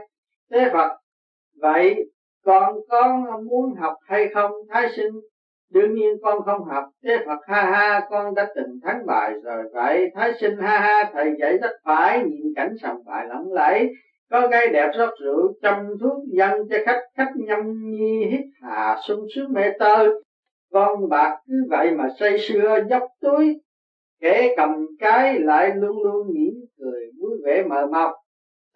Thế 0.51 0.71
Phật, 0.73 0.91
vậy 1.61 2.11
còn 2.45 2.75
con 2.89 3.25
muốn 3.47 3.75
học 3.75 3.95
hay 4.07 4.29
không? 4.35 4.53
Thái 4.69 4.89
sinh, 4.97 5.13
đương 5.71 5.95
nhiên 5.95 6.17
con 6.23 6.43
không 6.43 6.65
học. 6.65 6.85
Thế 7.05 7.19
phật, 7.27 7.39
ha 7.47 7.63
ha, 7.63 8.07
con 8.11 8.35
đã 8.35 8.49
từng 8.57 8.81
thắng 8.83 9.07
bại 9.07 9.33
rồi. 9.45 9.65
Vậy 9.73 10.11
thái 10.15 10.33
sinh, 10.41 10.57
ha 10.61 10.79
ha, 10.79 11.11
thầy 11.13 11.33
dạy 11.41 11.59
rất 11.59 11.71
phải, 11.85 12.25
nhìn 12.25 12.53
cảnh 12.57 12.75
sòng 12.83 13.05
bài 13.07 13.27
lẫm 13.29 13.51
lẫy 13.51 13.89
có 14.31 14.49
cây 14.51 14.69
đẹp 14.73 14.91
rót 14.99 15.11
rượu 15.23 15.53
trăm 15.63 15.87
thuốc 16.01 16.25
dân 16.37 16.69
cho 16.71 16.77
khách 16.87 17.01
khách 17.17 17.33
nhâm 17.37 17.91
nhi 17.91 18.27
hít 18.31 18.45
hà 18.63 18.97
sung 19.09 19.27
sướng 19.35 19.53
mê 19.53 19.71
tơ. 19.79 20.09
Con 20.73 21.09
bạc 21.09 21.37
cứ 21.47 21.55
vậy 21.71 21.91
mà 21.91 22.09
say 22.19 22.39
sưa 22.39 22.79
dốc 22.91 23.03
túi 23.21 23.61
kẻ 24.21 24.55
cầm 24.57 24.87
cái 24.99 25.39
lại 25.39 25.73
luôn 25.75 26.03
luôn 26.03 26.27
mỉm 26.35 26.55
cười 26.79 27.11
vui 27.21 27.39
vẻ 27.45 27.63
mờ 27.63 27.87
mọc. 27.93 28.11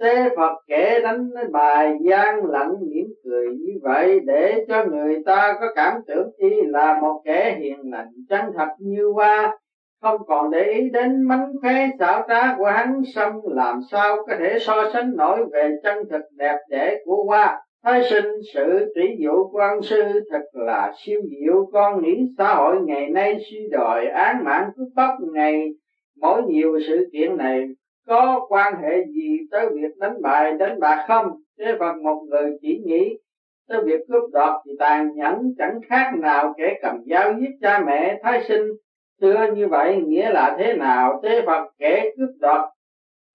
Thế 0.01 0.29
Phật 0.37 0.53
kể 0.67 1.01
đánh 1.03 1.31
bài 1.53 1.97
gian 2.09 2.45
lặng 2.45 2.73
mỉm 2.81 3.07
cười 3.25 3.47
như 3.47 3.73
vậy 3.83 4.21
để 4.27 4.65
cho 4.69 4.85
người 4.85 5.23
ta 5.27 5.55
có 5.61 5.67
cảm 5.75 6.01
tưởng 6.07 6.31
y 6.37 6.51
là 6.63 7.01
một 7.01 7.23
kẻ 7.25 7.59
hiền 7.61 7.79
lành 7.93 8.09
chân 8.29 8.45
thật 8.57 8.69
như 8.79 9.09
hoa, 9.15 9.59
không 10.03 10.21
còn 10.27 10.51
để 10.51 10.73
ý 10.73 10.91
đến 10.91 11.23
mánh 11.23 11.53
khóe 11.61 11.89
xảo 11.99 12.25
trá 12.29 12.57
của 12.57 12.65
hắn, 12.65 13.03
xong 13.15 13.41
làm 13.45 13.81
sao 13.91 14.17
có 14.27 14.35
thể 14.39 14.59
so 14.59 14.91
sánh 14.93 15.17
nổi 15.17 15.39
về 15.53 15.71
chân 15.83 15.99
thực 16.11 16.23
đẹp 16.37 16.57
đẽ 16.69 16.99
của 17.05 17.25
hoa. 17.25 17.61
Thái 17.85 18.03
sinh, 18.11 18.25
sự 18.55 18.93
trí 18.95 19.17
dụ 19.19 19.51
quan 19.53 19.83
sư 19.83 20.03
thật 20.31 20.43
là 20.53 20.93
siêu 20.97 21.21
diệu. 21.31 21.71
Con 21.73 22.03
nghĩ 22.03 22.27
xã 22.39 22.55
hội 22.55 22.77
ngày 22.85 23.09
nay 23.09 23.39
suy 23.51 23.69
đòi 23.71 24.07
án 24.07 24.45
mạng 24.45 24.71
cướp 24.77 24.89
bóc 24.97 25.15
ngày, 25.33 25.69
mỗi 26.21 26.43
nhiều 26.43 26.79
sự 26.89 27.09
kiện 27.13 27.37
này 27.37 27.65
có 28.07 28.47
quan 28.49 28.75
hệ 28.83 29.05
gì 29.15 29.39
tới 29.51 29.67
việc 29.75 29.97
đánh 29.99 30.23
bài 30.23 30.53
đánh 30.59 30.81
bạc 30.81 31.05
không? 31.09 31.27
Thế 31.59 31.75
phần 31.79 32.03
một 32.03 32.23
người 32.31 32.59
chỉ 32.61 32.83
nghĩ 32.85 33.19
tới 33.69 33.81
việc 33.85 34.01
cướp 34.09 34.31
đoạt 34.33 34.55
thì 34.67 34.73
tàn 34.79 35.09
nhẫn, 35.15 35.55
chẳng 35.59 35.81
khác 35.89 36.13
nào 36.19 36.55
kẻ 36.59 36.79
cầm 36.83 36.97
dao 37.11 37.33
giết 37.41 37.51
cha 37.61 37.83
mẹ. 37.87 38.21
Thái 38.23 38.45
sinh 38.49 38.63
xưa 39.23 39.47
như 39.55 39.69
vậy 39.69 40.03
nghĩa 40.07 40.31
là 40.31 40.57
thế 40.59 40.75
nào? 40.75 41.21
Thế 41.23 41.43
phật 41.47 41.69
kẻ 41.79 42.11
cướp 42.17 42.31
đoạt 42.41 42.71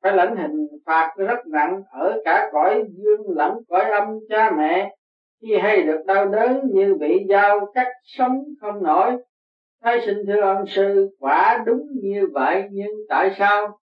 phải 0.03 0.15
lãnh 0.15 0.35
hình 0.35 0.67
phạt 0.85 1.13
rất 1.17 1.47
nặng 1.47 1.81
ở 1.91 2.21
cả 2.25 2.49
cõi 2.53 2.83
dương 2.87 3.21
lẫn 3.35 3.53
cõi 3.69 3.83
âm 3.83 4.19
cha 4.29 4.51
mẹ. 4.57 4.95
Khi 5.41 5.57
hay 5.57 5.83
được 5.83 6.05
đau 6.05 6.25
đớn 6.25 6.61
như 6.73 6.95
bị 6.99 7.25
dao 7.29 7.65
cắt 7.73 7.87
sống 8.03 8.43
không 8.61 8.83
nổi. 8.83 9.17
Thái 9.83 9.99
sinh 10.05 10.17
thưa 10.27 10.41
ông 10.41 10.65
sư, 10.67 11.09
quả 11.19 11.63
đúng 11.65 11.81
như 11.93 12.27
vậy, 12.33 12.63
nhưng 12.71 12.91
tại 13.09 13.35
sao? 13.37 13.79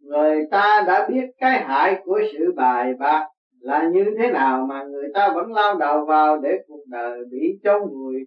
Người 0.00 0.46
ta 0.50 0.84
đã 0.86 1.08
biết 1.08 1.26
cái 1.38 1.62
hại 1.62 2.00
của 2.04 2.20
sự 2.32 2.52
bài 2.56 2.94
bạc 2.98 3.28
là 3.60 3.88
như 3.92 4.04
thế 4.18 4.30
nào 4.30 4.66
mà 4.68 4.84
người 4.84 5.08
ta 5.14 5.32
vẫn 5.34 5.52
lao 5.52 5.74
đầu 5.74 6.04
vào 6.04 6.38
để 6.38 6.58
cuộc 6.68 6.82
đời 6.86 7.18
bị 7.30 7.58
chôn 7.64 7.80
vùi 7.80 8.26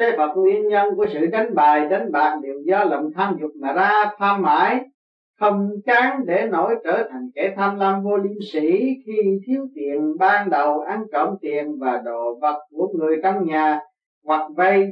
thế 0.00 0.14
Phật 0.16 0.36
nguyên 0.36 0.68
nhân 0.68 0.94
của 0.96 1.06
sự 1.12 1.26
đánh 1.26 1.54
bài, 1.54 1.88
đánh 1.88 2.12
bạc 2.12 2.38
đều 2.42 2.60
do 2.64 2.84
lòng 2.84 3.10
tham 3.14 3.36
dục 3.40 3.50
mà 3.60 3.72
ra 3.72 4.04
tham 4.18 4.42
mãi, 4.42 4.80
không 5.40 5.70
chán 5.86 6.20
để 6.26 6.46
nổi 6.50 6.74
trở 6.84 7.08
thành 7.10 7.30
kẻ 7.34 7.54
tham 7.56 7.78
lam 7.78 8.02
vô 8.02 8.16
liêm 8.16 8.36
sĩ 8.52 8.70
khi 9.06 9.40
thiếu 9.46 9.66
tiền, 9.74 10.16
ban 10.18 10.50
đầu 10.50 10.80
ăn 10.80 11.04
trộm 11.12 11.36
tiền 11.40 11.78
và 11.78 12.02
đồ 12.04 12.38
vật 12.40 12.58
của 12.70 12.88
người 12.94 13.16
trong 13.22 13.44
nhà, 13.44 13.80
hoặc 14.24 14.50
vay 14.56 14.88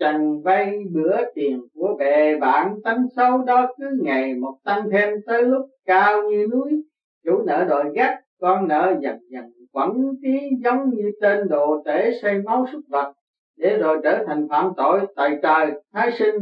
trần 0.00 0.42
vay 0.42 0.78
bữa 0.92 1.16
tiền 1.34 1.60
của 1.74 1.96
bè 1.98 2.36
bạn. 2.36 2.74
Tánh 2.84 3.06
xấu 3.16 3.38
đó 3.42 3.66
cứ 3.78 3.98
ngày 4.02 4.34
một 4.34 4.54
tăng 4.64 4.90
thêm 4.90 5.08
tới 5.26 5.42
lúc 5.42 5.66
cao 5.86 6.22
như 6.30 6.46
núi. 6.52 6.82
Chủ 7.24 7.42
nợ 7.46 7.64
đòi 7.68 7.84
gắt, 7.94 8.18
con 8.40 8.68
nợ 8.68 8.94
dần 9.00 9.18
dần 9.30 9.44
quẩn 9.72 9.90
tí, 10.22 10.38
giống 10.64 10.90
như 10.90 11.10
tên 11.20 11.48
đồ 11.48 11.82
tể 11.84 12.10
xây 12.22 12.42
máu 12.42 12.66
súc 12.72 12.80
vật 12.88 13.12
để 13.56 13.78
rồi 13.78 14.00
trở 14.04 14.24
thành 14.26 14.46
phạm 14.50 14.72
tội 14.76 15.00
tại 15.16 15.38
trời, 15.42 15.70
thái 15.92 16.12
sinh. 16.12 16.34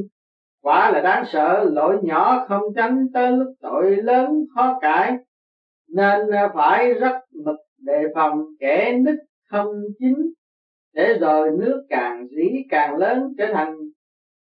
Quả 0.63 0.91
là 0.91 1.01
đáng 1.01 1.25
sợ, 1.27 1.71
lỗi 1.73 1.99
nhỏ 2.03 2.47
không 2.49 2.63
tránh 2.77 3.07
tới 3.15 3.33
lúc 3.33 3.49
tội 3.61 3.97
lớn 3.97 4.45
khó 4.55 4.79
cải. 4.81 5.17
Nên 5.89 6.21
phải 6.55 6.93
rất 6.93 7.17
mực 7.45 7.57
đề 7.79 8.05
phòng 8.15 8.45
kẻ 8.61 8.99
nứt 9.01 9.17
không 9.51 9.67
chính 9.99 10.33
để 10.95 11.19
rồi 11.21 11.51
nước 11.59 11.87
càng 11.89 12.27
dĩ 12.29 12.49
càng 12.69 12.97
lớn 12.97 13.33
trở 13.39 13.53
thành 13.53 13.77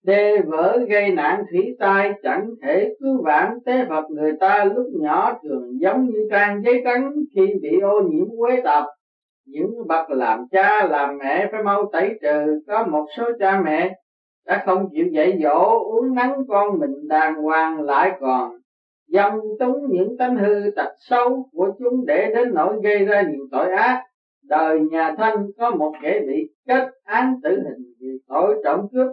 đê 0.03 0.41
vỡ 0.41 0.80
gây 0.89 1.12
nạn 1.12 1.43
thủy 1.51 1.76
tai, 1.80 2.12
chẳng 2.24 2.49
thể 2.62 2.95
cứu 2.99 3.24
vãn 3.24 3.57
tế 3.66 3.86
Phật 3.89 4.05
người 4.09 4.34
ta 4.39 4.64
lúc 4.64 4.86
nhỏ 4.99 5.39
thường 5.43 5.82
giống 5.82 6.05
như 6.05 6.28
trang 6.32 6.62
giấy 6.66 6.82
trắng 6.86 7.12
khi 7.36 7.53
bị 7.62 7.80
ô 7.80 8.01
nhiễm 8.01 8.26
quế 8.38 8.62
tạp 8.64 8.86
những 9.45 9.87
bậc 9.87 10.09
làm 10.09 10.45
cha, 10.51 10.87
làm 10.87 11.17
mẹ 11.17 11.49
phải 11.51 11.63
mau 11.63 11.89
tẩy 11.91 12.09
trừ. 12.21 12.61
Có 12.67 12.85
một 12.85 13.05
số 13.17 13.23
cha 13.39 13.61
mẹ 13.65 13.95
đã 14.45 14.63
không 14.65 14.89
chịu 14.91 15.05
dạy 15.11 15.39
dỗ, 15.43 15.79
uống 15.79 16.15
nắng 16.15 16.43
con 16.47 16.79
mình 16.79 17.07
đàng 17.07 17.35
hoàng 17.35 17.81
lại 17.81 18.11
còn. 18.19 18.51
Dâm 19.07 19.33
túng 19.59 19.77
những 19.89 20.17
tánh 20.17 20.35
hư 20.35 20.71
tật 20.75 20.91
xấu 20.99 21.49
của 21.51 21.71
chúng 21.79 22.05
để 22.05 22.31
đến 22.35 22.53
nỗi 22.53 22.75
gây 22.83 23.05
ra 23.05 23.21
nhiều 23.21 23.47
tội 23.51 23.71
ác. 23.71 24.03
Đời 24.43 24.79
nhà 24.91 25.15
thanh 25.17 25.47
có 25.57 25.71
một 25.71 25.93
kẻ 26.01 26.21
bị 26.27 26.49
kết 26.67 26.87
án 27.03 27.39
tử 27.43 27.49
hình 27.49 27.93
vì 27.99 28.07
tội 28.27 28.61
trộm 28.63 28.79
cướp. 28.91 29.07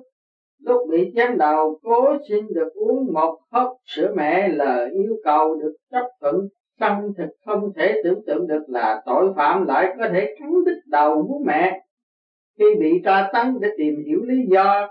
Lúc 0.61 0.89
bị 0.91 1.13
chém 1.17 1.39
đầu, 1.39 1.79
cố 1.83 2.17
xin 2.29 2.47
được 2.55 2.69
uống 2.75 3.13
một 3.13 3.39
hớp 3.53 3.69
sữa 3.85 4.13
mẹ, 4.17 4.49
lời 4.49 4.91
yêu 4.91 5.17
cầu 5.25 5.55
được 5.55 5.73
chấp 5.91 6.07
thuận 6.21 6.35
xong 6.81 7.13
thực 7.19 7.29
không 7.47 7.73
thể 7.77 8.01
tưởng 8.05 8.23
tượng 8.27 8.47
được 8.47 8.65
là 8.69 9.03
tội 9.07 9.33
phạm 9.37 9.67
lại 9.67 9.95
có 9.99 10.09
thể 10.13 10.35
cắn 10.41 10.51
đứt 10.67 10.81
đầu 10.87 11.27
bố 11.29 11.43
mẹ. 11.47 11.81
Khi 12.59 12.65
bị 12.81 13.03
tra 13.05 13.31
tấn 13.33 13.61
để 13.61 13.69
tìm 13.79 13.95
hiểu 14.07 14.21
lý 14.25 14.37
do, 14.51 14.89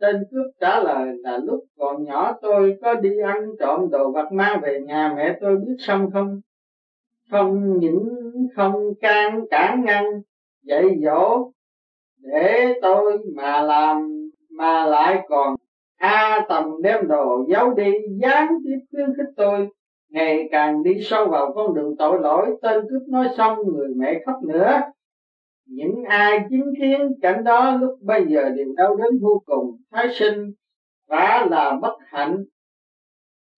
tên 0.00 0.16
cướp 0.30 0.46
trả 0.60 0.80
lời 0.80 1.08
là 1.18 1.38
lúc 1.38 1.64
còn 1.78 2.04
nhỏ 2.04 2.32
tôi 2.42 2.78
có 2.82 2.94
đi 2.94 3.10
ăn 3.24 3.46
trộm 3.60 3.90
đồ 3.90 4.12
vật 4.12 4.32
mang 4.32 4.60
về 4.62 4.80
nhà 4.80 5.14
mẹ 5.16 5.38
tôi 5.40 5.56
biết 5.56 5.76
xong 5.78 6.10
không? 6.12 6.40
Không 7.30 7.78
những 7.78 8.08
không 8.56 8.94
can 9.00 9.44
cản 9.50 9.84
ngăn, 9.84 10.04
dạy 10.62 10.84
dỗ 11.04 11.50
để 12.22 12.74
tôi 12.82 13.18
mà 13.36 13.62
làm 13.62 14.20
mà 14.50 14.86
lại 14.86 15.24
còn 15.28 15.56
a 15.96 16.46
tầm 16.48 16.64
đem 16.82 17.08
đồ 17.08 17.44
giấu 17.48 17.74
đi 17.74 17.92
gián 18.22 18.48
tiếp 18.64 18.78
khuyến 18.90 19.06
khích 19.16 19.34
tôi 19.36 19.68
ngày 20.10 20.48
càng 20.50 20.82
đi 20.82 21.00
sâu 21.02 21.28
vào 21.28 21.52
con 21.54 21.74
đường 21.74 21.96
tội 21.98 22.20
lỗi, 22.20 22.46
tên 22.62 22.80
cướp 22.90 23.02
nói 23.08 23.28
xong 23.36 23.58
người 23.66 23.88
mẹ 23.96 24.20
khóc 24.26 24.36
nữa. 24.42 24.80
Những 25.66 26.04
ai 26.04 26.38
chứng 26.50 26.72
kiến 26.80 27.00
cảnh 27.22 27.44
đó 27.44 27.76
lúc 27.80 27.98
bây 28.02 28.24
giờ 28.28 28.48
đều 28.48 28.68
đau 28.76 28.96
đớn 28.96 29.18
vô 29.22 29.42
cùng. 29.46 29.76
Thái 29.90 30.08
sinh 30.14 30.52
quả 31.08 31.46
là 31.50 31.78
bất 31.82 31.98
hạnh. 32.06 32.44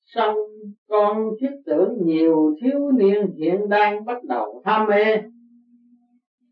Song 0.05 0.37
con 0.89 1.31
thiết 1.41 1.51
tưởng 1.67 1.95
nhiều 2.05 2.55
thiếu 2.63 2.91
niên 2.95 3.33
hiện 3.37 3.69
đang 3.69 4.05
bắt 4.05 4.25
đầu 4.25 4.63
ham 4.65 4.87
mê. 4.87 5.05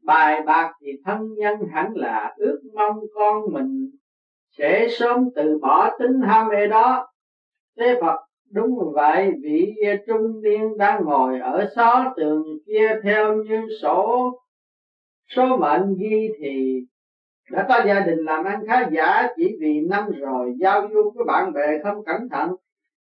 Bài 0.03 0.43
bạc 0.47 0.73
thì 0.81 0.93
thân 1.05 1.19
nhân 1.37 1.55
hẳn 1.73 1.93
là 1.95 2.35
ước 2.37 2.61
mong 2.75 2.97
con 3.15 3.53
mình 3.53 3.91
sẽ 4.59 4.89
sớm 4.91 5.29
từ 5.37 5.59
bỏ 5.63 5.91
tính 5.99 6.21
ham 6.21 6.49
mê 6.49 6.67
đó. 6.67 7.07
Thế 7.79 7.99
Phật 8.01 8.30
đúng 8.51 8.93
vậy, 8.95 9.33
vị 9.43 9.75
trung 10.07 10.43
niên 10.43 10.79
đang 10.79 11.05
ngồi 11.05 11.39
ở 11.41 11.71
xó 11.77 12.15
tường 12.17 12.45
kia 12.67 13.01
theo 13.05 13.35
như 13.35 13.67
sổ. 13.83 14.33
Số 15.29 15.57
mệnh 15.57 15.97
ghi 15.99 16.29
thì, 16.39 16.81
đã 17.51 17.67
có 17.69 17.83
gia 17.87 18.01
đình 18.01 18.19
làm 18.19 18.45
ăn 18.45 18.61
khá 18.67 18.89
giả, 18.93 19.29
chỉ 19.37 19.57
vì 19.61 19.81
năm 19.81 20.11
rồi 20.21 20.55
giao 20.61 20.89
du 20.93 21.13
với 21.15 21.25
bạn 21.25 21.53
bè 21.53 21.79
không 21.83 22.05
cẩn 22.05 22.29
thận, 22.29 22.51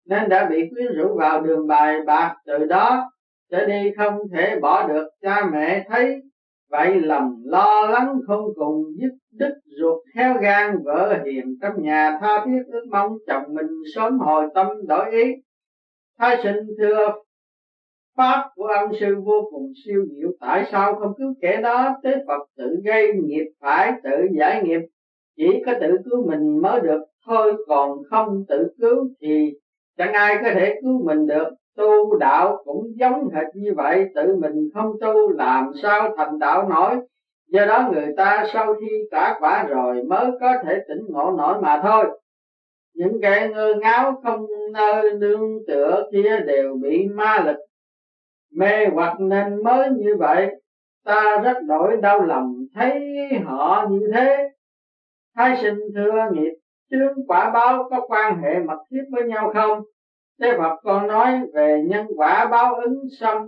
nên 0.06 0.30
đã 0.30 0.50
bị 0.50 0.70
quyến 0.70 0.94
rũ 0.96 1.16
vào 1.16 1.42
đường 1.42 1.68
bài 1.68 2.02
bạc 2.06 2.36
từ 2.46 2.66
đó 2.66 3.12
trở 3.52 3.66
đi 3.66 3.92
không 3.98 4.20
thể 4.34 4.60
bỏ 4.60 4.88
được 4.88 5.08
cha 5.22 5.50
mẹ 5.52 5.86
thấy 5.90 6.22
vậy 6.70 7.00
lòng 7.00 7.32
lo 7.46 7.90
lắng 7.92 8.14
không 8.28 8.46
cùng 8.56 8.84
dứt 9.02 9.12
đứt 9.32 9.54
ruột 9.80 10.04
heo 10.16 10.34
gan 10.42 10.78
vợ 10.84 11.24
hiền 11.26 11.46
trong 11.62 11.74
nhà 11.84 12.18
tha 12.22 12.46
thiết 12.46 12.62
ước 12.68 12.86
mong 12.92 13.12
chồng 13.28 13.44
mình 13.48 13.68
sớm 13.96 14.20
hồi 14.20 14.46
tâm 14.56 14.68
đổi 14.88 15.12
ý. 15.12 15.34
Thái 16.20 16.38
sinh 16.44 16.56
thưa 16.78 17.14
pháp 18.18 18.50
của 18.56 18.66
ân 18.66 18.92
sư 19.00 19.16
vô 19.26 19.50
cùng 19.52 19.72
siêu 19.86 20.06
diệu, 20.16 20.30
tại 20.40 20.66
sao 20.72 20.96
không 20.96 21.14
cứu 21.18 21.34
kẻ 21.42 21.62
đó 21.62 21.96
tế 22.04 22.12
phật 22.28 22.48
tự 22.58 22.76
gây 22.86 23.14
nghiệp 23.14 23.46
phải 23.62 23.92
tự 24.04 24.28
giải 24.40 24.64
nghiệp? 24.64 24.80
Chỉ 25.38 25.64
có 25.66 25.74
tự 25.82 25.98
cứu 26.06 26.28
mình 26.28 26.62
mới 26.62 26.80
được, 26.82 27.02
thôi 27.26 27.54
còn 27.68 27.98
không 28.10 28.44
tự 28.48 28.68
cứu 28.82 29.10
thì 29.22 29.52
chẳng 29.98 30.14
ai 30.14 30.36
có 30.44 30.50
thể 30.54 30.76
cứu 30.82 31.06
mình 31.06 31.28
được 31.28 31.50
tu 31.78 32.18
đạo 32.18 32.58
cũng 32.66 32.84
giống 32.96 33.30
hệt 33.30 33.46
như 33.56 33.74
vậy, 33.76 34.06
tự 34.16 34.36
mình 34.36 34.70
không 34.74 34.92
tu 35.02 35.30
làm 35.30 35.72
sao 35.82 36.16
thành 36.18 36.40
đạo 36.40 36.70
nổi. 36.70 36.96
Do 37.48 37.66
đó 37.66 37.90
người 37.92 38.14
ta 38.18 38.46
sau 38.54 38.74
khi 38.74 38.88
trả 39.12 39.40
quả 39.40 39.64
rồi 39.70 40.04
mới 40.04 40.32
có 40.42 40.54
thể 40.64 40.80
tỉnh 40.88 41.06
ngộ 41.10 41.32
nổi 41.38 41.62
mà 41.62 41.82
thôi. 41.84 42.20
Những 42.94 43.22
kẻ 43.22 43.50
ngơ 43.54 43.74
ngáo 43.82 44.22
không 44.24 44.46
nơi 44.74 45.14
nương 45.14 45.66
tựa 45.68 46.10
kia 46.12 46.40
đều 46.48 46.76
bị 46.82 47.08
ma 47.08 47.44
lực, 47.46 47.58
mê 48.56 48.86
hoặc 48.94 49.20
nên 49.20 49.64
mới 49.64 49.90
như 49.90 50.16
vậy. 50.16 50.56
Ta 51.06 51.42
rất 51.44 51.58
đổi 51.68 51.98
đau 51.98 52.20
lòng 52.22 52.56
thấy 52.76 53.00
họ 53.46 53.88
như 53.90 54.12
thế. 54.14 54.50
Thái 55.36 55.58
sinh 55.62 55.80
thưa 55.96 56.30
nghiệp, 56.32 56.52
chướng 56.92 57.28
quả 57.28 57.50
báo 57.50 57.88
có 57.90 58.08
quan 58.08 58.42
hệ 58.42 58.60
mật 58.60 58.78
thiết 58.92 59.04
với 59.12 59.24
nhau 59.24 59.52
không? 59.54 59.84
Thế 60.42 60.52
Phật 60.58 60.76
còn 60.84 61.08
nói 61.08 61.40
về 61.54 61.84
nhân 61.88 62.08
quả 62.16 62.48
báo 62.52 62.76
ứng 62.76 63.00
xong 63.20 63.48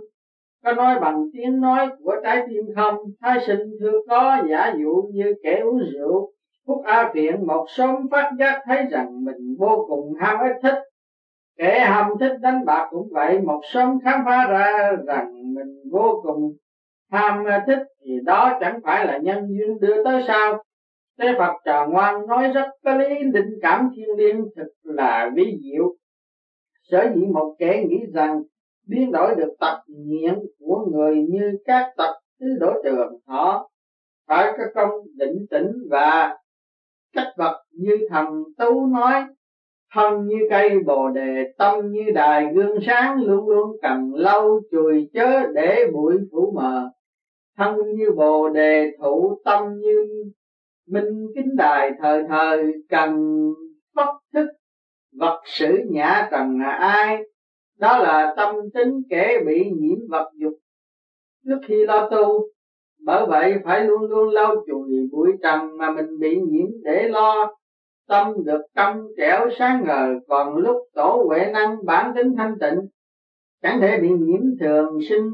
có 0.64 0.72
nói 0.72 1.00
bằng 1.00 1.24
tiếng 1.32 1.60
nói 1.60 1.88
của 2.04 2.16
trái 2.22 2.46
tim 2.48 2.64
không? 2.76 2.96
Thái 3.20 3.38
sinh 3.46 3.60
thưa 3.80 4.00
có, 4.08 4.42
giả 4.50 4.74
dụ 4.78 5.02
như 5.12 5.34
kẻ 5.42 5.60
uống 5.64 5.78
rượu, 5.92 6.32
Phúc 6.66 6.82
a 6.84 7.10
phiện 7.14 7.46
một 7.46 7.66
sớm 7.68 8.08
phát 8.10 8.30
giác 8.38 8.62
thấy 8.64 8.84
rằng 8.90 9.24
mình 9.24 9.56
vô 9.58 9.86
cùng 9.88 10.14
ham 10.20 10.38
ích 10.40 10.56
thích. 10.62 10.78
Kẻ 11.58 11.80
ham 11.80 12.10
thích 12.20 12.36
đánh 12.40 12.64
bạc 12.64 12.86
cũng 12.90 13.08
vậy, 13.10 13.40
một 13.40 13.60
sớm 13.72 13.98
khám 14.04 14.20
phá 14.24 14.46
ra 14.50 14.92
rằng 15.06 15.54
mình 15.54 15.90
vô 15.92 16.20
cùng 16.22 16.52
ham 17.10 17.44
thích 17.66 17.82
thì 18.04 18.20
đó 18.24 18.58
chẳng 18.60 18.80
phải 18.84 19.06
là 19.06 19.18
nhân 19.18 19.48
duyên 19.48 19.80
đưa 19.80 20.04
tới 20.04 20.22
sao? 20.28 20.62
Thế 21.20 21.34
Phật 21.38 21.52
trà 21.64 21.84
ngoan 21.84 22.26
nói 22.26 22.48
rất 22.48 22.66
có 22.84 22.94
lý, 22.94 23.08
linh 23.08 23.58
cảm 23.62 23.90
thiên 23.96 24.08
liêng 24.16 24.44
thật 24.56 24.66
là 24.82 25.30
vi 25.34 25.58
diệu 25.62 25.94
sở 26.90 27.12
dĩ 27.14 27.26
một 27.26 27.56
kẻ 27.58 27.84
nghĩ 27.88 27.98
rằng 28.14 28.42
biến 28.86 29.12
đổi 29.12 29.34
được 29.34 29.54
tập 29.60 29.82
nghiện 29.86 30.34
của 30.58 30.86
người 30.92 31.26
như 31.30 31.58
các 31.64 31.92
tập 31.96 32.14
tứ 32.40 32.46
đổ 32.60 32.72
trường, 32.84 33.18
họ 33.26 33.70
phải 34.28 34.52
có 34.58 34.64
công 34.74 34.90
định 35.16 35.46
tĩnh 35.50 35.72
và 35.90 36.36
cách 37.12 37.32
vật 37.36 37.62
như 37.72 37.98
thần 38.10 38.26
tú 38.58 38.86
nói, 38.86 39.24
thân 39.94 40.26
như 40.26 40.36
cây 40.50 40.78
bồ 40.86 41.08
đề, 41.08 41.52
tâm 41.58 41.90
như 41.90 42.10
đài 42.14 42.52
gương 42.54 42.78
sáng, 42.86 43.22
luôn 43.22 43.48
luôn 43.48 43.76
cần 43.82 44.14
lâu 44.14 44.60
chùi 44.70 45.10
chớ 45.12 45.46
để 45.54 45.84
bụi 45.92 46.14
phủ 46.32 46.52
mờ. 46.54 46.90
Thân 47.56 47.76
như 47.94 48.12
bồ 48.16 48.48
đề 48.48 48.90
thụ 49.00 49.40
tâm 49.44 49.78
như 49.80 50.24
minh 50.86 51.26
kính 51.34 51.56
đài, 51.56 51.90
thời 52.02 52.24
thời 52.28 52.72
cần 52.88 53.38
bất 53.94 54.10
thức 54.32 54.46
vật 55.12 55.40
sự 55.44 55.78
nhã 55.90 56.28
trần 56.30 56.60
là 56.60 56.70
ai? 56.70 57.22
Đó 57.78 57.98
là 57.98 58.34
tâm 58.36 58.54
tính 58.74 59.02
kẻ 59.10 59.38
bị 59.46 59.70
nhiễm 59.70 59.98
vật 60.08 60.30
dục. 60.34 60.52
Trước 61.44 61.58
khi 61.66 61.84
lo 61.86 62.08
tu, 62.10 62.46
bởi 63.04 63.26
vậy 63.26 63.54
phải 63.64 63.84
luôn 63.84 64.02
luôn 64.02 64.28
lau 64.28 64.56
chùi 64.66 65.08
bụi 65.12 65.32
trần 65.42 65.76
mà 65.76 65.90
mình 65.90 66.18
bị 66.18 66.40
nhiễm 66.40 66.66
để 66.82 67.08
lo. 67.08 67.56
Tâm 68.08 68.44
được 68.44 68.60
trong 68.74 69.06
trẻo 69.16 69.48
sáng 69.58 69.84
ngời, 69.86 70.14
còn 70.28 70.56
lúc 70.56 70.76
tổ 70.94 71.24
huệ 71.28 71.50
năng 71.52 71.84
bản 71.84 72.12
tính 72.14 72.34
thanh 72.36 72.58
tịnh, 72.60 72.78
chẳng 73.62 73.80
thể 73.80 73.98
bị 74.00 74.08
nhiễm 74.08 74.40
thường 74.60 74.98
sinh. 75.08 75.30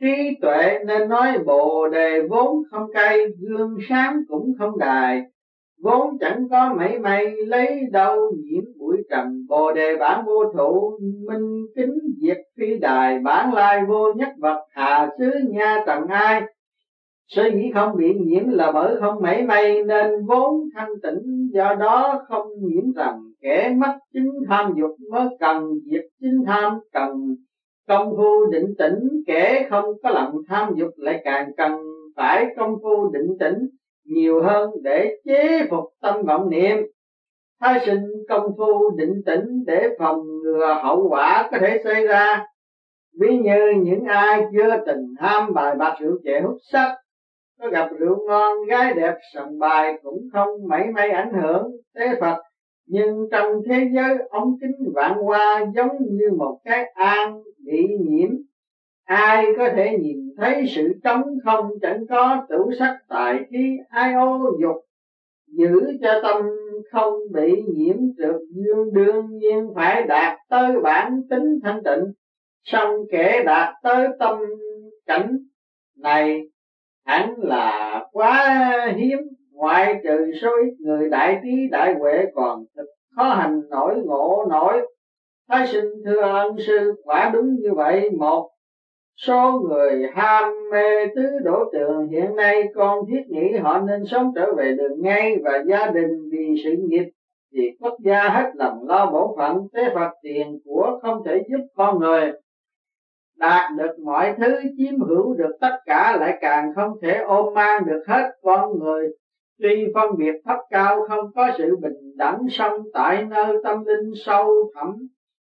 Trí 0.00 0.36
tuệ 0.40 0.78
nên 0.86 1.08
nói 1.08 1.38
bồ 1.46 1.88
đề 1.88 2.22
vốn 2.30 2.62
không 2.70 2.92
cay, 2.92 3.18
gương 3.40 3.76
sáng 3.88 4.20
cũng 4.28 4.52
không 4.58 4.78
đài 4.78 5.22
vốn 5.82 6.18
chẳng 6.20 6.48
có 6.50 6.74
mảy 6.74 6.98
may 6.98 7.36
lấy 7.46 7.80
đâu 7.92 8.32
nhiễm 8.36 8.64
bụi 8.78 8.96
trần 9.10 9.46
bồ 9.48 9.72
đề 9.72 9.96
bản 9.96 10.24
vô 10.26 10.52
thụ, 10.56 10.98
minh 11.28 11.66
kính 11.76 11.98
diệt 12.22 12.38
phi 12.58 12.78
đài 12.78 13.18
bản 13.18 13.54
lai 13.54 13.82
vô 13.88 14.12
nhất 14.12 14.28
vật, 14.38 14.66
hà 14.70 15.08
xứ 15.18 15.30
nha 15.48 15.84
trần 15.86 16.06
ai 16.06 16.42
suy 17.28 17.50
nghĩ 17.50 17.70
không 17.74 17.96
bị 17.96 18.14
nhiễm 18.14 18.48
là 18.48 18.72
bởi 18.72 18.96
không 19.00 19.22
mảy 19.22 19.42
may, 19.42 19.82
nên 19.82 20.26
vốn 20.26 20.60
thanh 20.74 20.90
tịnh, 21.02 21.48
do 21.52 21.74
đó 21.74 22.24
không 22.28 22.46
nhiễm 22.60 22.92
rằng 22.92 23.20
kẻ 23.40 23.74
mất 23.76 23.98
chính 24.12 24.32
tham 24.48 24.74
dục 24.76 24.90
mới 25.10 25.28
cần 25.40 25.64
diệt 25.90 26.04
chính 26.20 26.44
tham, 26.46 26.78
cần 26.92 27.36
công 27.88 28.16
phu 28.16 28.50
định 28.50 28.74
tĩnh. 28.78 29.22
Kẻ 29.26 29.66
không 29.70 29.84
có 30.02 30.10
lòng 30.10 30.34
tham 30.48 30.74
dục 30.76 30.90
lại 30.96 31.20
càng 31.24 31.50
cần 31.56 31.72
phải 32.16 32.46
công 32.56 32.74
phu 32.82 33.10
định 33.12 33.36
tĩnh 33.40 33.68
nhiều 34.06 34.42
hơn 34.42 34.70
để 34.82 35.16
chế 35.24 35.66
phục 35.70 35.84
tâm 36.02 36.22
vọng 36.26 36.50
niệm. 36.50 36.76
Thái 37.60 37.80
sinh 37.86 38.04
công 38.28 38.50
phu 38.58 38.90
định 38.96 39.22
tĩnh 39.26 39.64
để 39.66 39.88
phòng 39.98 40.20
ngừa 40.44 40.80
hậu 40.82 41.08
quả 41.08 41.48
có 41.52 41.58
thể 41.60 41.80
xảy 41.84 42.06
ra. 42.06 42.46
Ví 43.20 43.38
như 43.38 43.72
những 43.82 44.04
ai 44.04 44.44
chưa 44.52 44.76
từng 44.86 45.14
ham 45.18 45.54
bài 45.54 45.74
bạc 45.78 45.96
rượu 46.00 46.12
chè 46.24 46.40
hút 46.40 46.56
sắc, 46.72 46.96
có 47.60 47.68
gặp 47.68 47.88
rượu 47.98 48.16
ngon, 48.28 48.64
gái 48.68 48.94
đẹp, 48.94 49.14
sòng 49.34 49.58
bài 49.58 49.98
cũng 50.02 50.20
không 50.32 50.48
mảy 50.68 50.86
may 50.94 51.10
ảnh 51.10 51.32
hưởng 51.42 51.70
tế 51.94 52.20
phật. 52.20 52.36
Nhưng 52.86 53.28
trong 53.30 53.52
thế 53.68 53.88
giới 53.94 54.16
ống 54.30 54.56
kính 54.60 54.92
vạn 54.94 55.18
hoa 55.18 55.66
giống 55.74 55.96
như 56.00 56.30
một 56.38 56.58
cái 56.64 56.84
an 56.94 57.42
bị 57.66 57.86
nhiễm 58.00 58.30
ai 59.06 59.46
có 59.56 59.68
thể 59.76 59.98
nhìn 60.00 60.16
thấy 60.36 60.64
sự 60.68 60.92
trống 61.04 61.22
không? 61.44 61.70
Chẳng 61.82 62.06
có 62.08 62.46
tủ 62.48 62.70
sắc 62.78 62.98
tại 63.08 63.38
khi 63.50 63.78
ai 63.88 64.14
ô 64.14 64.50
dục. 64.60 64.76
Giữ 65.46 65.98
cho 66.02 66.20
tâm 66.22 66.42
không 66.92 67.14
bị 67.32 67.62
nhiễm 67.74 67.96
trượt 68.18 68.36
dương, 68.50 68.94
đương 68.94 69.38
nhiên 69.38 69.68
phải 69.74 70.02
đạt 70.02 70.38
tới 70.48 70.80
bản 70.82 71.22
tính 71.30 71.58
thanh 71.62 71.82
tịnh. 71.84 72.12
Song 72.64 72.90
kẻ 73.10 73.42
đạt 73.46 73.74
tới 73.82 74.08
tâm 74.18 74.38
cảnh 75.06 75.38
này 75.96 76.42
hẳn 77.04 77.34
là 77.38 78.04
quá 78.12 78.68
hiếm. 78.96 79.18
Ngoại 79.52 80.00
trừ 80.04 80.32
số 80.42 80.50
ít 80.62 80.74
người 80.78 81.10
đại 81.10 81.40
trí 81.42 81.68
đại 81.70 81.94
huệ 81.94 82.24
còn 82.34 82.64
thực 82.76 82.86
khó 83.16 83.24
hành 83.24 83.60
nổi 83.70 83.94
ngộ 84.04 84.46
nổi. 84.50 84.86
Thái 85.48 85.66
sinh 85.66 85.84
thưa 86.04 86.20
ân 86.20 86.56
sư, 86.66 86.94
quả 87.04 87.30
đúng 87.34 87.54
như 87.54 87.74
vậy. 87.74 88.10
Một 88.10 88.50
số 89.16 89.62
người 89.68 90.02
ham 90.14 90.52
mê 90.72 91.06
tứ 91.16 91.22
đổ 91.44 91.70
tượng 91.72 92.08
hiện 92.08 92.36
nay 92.36 92.62
con 92.74 92.98
thiết 93.08 93.22
nghĩ 93.28 93.56
họ 93.56 93.80
nên 93.80 94.04
sống 94.06 94.32
trở 94.36 94.54
về 94.54 94.74
đường 94.78 95.02
ngay 95.02 95.36
và 95.44 95.62
gia 95.68 95.90
đình 95.90 96.30
vì 96.32 96.54
sự 96.64 96.70
nghiệp 96.78 97.10
vì 97.52 97.76
quốc 97.80 97.94
gia 98.04 98.28
hết 98.28 98.50
lòng 98.54 98.88
lo 98.88 99.10
bổn 99.10 99.30
phận, 99.36 99.68
tế 99.72 99.94
phật 99.94 100.10
tiền 100.22 100.58
của 100.64 100.98
không 101.02 101.22
thể 101.26 101.42
giúp 101.48 101.66
con 101.74 101.98
người. 101.98 102.32
Đạt 103.36 103.70
được 103.78 103.98
mọi 104.04 104.34
thứ, 104.38 104.60
chiếm 104.76 105.00
hữu 105.00 105.34
được 105.34 105.56
tất 105.60 105.76
cả 105.86 106.16
lại 106.20 106.38
càng 106.40 106.72
không 106.74 106.92
thể 107.02 107.18
ôm 107.26 107.54
mang 107.54 107.86
được 107.86 108.02
hết 108.06 108.30
con 108.42 108.78
người. 108.78 109.08
Tuy 109.58 109.86
phân 109.94 110.16
biệt 110.18 110.34
thấp 110.44 110.58
cao, 110.70 111.06
không 111.08 111.32
có 111.34 111.50
sự 111.58 111.76
bình 111.76 112.16
đẳng 112.16 112.38
song 112.50 112.82
tại 112.92 113.24
nơi 113.24 113.56
tâm 113.64 113.84
linh 113.84 114.12
sâu 114.24 114.70
thẳm 114.74 115.08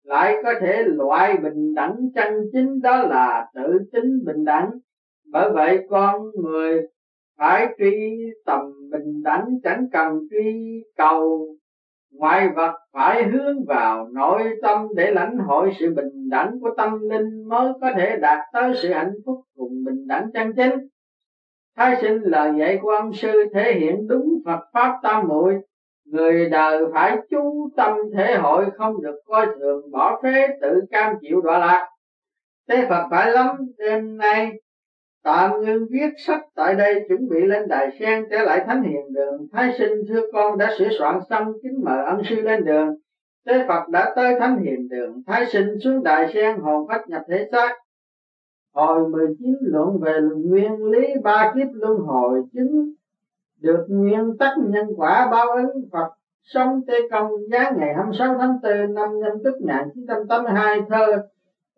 lại 0.09 0.37
có 0.43 0.55
thể 0.61 0.83
loại 0.83 1.37
bình 1.37 1.75
đẳng 1.75 1.97
chân 2.15 2.35
chính 2.53 2.81
đó 2.83 3.03
là 3.03 3.47
tự 3.55 3.79
tính 3.93 4.25
bình 4.25 4.45
đẳng. 4.45 4.71
Bởi 5.33 5.51
vậy 5.51 5.87
con 5.91 6.23
người 6.43 6.83
phải 7.39 7.67
truy 7.79 8.19
tầm 8.47 8.61
bình 8.91 9.23
đẳng 9.23 9.47
chẳng 9.63 9.87
cần 9.93 10.19
truy 10.31 10.83
cầu. 10.97 11.47
Ngoại 12.13 12.49
vật 12.57 12.73
phải 12.93 13.29
hướng 13.29 13.65
vào 13.67 14.09
nội 14.09 14.55
tâm 14.63 14.89
để 14.97 15.11
lãnh 15.11 15.39
hội 15.39 15.71
sự 15.79 15.95
bình 15.95 16.29
đẳng 16.31 16.61
của 16.61 16.71
tâm 16.77 17.09
linh 17.09 17.49
mới 17.49 17.73
có 17.81 17.91
thể 17.97 18.17
đạt 18.17 18.39
tới 18.53 18.73
sự 18.75 18.93
hạnh 18.93 19.13
phúc 19.27 19.37
cùng 19.57 19.85
bình 19.85 20.07
đẳng 20.07 20.33
chân 20.33 20.53
chính. 20.57 20.73
Thái 21.77 21.97
sinh 22.03 22.23
lời 22.23 22.53
dạy 22.59 22.79
của 22.83 22.91
ông 22.91 23.13
sư 23.13 23.45
thể 23.55 23.75
hiện 23.75 24.07
đúng 24.09 24.29
Phật 24.45 24.61
pháp 24.73 24.99
tam 25.03 25.29
muội 25.29 25.55
người 26.13 26.49
đời 26.51 26.85
phải 26.93 27.17
chú 27.31 27.71
tâm 27.77 27.97
thể 28.17 28.37
hội 28.37 28.65
không 28.77 29.03
được 29.03 29.17
coi 29.27 29.47
thường, 29.59 29.91
bỏ 29.91 30.21
phế 30.23 30.47
tự 30.61 30.81
cam 30.91 31.15
chịu 31.21 31.41
đọa 31.41 31.59
lạc. 31.59 31.89
Thế 32.69 32.87
Phật 32.89 33.07
phải 33.11 33.33
lắm, 33.33 33.57
đêm 33.79 34.17
nay 34.17 34.53
tạm 35.25 35.61
ngưng 35.61 35.87
viết 35.91 36.11
sách, 36.19 36.41
tại 36.55 36.75
đây 36.75 37.05
chuẩn 37.09 37.29
bị 37.29 37.41
lên 37.41 37.69
đài 37.69 37.97
sen 38.01 38.25
trở 38.31 38.43
lại 38.43 38.65
thánh 38.67 38.83
hiền 38.83 39.13
đường. 39.13 39.47
Thái 39.53 39.73
sinh 39.79 39.93
thưa 40.09 40.23
con 40.33 40.59
đã 40.59 40.75
sửa 40.79 40.89
soạn 40.99 41.21
xong 41.31 41.53
kính 41.63 41.85
mời 41.85 42.05
ân 42.05 42.23
sư 42.25 42.37
lên 42.37 42.65
đường. 42.65 42.89
Thế 43.47 43.65
Phật 43.69 43.89
đã 43.89 44.13
tới 44.17 44.41
thánh 44.41 44.59
hiền 44.59 44.89
đường. 44.89 45.23
Thái 45.27 45.47
sinh 45.47 45.79
xuống 45.85 46.03
đài 46.03 46.33
sen 46.35 46.59
hồn 46.59 46.89
phách 46.89 47.09
nhập 47.09 47.23
thể 47.29 47.49
xác. 47.53 47.77
Hồi 48.75 49.09
19 49.09 49.55
luận 49.61 50.01
về 50.01 50.21
nguyên 50.37 50.85
lý 50.85 51.07
ba 51.23 51.53
kiếp 51.55 51.67
luân 51.73 51.99
hồi, 51.99 52.43
chứng 52.53 52.93
được 53.61 53.87
nguyên 53.89 54.37
tắc 54.39 54.59
nhân 54.59 54.87
quả 54.97 55.29
báo 55.31 55.47
ứng 55.49 55.89
Phật, 55.93 56.09
sống 56.43 56.81
Tế 56.87 56.95
công 57.11 57.31
giá 57.51 57.71
ngày 57.79 57.95
26 57.95 58.39
tháng 58.39 58.59
4 58.63 58.95
năm 58.95 59.09
nhâm 59.21 59.33
tức 59.45 59.61
1982 59.61 60.81
thơ, 60.89 61.07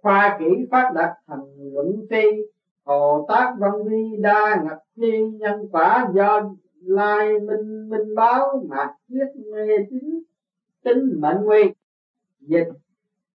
khoa 0.02 0.36
kỹ 0.40 0.68
phát 0.70 0.90
đạt 0.94 1.10
thành 1.26 1.44
luận 1.72 1.86
phi, 2.10 2.24
Hồ 2.84 3.26
Tác 3.28 3.54
Văn 3.58 3.72
Vi 3.84 4.16
Đa 4.22 4.62
Ngập 4.64 4.78
phi 4.96 5.30
Nhân 5.30 5.68
Quả 5.72 6.08
do 6.14 6.50
Lai 6.80 7.40
Minh 7.40 7.88
Minh 7.88 8.14
Báo 8.14 8.64
Mạc 8.68 8.94
Viết 9.08 9.26
Mê 9.52 9.66
tín 9.90 10.22
Tính 10.84 11.20
Mệnh 11.20 11.44
Nguy 11.44 11.62
Dịch 12.40 12.68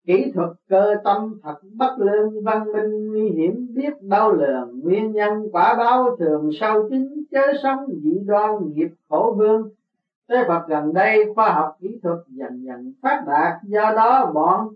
kỹ 0.05 0.31
thuật 0.35 0.49
cơ 0.69 0.95
tâm 1.03 1.39
thật 1.43 1.55
bất 1.73 1.95
lương, 1.97 2.43
văn 2.43 2.71
minh 2.73 3.11
nguy 3.11 3.29
hiểm, 3.29 3.67
biết 3.75 3.93
đau 4.01 4.31
lường 4.31 4.79
nguyên 4.83 5.11
nhân, 5.11 5.49
quả 5.51 5.75
báo 5.77 6.15
thường 6.19 6.49
sau 6.59 6.89
chính 6.89 7.23
chớ 7.31 7.53
sống 7.63 7.85
dị 8.03 8.19
đoan 8.25 8.51
nghiệp 8.73 8.89
khổ 9.09 9.35
vương. 9.37 9.69
Thế 10.29 10.43
Phật 10.47 10.67
gần 10.67 10.93
đây 10.93 11.33
khoa 11.35 11.51
học 11.51 11.77
kỹ 11.81 11.99
thuật 12.03 12.17
dần 12.27 12.63
dần 12.65 12.93
phát 13.01 13.23
đạt, 13.27 13.53
do 13.63 13.93
đó 13.95 14.31
bọn 14.33 14.67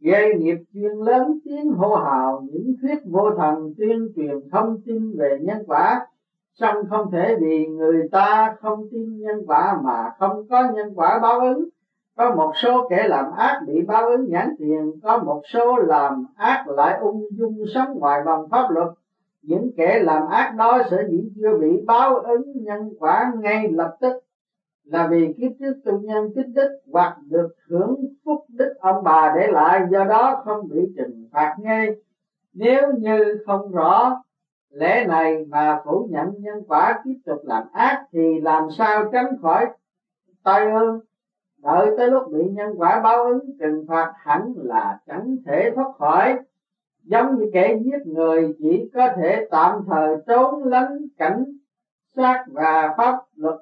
gây 0.00 0.34
nghiệp 0.38 0.58
chuyên 0.74 0.92
lớn 0.92 1.38
tiếng 1.44 1.70
hô 1.70 1.94
hào 1.94 2.46
những 2.52 2.74
thuyết 2.82 2.98
vô 3.04 3.30
thần 3.36 3.74
tuyên 3.78 4.08
truyền 4.16 4.50
thông 4.52 4.80
tin 4.86 5.16
về 5.16 5.38
nhân 5.42 5.62
quả. 5.66 6.06
Song 6.54 6.76
không 6.90 7.10
thể 7.10 7.36
vì 7.40 7.66
người 7.66 8.08
ta 8.12 8.56
không 8.60 8.88
tin 8.90 9.18
nhân 9.18 9.46
quả 9.46 9.80
mà 9.84 10.10
không 10.18 10.48
có 10.48 10.70
nhân 10.74 10.92
quả 10.94 11.18
báo 11.22 11.40
ứng 11.40 11.68
có 12.16 12.34
một 12.34 12.52
số 12.56 12.88
kẻ 12.90 13.08
làm 13.08 13.32
ác 13.32 13.60
bị 13.66 13.82
báo 13.82 14.06
ứng 14.06 14.28
nhãn 14.28 14.54
tiền, 14.58 14.92
có 15.02 15.18
một 15.18 15.42
số 15.52 15.76
làm 15.76 16.26
ác 16.36 16.64
lại 16.68 16.98
ung 17.00 17.22
dung 17.30 17.64
sống 17.74 17.98
ngoài 17.98 18.20
vòng 18.26 18.48
pháp 18.50 18.70
luật. 18.70 18.88
Những 19.42 19.70
kẻ 19.76 19.98
làm 20.02 20.28
ác 20.28 20.54
đó 20.58 20.82
sẽ 20.90 21.04
dĩ 21.10 21.30
chưa 21.36 21.56
bị 21.60 21.84
báo 21.86 22.16
ứng 22.16 22.52
nhân 22.54 22.90
quả 22.98 23.32
ngay 23.40 23.68
lập 23.68 23.96
tức 24.00 24.12
là 24.84 25.06
vì 25.06 25.32
kiếp 25.32 25.50
trước 25.58 25.74
tu 25.84 25.98
nhân 25.98 26.32
tích 26.34 26.46
đức 26.54 26.80
hoặc 26.92 27.16
được 27.28 27.48
hưởng 27.68 27.96
phúc 28.24 28.44
đức 28.48 28.74
ông 28.80 29.04
bà 29.04 29.34
để 29.36 29.46
lại, 29.52 29.80
do 29.90 30.04
đó 30.04 30.42
không 30.44 30.68
bị 30.68 30.80
trừng 30.96 31.28
phạt 31.32 31.54
ngay. 31.58 31.88
Nếu 32.54 32.92
như 32.98 33.38
không 33.46 33.72
rõ 33.72 34.22
lẽ 34.70 35.04
này 35.08 35.44
mà 35.48 35.80
phủ 35.84 36.08
nhận 36.10 36.34
nhân 36.38 36.62
quả 36.68 37.00
tiếp 37.04 37.14
tục 37.26 37.38
làm 37.44 37.62
ác 37.72 38.06
thì 38.12 38.40
làm 38.40 38.70
sao 38.78 39.04
tránh 39.12 39.36
khỏi 39.42 39.66
tai 40.44 40.70
ương? 40.70 41.00
Đợi 41.62 41.90
tới 41.96 42.10
lúc 42.10 42.32
bị 42.32 42.48
nhân 42.48 42.74
quả 42.76 43.00
báo 43.00 43.24
ứng, 43.24 43.40
trừng 43.58 43.84
phạt 43.88 44.12
hẳn 44.16 44.52
là 44.56 44.98
chẳng 45.06 45.36
thể 45.46 45.70
thoát 45.74 45.92
khỏi. 45.98 46.38
Giống 47.02 47.38
như 47.38 47.50
kẻ 47.52 47.78
giết 47.82 48.06
người, 48.06 48.54
chỉ 48.58 48.90
có 48.94 49.08
thể 49.16 49.46
tạm 49.50 49.80
thời 49.86 50.16
trốn 50.26 50.64
lánh 50.64 50.98
cảnh 51.18 51.44
sát 52.16 52.44
và 52.46 52.94
pháp 52.96 53.14
luật. 53.36 53.54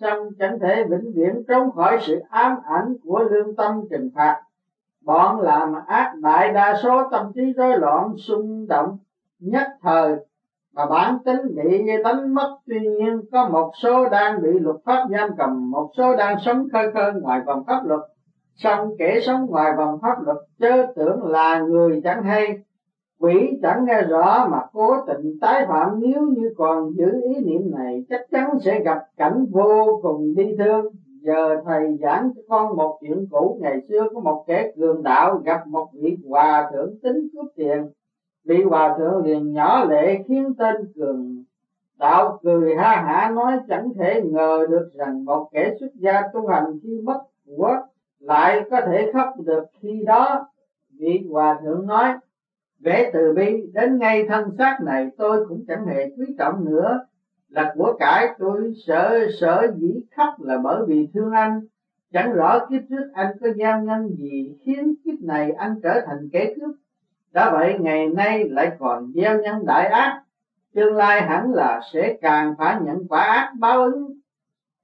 Song 0.00 0.18
chẳng 0.38 0.58
thể 0.58 0.84
vĩnh 0.84 1.12
viễn 1.14 1.42
trốn 1.48 1.70
khỏi 1.70 1.98
sự 2.00 2.20
ám 2.30 2.56
ảnh 2.64 2.94
của 3.04 3.18
lương 3.30 3.56
tâm 3.56 3.80
trừng 3.90 4.10
phạt. 4.14 4.42
Bọn 5.00 5.40
làm 5.40 5.74
ác 5.86 6.14
đại 6.22 6.52
đa 6.52 6.74
số 6.82 7.08
tâm 7.10 7.32
trí 7.34 7.52
rối 7.52 7.78
loạn, 7.78 8.16
xung 8.16 8.66
động, 8.68 8.98
nhất 9.38 9.66
thời 9.82 10.16
và 10.74 10.86
bản 10.86 11.18
tính 11.24 11.40
bị 11.56 11.86
đánh 12.04 12.34
mất, 12.34 12.56
tuy 12.66 12.80
nhiên 12.80 13.20
có 13.32 13.48
một 13.48 13.70
số 13.82 14.08
đang 14.08 14.42
bị 14.42 14.48
luật 14.60 14.76
pháp 14.84 15.06
giam 15.10 15.30
cầm, 15.38 15.70
một 15.70 15.90
số 15.96 16.16
đang 16.16 16.36
sống 16.44 16.68
khơi 16.72 16.92
khơi 16.92 17.12
ngoài 17.22 17.40
vòng 17.46 17.64
pháp 17.66 17.86
luật. 17.86 18.00
Song 18.54 18.90
kẻ 18.98 19.20
sống 19.26 19.46
ngoài 19.46 19.72
vòng 19.76 19.98
pháp 20.02 20.16
luật, 20.24 20.36
chớ 20.58 20.86
tưởng 20.96 21.24
là 21.24 21.60
người 21.60 22.00
chẳng 22.04 22.22
hay. 22.22 22.58
Quỷ 23.20 23.58
chẳng 23.62 23.84
nghe 23.84 24.02
rõ 24.02 24.48
mà 24.50 24.58
cố 24.72 24.94
tình 25.06 25.38
tái 25.40 25.66
phạm, 25.68 26.00
nếu 26.00 26.22
như 26.22 26.54
còn 26.56 26.90
giữ 26.96 27.22
ý 27.22 27.44
niệm 27.44 27.70
này, 27.70 28.04
chắc 28.10 28.20
chắn 28.30 28.50
sẽ 28.64 28.80
gặp 28.80 28.98
cảnh 29.16 29.46
vô 29.50 30.00
cùng 30.02 30.34
bi 30.36 30.56
thương. 30.58 30.86
Giờ 31.22 31.56
thầy 31.66 31.98
giảng 32.00 32.30
cho 32.36 32.42
con 32.48 32.76
một 32.76 32.98
chuyện 33.00 33.26
cũ, 33.30 33.58
ngày 33.60 33.80
xưa 33.88 34.08
có 34.14 34.20
một 34.20 34.44
kẻ 34.46 34.72
cường 34.76 35.02
đạo 35.02 35.40
gặp 35.44 35.66
một 35.66 35.88
vị 35.92 36.16
hòa 36.28 36.70
thượng 36.72 36.94
tính 37.02 37.28
cướp 37.32 37.46
tiền 37.56 37.88
vị 38.50 38.62
hòa 38.62 38.94
thượng 38.98 39.24
liền 39.24 39.52
nhỏ 39.52 39.84
lệ 39.84 40.22
khiến 40.28 40.54
tên 40.58 40.76
cường 40.96 41.44
đạo 41.98 42.38
cười 42.42 42.76
ha 42.76 43.02
hả 43.02 43.32
nói, 43.34 43.58
chẳng 43.68 43.88
thể 43.98 44.22
ngờ 44.24 44.66
được 44.70 44.90
rằng 44.94 45.24
một 45.24 45.48
kẻ 45.52 45.74
xuất 45.80 45.90
gia 45.94 46.22
tu 46.32 46.46
hành 46.46 46.78
khi 46.82 47.00
mất 47.04 47.20
của 47.46 47.76
lại 48.18 48.62
có 48.70 48.80
thể 48.86 49.10
khóc 49.12 49.28
được 49.44 49.64
khi 49.80 50.02
đó. 50.06 50.48
Vị 50.98 51.26
hòa 51.30 51.60
thượng 51.62 51.86
nói, 51.86 52.12
vẻ 52.80 53.10
từ 53.12 53.32
bi 53.36 53.70
đến 53.72 53.98
ngay 53.98 54.26
thân 54.28 54.50
xác 54.58 54.78
này 54.84 55.08
tôi 55.18 55.46
cũng 55.48 55.64
chẳng 55.68 55.86
hề 55.86 56.10
quý 56.16 56.34
trọng 56.38 56.64
nữa. 56.64 57.00
Là 57.48 57.74
của 57.76 57.96
cải 57.98 58.28
tôi 58.38 58.72
sợ 58.86 59.26
sợ 59.40 59.72
dĩ 59.76 60.00
khóc 60.16 60.34
là 60.38 60.58
bởi 60.64 60.84
vì 60.86 61.08
thương 61.14 61.30
anh. 61.30 61.60
Chẳng 62.12 62.32
rõ 62.32 62.66
kiếp 62.70 62.80
trước 62.88 63.10
anh 63.12 63.36
có 63.40 63.48
giao 63.56 63.82
nhân 63.82 64.08
gì 64.18 64.58
khiến 64.64 64.94
kiếp 65.04 65.20
này 65.20 65.52
anh 65.52 65.80
trở 65.82 66.00
thành 66.06 66.28
kẻ 66.32 66.54
cướp 66.56 66.74
đã 67.32 67.50
vậy, 67.50 67.76
ngày 67.80 68.08
nay 68.08 68.48
lại 68.48 68.70
còn 68.78 69.12
gieo 69.14 69.38
nhân 69.38 69.66
đại 69.66 69.86
ác. 69.86 70.22
Tương 70.74 70.94
lai 70.94 71.22
hẳn 71.22 71.52
là 71.52 71.80
sẽ 71.92 72.16
càng 72.20 72.54
phải 72.58 72.76
nhận 72.82 73.08
quả 73.08 73.20
ác 73.20 73.52
báo 73.58 73.82
ứng. 73.82 74.12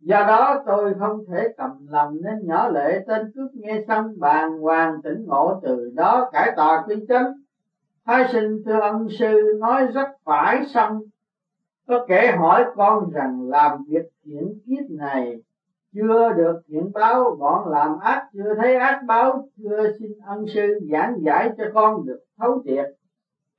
Do 0.01 0.25
đó 0.29 0.63
tôi 0.67 0.95
không 0.99 1.25
thể 1.29 1.49
cầm 1.57 1.71
lòng 1.89 2.17
nên 2.23 2.47
nhỏ 2.47 2.69
lệ 2.69 3.05
tên 3.07 3.33
cướp 3.35 3.51
nghe 3.55 3.85
xong 3.89 4.15
bàn 4.19 4.59
hoàng 4.59 5.03
tỉnh 5.03 5.25
ngộ 5.27 5.61
từ 5.63 5.93
đó 5.95 6.31
cải 6.33 6.53
tà 6.57 6.83
quy 6.87 7.07
chánh. 7.09 7.33
Thái 8.07 8.25
sinh 8.33 8.63
thưa 8.65 8.81
ân 8.81 9.09
sư 9.19 9.59
nói 9.61 9.87
rất 9.87 10.09
phải 10.25 10.67
xong. 10.67 11.01
Có 11.89 12.05
kẻ 12.09 12.37
hỏi 12.37 12.65
con 12.77 13.11
rằng 13.11 13.49
làm 13.49 13.85
việc 13.89 14.07
thiện 14.25 14.59
kiếp 14.67 14.91
này 14.91 15.41
chưa 15.97 16.33
được 16.37 16.61
hiện 16.69 16.93
báo, 16.95 17.37
bọn 17.39 17.69
làm 17.69 17.99
ác 17.99 18.29
chưa 18.33 18.55
thấy 18.57 18.75
ác 18.75 19.01
báo, 19.07 19.49
chưa 19.57 19.93
xin 19.99 20.11
ân 20.27 20.45
sư 20.55 20.81
giảng 20.93 21.15
giải 21.21 21.51
cho 21.59 21.65
con 21.75 22.07
được 22.07 22.19
thấu 22.39 22.63
triệt. 22.65 22.87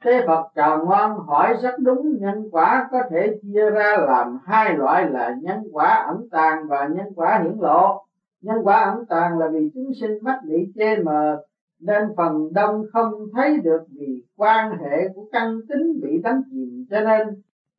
Thế 0.04 0.24
phật 0.28 0.44
trào 0.56 0.86
ngoan 0.86 1.18
hỏi 1.28 1.56
rất 1.62 1.80
đúng, 1.80 2.18
nhân 2.20 2.48
quả 2.52 2.88
có 2.92 3.00
thể 3.10 3.40
chia 3.42 3.70
ra 3.70 3.98
làm 4.08 4.40
hai 4.46 4.74
loại 4.78 5.10
là 5.10 5.36
nhân 5.42 5.64
quả 5.72 6.06
ẩn 6.08 6.28
tàng 6.32 6.68
và 6.68 6.88
nhân 6.88 7.08
quả 7.16 7.40
hiển 7.44 7.58
lộ. 7.60 8.04
Nhân 8.42 8.58
quả 8.64 8.84
ẩn 8.84 9.06
tàng 9.06 9.40
là 9.40 9.48
vì 9.48 9.72
chúng 9.74 9.92
sinh 10.02 10.18
mắt 10.22 10.40
bị 10.48 10.72
che 10.76 10.96
mờ, 10.96 11.44
nên 11.80 12.04
phần 12.18 12.54
đông 12.54 12.84
không 12.94 13.14
thấy 13.36 13.58
được 13.64 13.82
vì 13.90 14.24
quan 14.38 14.72
hệ 14.80 15.08
của 15.16 15.26
căn 15.32 15.60
tính 15.70 16.00
bị 16.04 16.22
đánh 16.24 16.42
chìm. 16.52 16.86
Cho 16.90 17.02
nên, 17.02 17.28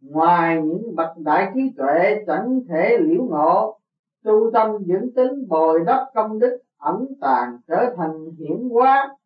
ngoài 0.01 0.63
những 0.63 0.95
bậc 0.97 1.19
đại 1.19 1.51
trí 1.55 1.61
tuệ 1.77 2.25
chẳng 2.27 2.61
thể 2.69 2.99
liễu 3.01 3.23
ngộ 3.23 3.78
tu 4.25 4.51
tâm 4.53 4.71
dưỡng 4.87 5.15
tính 5.17 5.49
bồi 5.49 5.81
đắp 5.87 6.07
công 6.15 6.39
đức 6.39 6.59
ẩn 6.79 7.07
tàng 7.21 7.59
trở 7.69 7.95
thành 7.97 8.31
hiển 8.39 8.69
hóa, 8.69 9.17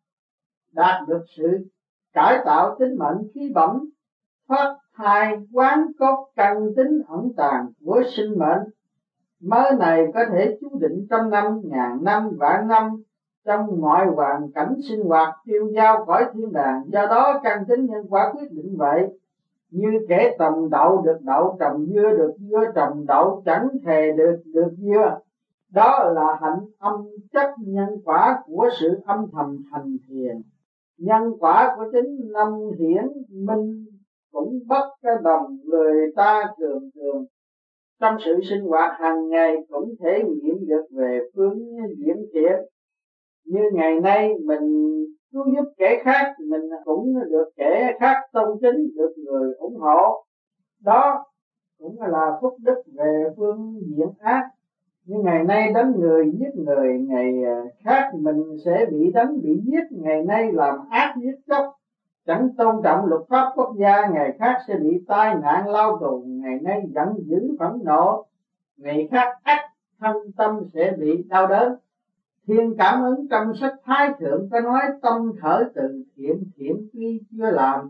đạt 0.71 1.07
được 1.07 1.21
sự 1.37 1.65
cải 2.13 2.39
tạo 2.45 2.75
tính 2.79 2.95
mệnh 2.99 3.31
khí 3.33 3.51
bẩm, 3.55 3.89
thoát 4.47 4.77
thai 4.95 5.37
quán 5.53 5.87
cốt 5.99 6.27
căn 6.35 6.73
tính 6.75 7.01
ẩn 7.07 7.33
tàng 7.37 7.67
của 7.85 8.01
sinh 8.15 8.39
mệnh. 8.39 8.61
Mới 9.41 9.71
này 9.79 10.05
có 10.13 10.25
thể 10.31 10.57
chú 10.61 10.79
định 10.79 11.07
trăm 11.09 11.29
năm 11.29 11.61
ngàn 11.63 12.03
năm 12.03 12.29
vạn 12.37 12.67
năm, 12.67 13.03
trong 13.45 13.81
mọi 13.81 14.05
hoàn 14.05 14.51
cảnh 14.51 14.75
sinh 14.89 15.03
hoạt, 15.03 15.35
tiêu 15.45 15.69
giao 15.75 16.05
cõi 16.05 16.25
thiên 16.33 16.53
đàng. 16.53 16.83
Do 16.87 17.05
đó, 17.05 17.39
căn 17.43 17.65
tính 17.67 17.85
nhân 17.85 18.05
quả 18.09 18.33
quyết 18.33 18.51
định 18.51 18.75
vậy 18.77 19.19
như 19.73 19.89
kẻ 20.09 20.35
trồng 20.39 20.69
đậu 20.69 21.01
được 21.01 21.17
đậu 21.21 21.57
trồng 21.59 21.85
dưa, 21.85 22.11
được 22.17 22.33
dưa 22.39 22.63
trồng 22.75 23.05
đậu 23.07 23.41
chẳng 23.45 23.67
thề 23.85 24.11
được 24.17 24.41
được 24.45 24.69
dưa. 24.77 25.17
Đó 25.71 26.11
là 26.15 26.39
hạnh 26.41 26.59
âm 26.77 26.93
chất 27.33 27.49
nhân 27.59 27.89
quả 28.05 28.41
của 28.45 28.69
sự 28.79 28.99
âm 29.05 29.25
thầm 29.31 29.57
thành 29.71 29.97
thiền. 30.07 30.41
Nhân 30.97 31.23
quả 31.39 31.73
của 31.77 31.83
chính 31.91 32.31
năm 32.33 32.47
hiển 32.79 33.07
minh 33.29 33.85
cũng 34.31 34.59
bất 34.67 34.89
cái 35.01 35.13
đồng 35.23 35.57
người 35.65 36.11
ta 36.15 36.43
thường 36.59 36.89
thường. 36.95 37.25
Trong 37.99 38.15
sự 38.25 38.39
sinh 38.49 38.61
hoạt 38.61 38.99
hàng 38.99 39.29
ngày 39.29 39.55
cũng 39.69 39.93
thể 40.03 40.23
nghiệm 40.23 40.67
được 40.67 40.85
về 40.91 41.19
phương 41.35 41.59
diễn 41.97 42.25
thiện. 42.33 42.59
Như 43.45 43.61
ngày 43.73 43.99
nay 43.99 44.33
mình 44.43 44.93
cứu 45.33 45.45
giúp 45.55 45.73
kẻ 45.77 46.01
khác, 46.03 46.33
mình 46.39 46.61
cũng 46.85 47.13
được 47.31 47.49
kẻ 47.55 47.93
khác 47.99 48.15
tôn 48.31 48.59
kính, 48.61 48.89
được 48.95 49.13
người 49.17 49.53
ủng 49.53 49.79
hộ. 49.79 50.23
Đó 50.81 51.25
cũng 51.79 52.01
là 52.01 52.37
phúc 52.41 52.53
đức 52.59 52.83
về 52.93 53.23
phương 53.37 53.79
diện 53.85 54.07
ác. 54.19 54.49
Nhưng 55.05 55.21
ngày 55.23 55.43
nay 55.43 55.73
đánh 55.73 55.93
người, 55.99 56.31
giết 56.39 56.55
người, 56.55 56.99
ngày 56.99 57.43
à, 57.43 57.61
khác 57.83 58.11
mình 58.13 58.57
sẽ 58.65 58.85
bị 58.91 59.11
đánh, 59.11 59.41
bị 59.41 59.61
giết. 59.63 59.83
Ngày 59.91 60.23
nay 60.23 60.51
làm 60.51 60.75
ác 60.89 61.15
giết 61.21 61.35
chóc. 61.47 61.65
Chẳng 62.25 62.49
tôn 62.57 62.75
trọng 62.83 63.05
luật 63.05 63.21
pháp 63.29 63.51
quốc 63.55 63.75
gia, 63.79 64.07
ngày 64.07 64.35
khác 64.39 64.57
sẽ 64.67 64.75
bị 64.75 65.03
tai 65.07 65.35
nạn 65.35 65.69
lao 65.69 65.97
tù. 66.01 66.23
Ngày 66.27 66.59
nay 66.61 66.81
giận 66.95 67.07
dữ 67.17 67.55
phẫn 67.59 67.71
nộ, 67.83 68.25
ngày 68.77 69.07
khác 69.11 69.27
ác 69.43 69.69
thân 69.99 70.15
tâm 70.37 70.59
sẽ 70.73 70.93
bị 70.99 71.23
đau 71.29 71.47
đớn 71.47 71.75
thiên 72.47 72.75
cảm 72.77 73.03
ứng 73.03 73.27
trong 73.29 73.53
sách 73.55 73.73
thái 73.85 74.09
thượng 74.19 74.49
có 74.51 74.59
nói 74.59 74.81
tâm 75.01 75.31
thở 75.41 75.63
từ 75.75 76.03
thiện 76.15 76.43
thiện 76.55 76.89
tuy 76.93 77.21
chưa 77.31 77.51
làm, 77.51 77.89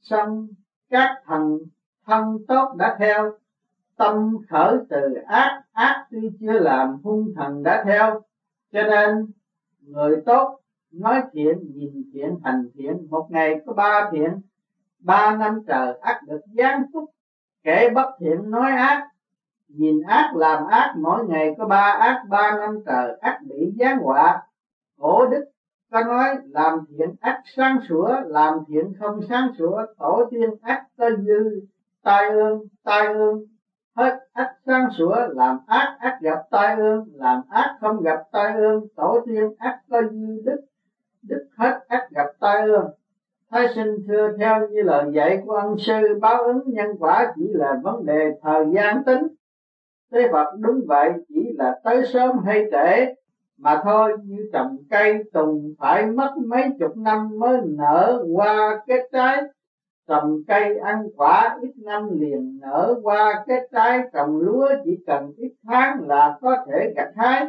xong 0.00 0.48
các 0.90 1.22
thần 1.26 1.58
thân 2.06 2.38
tốt 2.48 2.74
đã 2.78 2.96
theo. 2.98 3.32
Tâm 3.96 4.38
khởi 4.48 4.76
từ 4.88 5.14
ác 5.26 5.62
ác 5.72 6.06
tuy 6.10 6.30
chưa 6.40 6.58
làm, 6.58 6.96
hung 7.02 7.32
thần 7.36 7.62
đã 7.62 7.82
theo. 7.86 8.20
Cho 8.72 8.82
nên, 8.82 9.26
người 9.80 10.22
tốt 10.26 10.60
nói 10.92 11.22
thiện, 11.32 11.58
nhìn 11.74 12.02
thiện, 12.12 12.38
hành 12.44 12.68
thiện. 12.74 13.06
Một 13.10 13.26
ngày 13.30 13.60
có 13.66 13.72
ba 13.72 14.10
thiện, 14.12 14.40
ba 14.98 15.36
năm 15.36 15.60
trời 15.66 15.98
ác 16.00 16.20
được 16.26 16.40
giáng 16.52 16.82
phúc, 16.92 17.10
kẻ 17.62 17.90
bất 17.94 18.10
thiện 18.20 18.50
nói 18.50 18.70
ác 18.70 19.08
nhìn 19.76 20.02
ác 20.02 20.32
làm 20.36 20.66
ác, 20.66 20.94
mỗi 20.96 21.24
ngày 21.24 21.54
có 21.58 21.66
ba 21.66 21.96
ác, 22.00 22.22
ba 22.28 22.56
năm 22.60 22.78
trời, 22.86 23.18
ác 23.20 23.38
bị 23.48 23.72
giáng 23.78 23.98
họa. 23.98 24.42
Cổ 25.00 25.26
đức 25.26 25.44
ta 25.90 26.04
nói, 26.04 26.36
làm 26.44 26.78
thiện 26.88 27.14
ác 27.20 27.42
sáng 27.56 27.78
sủa, 27.88 28.20
làm 28.26 28.54
thiện 28.68 28.92
không 29.00 29.20
sáng 29.28 29.52
sủa, 29.58 29.86
tổ 29.98 30.24
tiên 30.30 30.50
ác 30.62 30.84
ta 30.96 31.06
dư, 31.26 31.60
tai 32.02 32.30
ương 32.30 32.60
tai 32.84 33.06
ương. 33.06 33.44
Hết 33.96 34.18
ác 34.32 34.54
sáng 34.66 34.90
sủa, 34.98 35.16
làm 35.28 35.58
ác 35.66 35.96
ác 36.00 36.18
gặp 36.20 36.38
tai 36.50 36.76
ương, 36.76 37.08
làm 37.12 37.40
ác 37.50 37.76
không 37.80 38.02
gặp 38.02 38.22
tai 38.32 38.52
ương, 38.54 38.86
tổ 38.96 39.20
tiên 39.26 39.54
ác 39.58 39.80
ta 39.90 39.98
dư, 40.10 40.42
đức 40.44 40.60
đức 41.22 41.48
hết 41.58 41.80
ác 41.88 42.08
gặp 42.10 42.26
tai 42.40 42.62
ương. 42.62 42.90
Thái 43.50 43.66
sinh 43.74 43.96
thưa 44.06 44.36
theo 44.38 44.68
như 44.68 44.82
lời 44.82 45.04
dạy 45.14 45.42
của 45.46 45.52
ân 45.52 45.78
sư, 45.78 46.18
báo 46.20 46.42
ứng 46.42 46.62
nhân 46.66 46.86
quả 46.98 47.32
chỉ 47.36 47.48
là 47.52 47.80
vấn 47.82 48.06
đề 48.06 48.30
thời 48.42 48.64
gian 48.74 49.04
tính 49.04 49.26
thế 50.12 50.28
Phật 50.32 50.46
đúng 50.58 50.80
vậy, 50.86 51.10
chỉ 51.28 51.52
là 51.58 51.80
tới 51.84 52.02
sớm 52.12 52.38
hay 52.44 52.64
trễ, 52.72 53.14
mà 53.58 53.80
thôi, 53.84 54.12
như 54.24 54.50
trồng 54.52 54.76
cây 54.90 55.22
tùng 55.32 55.74
phải 55.78 56.06
mất 56.06 56.34
mấy 56.46 56.64
chục 56.78 56.96
năm 56.96 57.38
mới 57.38 57.60
nở 57.64 58.24
qua 58.34 58.80
kết 58.86 59.08
trái. 59.12 59.42
Trồng 60.08 60.42
cây 60.48 60.78
ăn 60.78 61.08
quả 61.16 61.58
ít 61.60 61.72
năm 61.76 62.20
liền 62.20 62.58
nở 62.62 62.94
qua 63.02 63.44
kết 63.46 63.68
trái, 63.72 64.00
trồng 64.12 64.38
lúa 64.38 64.68
chỉ 64.84 64.98
cần 65.06 65.32
ít 65.36 65.52
tháng 65.66 66.08
là 66.08 66.38
có 66.40 66.56
thể 66.66 66.92
gặt 66.96 67.12
hái. 67.16 67.46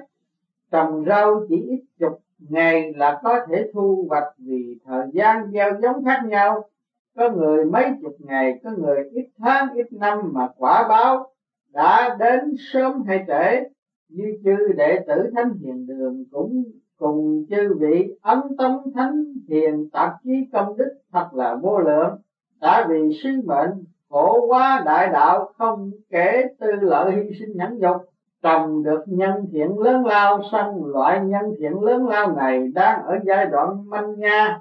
Trồng 0.72 1.06
rau 1.08 1.46
chỉ 1.50 1.56
ít 1.56 1.84
chục 2.00 2.20
ngày 2.50 2.94
là 2.94 3.20
có 3.24 3.46
thể 3.50 3.70
thu 3.74 4.06
hoạch 4.10 4.34
vì 4.38 4.80
thời 4.86 5.06
gian 5.14 5.52
gieo 5.52 5.72
giống 5.82 6.06
khác 6.06 6.22
nhau. 6.26 6.70
Có 7.16 7.30
người 7.30 7.66
mấy 7.66 7.86
chục 8.02 8.16
ngày, 8.20 8.60
có 8.64 8.72
người 8.78 9.10
ít 9.12 9.30
tháng, 9.38 9.74
ít 9.74 9.88
năm 9.92 10.20
mà 10.34 10.48
quả 10.58 10.88
báo 10.90 11.33
đã 11.74 12.16
đến 12.20 12.40
sớm 12.74 13.04
hay 13.08 13.26
trễ, 13.28 13.64
như 14.10 14.24
chư 14.44 14.74
đệ 14.78 15.00
tử 15.08 15.30
thánh 15.36 15.54
hiền 15.62 15.88
đường 15.88 16.24
cũng 16.32 16.64
cùng 16.98 17.46
chư 17.50 17.74
vị 17.80 18.16
ấn 18.22 18.40
tâm 18.58 18.72
thánh 18.96 19.24
hiền 19.48 19.90
tạp 19.90 20.10
chí 20.24 20.32
công 20.54 20.78
đức 20.78 20.90
thật 21.12 21.30
là 21.34 21.56
vô 21.56 21.80
lượng. 21.80 22.18
Đã 22.62 22.88
vì 22.90 23.10
sứ 23.24 23.30
mệnh 23.46 23.86
khổ 24.10 24.46
quá 24.48 24.82
đại 24.86 25.10
đạo 25.10 25.52
không 25.58 25.92
kể 26.10 26.44
tư 26.60 26.68
lợi 26.82 27.12
hy 27.12 27.40
sinh 27.40 27.58
nhẫn 27.58 27.80
dục 27.82 27.98
trồng 28.44 28.84
được 28.84 29.04
nhân 29.06 29.46
thiện 29.52 29.80
lớn 29.80 30.06
lao 30.06 30.42
song 30.52 30.86
loại 30.86 31.20
nhân 31.26 31.44
thiện 31.60 31.82
lớn 31.82 32.08
lao 32.08 32.36
này 32.36 32.68
đang 32.74 33.04
ở 33.04 33.18
giai 33.24 33.46
đoạn 33.46 33.90
manh 33.90 34.20
nha. 34.20 34.60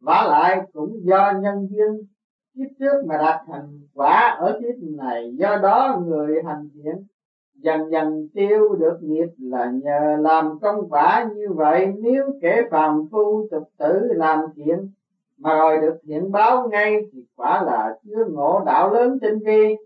Vả 0.00 0.26
lại 0.30 0.60
cũng 0.72 0.92
do 1.02 1.32
nhân 1.42 1.68
duyên 1.70 2.06
kiếp 2.58 2.68
trước 2.78 3.04
mà 3.06 3.16
đạt 3.16 3.40
thành 3.46 3.80
quả 3.94 4.36
ở 4.38 4.60
kiếp 4.60 4.74
này. 4.98 5.36
Do 5.36 5.56
đó 5.62 6.00
người 6.06 6.42
hành 6.44 6.68
thiện 6.74 7.04
dần 7.54 7.90
dần 7.90 8.28
tiêu 8.34 8.74
được 8.74 8.98
nghiệp 9.02 9.28
là 9.38 9.72
nhờ 9.82 10.16
làm 10.20 10.58
công 10.58 10.90
quả 10.90 11.28
như 11.34 11.52
vậy. 11.52 11.86
Nếu 11.98 12.24
kẻ 12.42 12.62
phàm 12.70 13.08
phu 13.10 13.48
tục 13.50 13.62
tử 13.78 14.00
làm 14.12 14.40
thiện 14.56 14.90
mà 15.38 15.54
rồi 15.54 15.78
được 15.80 15.98
thiện 16.06 16.32
báo 16.32 16.68
ngay 16.68 16.96
thì 17.12 17.24
quả 17.36 17.62
là 17.62 17.98
chưa 18.04 18.24
ngộ 18.30 18.62
đạo 18.66 18.94
lớn 18.94 19.18
tinh 19.20 19.38
vi. 19.38 19.76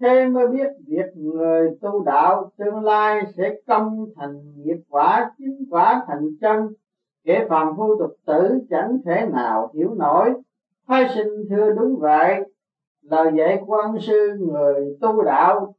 Thế 0.00 0.26
mới 0.28 0.48
biết 0.48 0.66
việc 0.86 1.16
người 1.16 1.70
tu 1.80 2.04
đạo 2.04 2.50
tương 2.56 2.80
lai 2.84 3.22
sẽ 3.36 3.54
công 3.66 4.06
thành 4.16 4.40
nghiệp 4.56 4.76
quả 4.88 5.30
chính 5.38 5.64
quả 5.70 6.04
thành 6.06 6.28
chân. 6.40 6.68
Kẻ 7.24 7.46
phàm 7.48 7.76
phu 7.76 7.98
tục 7.98 8.10
tử 8.26 8.58
chẳng 8.70 8.98
thể 9.04 9.26
nào 9.32 9.70
hiểu 9.74 9.94
nổi 9.94 10.34
thái 10.88 11.08
sinh 11.14 11.28
thưa 11.50 11.70
đúng 11.70 11.98
vậy. 11.98 12.40
Lời 13.02 13.32
dạy 13.38 13.62
của 13.66 13.76
ân 13.76 14.00
sư 14.00 14.36
người 14.38 14.96
tu 15.00 15.22
đạo 15.22 15.74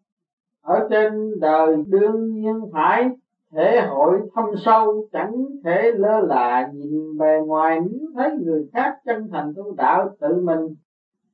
ở 0.61 0.87
trên 0.89 1.39
đời 1.39 1.75
đương 1.87 2.33
nhiên 2.33 2.55
phải 2.73 3.09
thể 3.51 3.81
hội 3.81 4.19
thâm 4.35 4.45
sâu, 4.65 5.07
chẳng 5.11 5.45
thể 5.63 5.91
lơ 5.95 6.19
là 6.19 6.71
nhìn 6.73 7.17
bề 7.17 7.39
ngoài 7.45 7.79
nếu 7.91 8.09
thấy 8.15 8.31
người 8.41 8.69
khác 8.73 8.97
chân 9.05 9.29
thành 9.31 9.53
tu 9.55 9.75
đạo 9.75 10.09
tự 10.19 10.41
mình. 10.43 10.75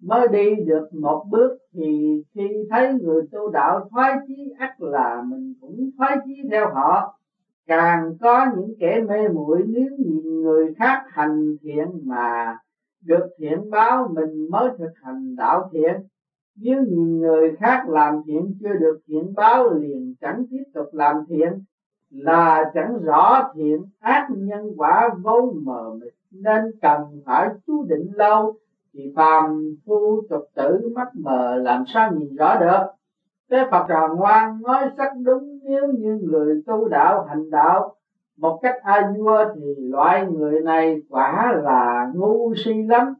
Mới 0.01 0.27
đi 0.27 0.55
được 0.65 0.87
một 0.93 1.25
bước 1.29 1.57
thì 1.73 2.23
khi 2.33 2.47
thấy 2.69 2.93
người 2.93 3.23
tu 3.31 3.51
đạo 3.51 3.87
thoái 3.91 4.13
chí 4.27 4.53
ắt 4.59 4.81
là 4.81 5.23
mình 5.25 5.53
cũng 5.61 5.89
thoái 5.97 6.17
chí 6.25 6.33
theo 6.51 6.69
họ. 6.73 7.19
Càng 7.67 8.13
có 8.21 8.45
những 8.55 8.73
kẻ 8.79 9.01
mê 9.07 9.27
muội 9.27 9.63
nếu 9.67 9.89
nhìn 9.97 10.41
người 10.41 10.73
khác 10.73 11.03
hành 11.07 11.55
thiện 11.61 11.87
mà 12.03 12.57
được 13.05 13.29
thiện 13.37 13.69
báo 13.69 14.09
mình 14.15 14.47
mới 14.49 14.69
thực 14.77 14.91
hành 15.03 15.35
đạo 15.35 15.69
thiện. 15.73 15.93
Nếu 16.55 16.81
nhìn 16.81 17.19
người 17.19 17.55
khác 17.59 17.89
làm 17.89 18.21
thiện 18.25 18.53
chưa 18.59 18.73
được 18.79 18.99
thiện 19.07 19.33
báo 19.35 19.69
liền 19.69 20.15
chẳng 20.21 20.45
tiếp 20.51 20.63
tục 20.73 20.87
làm 20.91 21.15
thiện, 21.29 21.63
là 22.09 22.71
chẳng 22.73 22.97
rõ 23.03 23.51
thiện 23.55 23.81
ác 23.99 24.27
nhân 24.37 24.73
quả 24.77 25.09
vô 25.21 25.53
mờ 25.63 25.93
mịt, 26.01 26.13
nên 26.31 26.61
cần 26.81 27.01
phải 27.25 27.49
chú 27.67 27.85
định 27.89 28.11
lâu, 28.13 28.55
thì 28.93 29.13
phàm 29.15 29.75
phu 29.85 30.21
tục 30.29 30.43
tử 30.55 30.91
mắt 30.95 31.07
mờ 31.13 31.55
làm 31.55 31.83
sao 31.87 32.11
nhìn 32.15 32.35
rõ 32.35 32.59
được? 32.59 32.91
Thế 33.51 33.57
Phật 33.71 33.85
trò 33.89 34.15
ngoan 34.15 34.61
nói 34.61 34.89
rất 34.97 35.09
đúng, 35.23 35.59
nếu 35.63 35.87
như 35.87 36.19
người 36.21 36.63
tu 36.65 36.87
đạo 36.87 37.25
hành 37.29 37.49
đạo 37.49 37.95
một 38.41 38.59
cách 38.61 38.75
a 38.83 39.11
vua 39.17 39.45
thì 39.55 39.75
loại 39.77 40.27
người 40.31 40.61
này 40.61 41.01
quả 41.09 41.53
là 41.63 42.11
ngu 42.15 42.53
si 42.65 42.73
lắm. 42.73 43.13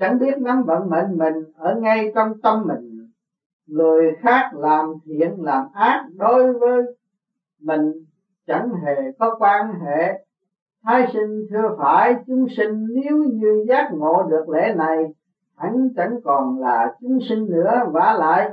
Chẳng 0.00 0.18
biết 0.18 0.38
nắm 0.38 0.62
vận 0.62 0.90
mệnh 0.90 1.18
mình 1.18 1.44
ở 1.56 1.74
ngay 1.80 2.12
trong 2.14 2.40
tâm 2.42 2.64
mình. 2.66 3.10
Người 3.66 4.16
khác 4.20 4.50
làm 4.54 4.94
thiện, 5.04 5.34
làm 5.38 5.66
ác 5.74 6.06
đối 6.16 6.52
với 6.52 6.82
mình 7.60 7.92
chẳng 8.46 8.70
hề 8.84 9.12
có 9.18 9.36
quan 9.38 9.74
hệ. 9.80 10.24
Thái 10.84 11.06
sinh 11.12 11.46
thưa 11.50 11.76
phải, 11.78 12.14
chúng 12.26 12.46
sinh 12.56 12.86
nếu 12.94 13.16
như 13.16 13.64
giác 13.68 13.90
ngộ 13.92 14.22
được 14.30 14.48
lễ 14.48 14.74
này, 14.76 15.04
hẳn 15.56 15.88
chẳng 15.96 16.20
còn 16.24 16.60
là 16.60 16.94
chúng 17.00 17.18
sinh 17.28 17.46
nữa. 17.50 17.70
Vả 17.92 18.16
lại, 18.18 18.50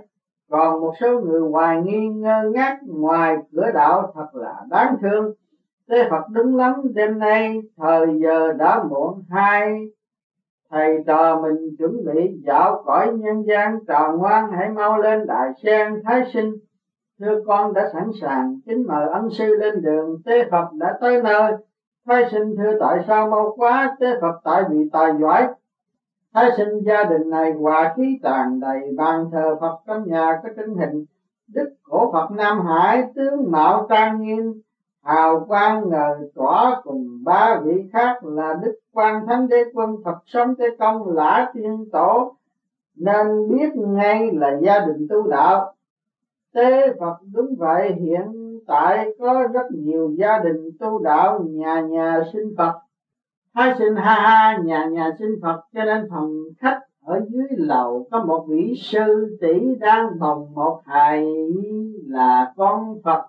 còn 0.50 0.82
một 0.82 0.94
số 1.00 1.22
người 1.22 1.42
hoài 1.42 1.82
nghi, 1.82 2.08
ngơ 2.08 2.50
ngác, 2.54 2.80
ngoài 2.88 3.38
cửa 3.52 3.72
đạo 3.74 4.12
thật 4.16 4.28
là 4.34 4.56
đáng 4.70 4.96
thương. 5.02 5.34
Thế 5.90 6.08
Phật 6.10 6.24
đúng 6.32 6.56
lắm, 6.56 6.74
đêm 6.94 7.20
nay 7.20 7.62
thời 7.78 8.08
giờ 8.24 8.54
đã 8.54 8.84
muộn 8.84 9.24
hai. 9.30 9.88
Thầy 10.70 10.98
trò 11.08 11.42
mình 11.42 11.76
chuẩn 11.78 12.06
bị 12.06 12.42
dạo 12.46 12.84
cõi 12.86 13.14
nhân 13.14 13.44
gian 13.48 13.86
trò 13.88 14.14
ngoan, 14.18 14.52
hãy 14.52 14.70
mau 14.70 14.98
lên 14.98 15.28
đại 15.28 15.50
sen 15.64 16.02
thái 16.04 16.24
sinh. 16.34 16.54
Thưa 17.20 17.44
con 17.48 17.74
đã 17.74 17.90
sẵn 17.94 18.12
sàng, 18.22 18.60
kính 18.66 18.88
mời 18.88 19.08
ân 19.08 19.30
sư 19.30 19.56
lên 19.56 19.82
đường. 19.82 20.22
Tế 20.26 20.50
phật 20.52 20.74
đã 20.74 20.98
tới 21.02 21.24
nơi. 21.24 21.52
Thái 22.06 22.26
sinh 22.32 22.56
thưa 22.58 22.80
tại 22.80 23.04
sao 23.08 23.30
mau 23.30 23.54
quá? 23.58 23.96
Tế 24.00 24.08
phật 24.22 24.40
tại 24.44 24.64
vì 24.70 24.90
tài 24.92 25.12
giỏi. 25.20 25.48
Thái 26.34 26.52
sinh 26.58 26.80
gia 26.86 27.04
đình 27.04 27.30
này 27.30 27.52
hòa 27.52 27.94
khí 27.98 28.20
tràn 28.24 28.60
đầy, 28.60 28.80
bàn 28.98 29.26
thờ 29.32 29.58
phật 29.62 29.78
trong 29.88 30.04
nhà 30.08 30.40
có 30.44 30.50
trưng 30.56 30.76
hình. 30.76 31.06
Đức 31.48 31.74
cổ 31.84 32.12
phật 32.14 32.32
nam 32.32 32.66
hải, 32.66 33.04
tướng 33.16 33.52
mạo 33.52 33.88
trang 33.90 34.22
nghiêm 34.22 34.62
hào 35.08 35.46
quang 35.48 35.90
ngời 35.90 36.32
tỏa 36.36 36.82
cùng 36.84 37.24
ba 37.24 37.60
vị 37.64 37.90
khác 37.94 38.24
là 38.24 38.54
đức 38.64 38.80
quan 38.94 39.28
thánh 39.28 39.48
đế 39.48 39.64
quân, 39.74 39.96
phật 40.06 40.18
sống 40.26 40.56
thế 40.58 40.66
công, 40.80 41.16
lã 41.16 41.52
tiên 41.54 41.86
tổ. 41.92 42.36
Nên 42.96 43.28
biết 43.50 43.76
ngay 43.76 44.32
là 44.34 44.58
gia 44.62 44.80
đình 44.80 45.08
tu 45.10 45.30
đạo. 45.30 45.74
Tế 46.54 46.94
phật 47.00 47.18
đúng 47.34 47.56
vậy, 47.58 47.94
hiện 47.94 48.60
tại 48.68 49.16
có 49.20 49.48
rất 49.54 49.72
nhiều 49.72 50.12
gia 50.18 50.40
đình 50.40 50.72
tu 50.80 51.04
đạo, 51.04 51.44
nhà 51.50 51.82
nhà 51.82 52.24
sinh 52.34 52.54
phật. 52.58 52.74
Hai 53.54 53.76
sinh 53.80 53.96
ha 53.96 54.14
ha, 54.14 54.58
nhà 54.64 54.86
nhà 54.86 55.16
sinh 55.20 55.36
phật. 55.42 55.62
Cho 55.74 55.86
nên 55.86 56.08
phòng 56.10 56.32
khách 56.58 56.80
ở 57.06 57.26
dưới 57.30 57.48
lầu 57.50 58.08
có 58.12 58.24
một 58.24 58.46
vị 58.50 58.74
sư 58.78 59.38
tỷ 59.42 59.76
đang 59.80 60.20
bồng 60.20 60.54
một 60.54 60.82
hài 60.86 61.26
là 62.08 62.54
con 62.58 63.02
phật. 63.04 63.26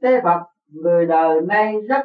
Tế 0.00 0.20
phật 0.20 0.51
người 0.72 1.06
đời 1.06 1.40
nay 1.40 1.80
rất 1.88 2.04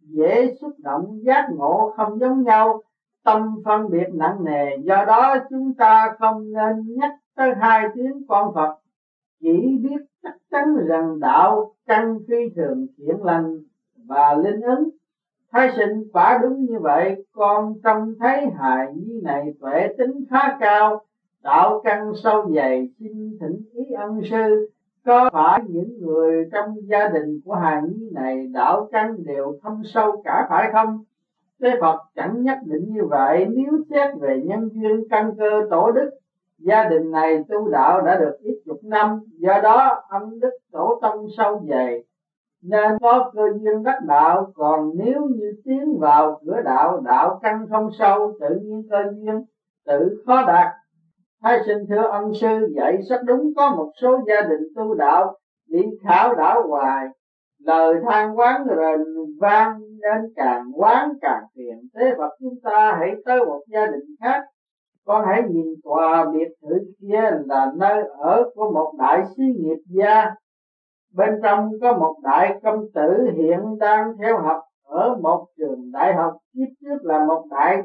dễ 0.00 0.54
xúc 0.60 0.72
động, 0.78 1.20
giác 1.22 1.46
ngộ 1.54 1.92
không 1.96 2.18
giống 2.18 2.42
nhau, 2.44 2.82
tâm 3.24 3.56
phân 3.64 3.90
biệt 3.90 4.06
nặng 4.14 4.44
nề. 4.44 4.76
Do 4.76 5.04
đó 5.06 5.36
chúng 5.50 5.74
ta 5.74 6.14
không 6.18 6.52
nên 6.52 6.96
nhắc 6.96 7.10
tới 7.36 7.50
hai 7.60 7.88
tiếng 7.94 8.26
con 8.28 8.54
phật. 8.54 8.76
Chỉ 9.40 9.78
biết 9.82 10.04
chắc 10.22 10.34
chắn 10.50 10.76
rằng 10.86 11.20
đạo 11.20 11.74
căn 11.86 12.18
phi 12.28 12.36
thường 12.56 12.86
thiện 12.96 13.22
lành 13.22 13.58
và 14.06 14.34
linh 14.34 14.60
ứng. 14.60 14.88
Thái 15.52 15.70
sinh 15.76 16.04
quả 16.12 16.38
đúng 16.42 16.64
như 16.64 16.78
vậy, 16.80 17.24
con 17.32 17.74
trông 17.84 18.14
thấy 18.20 18.46
hài 18.58 18.92
nhi 18.94 19.20
này 19.22 19.54
tuệ 19.60 19.88
tính 19.98 20.24
khá 20.30 20.56
cao. 20.60 21.04
Đạo 21.42 21.80
căn 21.84 22.12
sâu 22.22 22.50
dày, 22.54 22.88
xin 22.98 23.38
thỉnh 23.40 23.62
ý 23.72 23.82
ân 23.98 24.20
sư 24.30 24.68
có 25.04 25.30
phải 25.32 25.60
những 25.68 25.98
người 26.00 26.48
trong 26.52 26.74
gia 26.88 27.08
đình 27.08 27.40
của 27.44 27.54
hài 27.54 27.82
nhi 27.82 28.10
này 28.12 28.46
đạo 28.46 28.88
căn 28.92 29.24
đều 29.24 29.58
thâm 29.62 29.82
sâu 29.84 30.22
cả 30.24 30.46
phải 30.50 30.70
không? 30.72 31.04
Thế 31.60 31.68
Phật 31.80 31.96
chẳng 32.14 32.42
nhất 32.42 32.58
định 32.64 32.84
như 32.88 33.04
vậy, 33.04 33.46
nếu 33.50 33.72
xét 33.90 34.10
về 34.20 34.42
nhân 34.44 34.68
duyên 34.72 35.08
căn 35.10 35.32
cơ 35.38 35.66
tổ 35.70 35.92
đức, 35.92 36.10
gia 36.58 36.84
đình 36.84 37.10
này 37.10 37.44
tu 37.48 37.68
đạo 37.68 38.00
đã 38.00 38.18
được 38.20 38.36
ít 38.40 38.62
chục 38.66 38.80
năm, 38.84 39.20
do 39.38 39.60
đó 39.62 40.02
âm 40.08 40.40
đức 40.40 40.52
tổ 40.72 40.98
tông 41.02 41.26
sâu 41.36 41.62
dày. 41.70 42.04
Nên 42.62 42.98
có 43.00 43.30
cơ 43.34 43.42
duyên 43.60 43.82
đắc 43.82 43.98
đạo, 44.06 44.52
còn 44.54 44.90
nếu 44.94 45.28
như 45.36 45.52
tiến 45.64 45.98
vào 46.00 46.40
cửa 46.46 46.60
đạo 46.64 47.00
đạo 47.04 47.38
căn 47.42 47.66
không 47.70 47.90
sâu, 47.98 48.32
tự 48.40 48.60
nhiên 48.62 48.82
cơ 48.90 48.98
duyên, 49.12 49.44
tự 49.86 50.22
khó 50.26 50.44
đạt 50.46 50.66
Thái 51.42 51.58
sinh 51.66 51.86
thưa 51.88 52.02
ông 52.02 52.34
sư 52.34 52.72
dạy 52.76 52.96
rất 53.08 53.20
đúng, 53.26 53.52
có 53.56 53.74
một 53.76 53.90
số 54.02 54.18
gia 54.26 54.42
đình 54.42 54.68
tu 54.76 54.94
đạo 54.94 55.36
đi 55.68 55.82
khảo 56.04 56.34
đảo 56.34 56.68
hoài. 56.68 57.06
Lời 57.58 57.94
than 58.08 58.38
quán 58.38 58.66
rền 58.68 59.04
vang 59.40 59.80
nên 59.80 60.32
càng 60.36 60.70
quán 60.74 61.12
càng 61.20 61.42
phiền. 61.56 61.88
Thế 61.94 62.14
vật 62.18 62.30
chúng 62.40 62.54
ta 62.62 62.96
hãy 62.98 63.10
tới 63.24 63.44
một 63.44 63.60
gia 63.68 63.86
đình 63.86 64.16
khác. 64.20 64.42
Con 65.04 65.24
hãy 65.26 65.42
nhìn 65.50 65.74
tòa 65.84 66.26
biệt 66.32 66.48
thự 66.62 66.78
kia 67.00 67.30
là 67.46 67.72
nơi 67.76 68.04
ở 68.18 68.50
của 68.54 68.70
một 68.70 68.92
đại 68.98 69.24
sứ 69.36 69.42
nghiệp 69.42 69.78
gia. 69.86 70.30
Bên 71.14 71.40
trong 71.42 71.70
có 71.80 71.92
một 71.92 72.16
đại 72.22 72.60
công 72.62 72.84
tử 72.94 73.30
hiện 73.34 73.78
đang 73.78 74.12
theo 74.18 74.38
học 74.38 74.60
ở 74.84 75.16
một 75.22 75.46
trường 75.58 75.92
đại 75.92 76.14
học. 76.14 76.36
Kiếp 76.54 76.68
trước 76.80 76.98
là 77.02 77.24
một 77.24 77.44
đại 77.50 77.82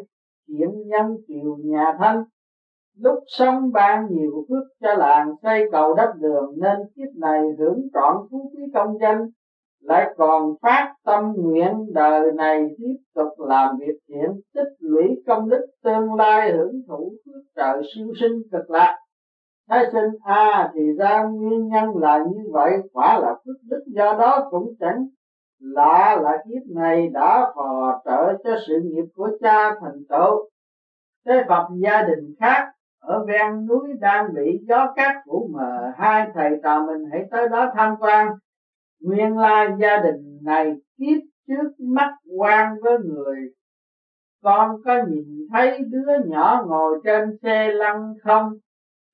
thiện 0.47 0.87
nhân 0.87 1.17
triều 1.27 1.57
nhà 1.63 1.93
thanh 1.99 2.23
lúc 2.99 3.19
sống 3.27 3.71
ban 3.73 4.07
nhiều 4.09 4.45
phước 4.49 4.63
cho 4.81 4.93
làng 4.93 5.35
xây 5.43 5.69
cầu 5.71 5.93
đất 5.93 6.13
đường 6.19 6.53
nên 6.57 6.77
kiếp 6.95 7.15
này 7.15 7.41
hưởng 7.59 7.81
trọn 7.93 8.15
phú 8.31 8.51
quý 8.55 8.63
công 8.73 8.97
danh. 9.01 9.29
Lại 9.81 10.13
còn 10.17 10.55
phát 10.61 10.93
tâm 11.05 11.33
nguyện 11.37 11.85
đời 11.93 12.31
này 12.31 12.67
tiếp 12.77 12.95
tục 13.15 13.33
làm 13.37 13.77
việc 13.79 13.99
thiện 14.07 14.41
tích 14.53 14.73
lũy 14.79 15.23
công 15.27 15.49
đức 15.49 15.65
tương 15.83 16.13
lai 16.13 16.51
hưởng 16.51 16.81
thụ 16.87 17.13
phước 17.25 17.43
trời 17.55 17.81
siêu 17.95 18.07
sinh 18.21 18.41
cực 18.51 18.69
lạc. 18.69 18.97
Thái 19.69 19.85
sinh 19.91 20.09
a 20.23 20.35
à, 20.35 20.71
thì 20.73 20.81
ra 20.97 21.23
nguyên 21.23 21.67
nhân 21.67 21.97
là 21.97 22.17
như 22.17 22.43
vậy 22.51 22.71
quả 22.93 23.19
là 23.19 23.35
phước 23.45 23.55
đức 23.63 23.83
do 23.87 24.13
đó 24.19 24.47
cũng 24.51 24.73
chẳng 24.79 25.07
lạ 25.59 26.19
là 26.21 26.37
kiếp 26.45 26.75
này 26.75 27.07
đã 27.13 27.51
phò 27.55 28.01
trợ 28.05 28.33
cho 28.43 28.55
sự 28.67 28.73
nghiệp 28.83 29.05
của 29.15 29.29
cha 29.41 29.75
thành 29.81 30.03
tựu. 30.09 30.49
Thế 31.25 31.43
phật 31.47 31.67
gia 31.83 32.01
đình 32.01 32.35
khác 32.39 32.74
ở 33.05 33.25
ven 33.25 33.65
núi 33.67 33.87
đang 33.99 34.33
bị 34.33 34.59
gió 34.67 34.93
cát 34.95 35.15
phủ 35.25 35.49
mờ, 35.53 35.91
hai 35.97 36.27
thầy 36.33 36.49
trò 36.63 36.85
mình 36.87 37.09
hãy 37.11 37.27
tới 37.31 37.47
đó 37.49 37.71
tham 37.75 37.95
quan. 37.99 38.27
Nguyên 39.01 39.37
lai 39.37 39.67
gia 39.79 39.97
đình 39.97 40.39
này 40.43 40.73
kiếp 40.97 41.21
trước 41.47 41.69
mắt 41.79 42.15
quan 42.37 42.75
với 42.81 42.97
người. 42.99 43.37
Con 44.43 44.75
có 44.85 45.03
nhìn 45.07 45.47
thấy 45.53 45.79
đứa 45.89 46.25
nhỏ 46.25 46.63
ngồi 46.67 46.99
trên 47.03 47.37
xe 47.43 47.71
lăn 47.71 48.13
không? 48.23 48.53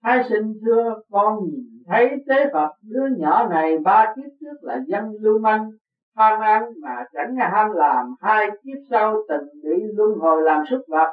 Thái 0.04 0.24
sinh 0.30 0.54
thưa, 0.66 0.96
con 1.12 1.40
nhìn 1.44 1.66
thấy 1.88 2.10
tế 2.28 2.50
phật 2.54 2.70
đứa 2.82 3.08
nhỏ 3.18 3.48
này 3.50 3.78
ba 3.78 4.14
kiếp 4.16 4.32
trước 4.40 4.58
là 4.62 4.80
dân 4.88 5.12
lưu 5.20 5.40
manh, 5.40 5.70
tham 6.16 6.40
ăn 6.40 6.64
mà 6.82 7.04
chẳng 7.14 7.36
ham 7.36 7.72
làm. 7.72 8.16
Hai 8.22 8.50
kiếp 8.50 8.78
sau 8.90 9.16
từng 9.30 9.48
bị 9.64 9.84
luân 9.96 10.20
hồi 10.20 10.42
làm 10.42 10.64
súc 10.70 10.82
vật 10.88 11.12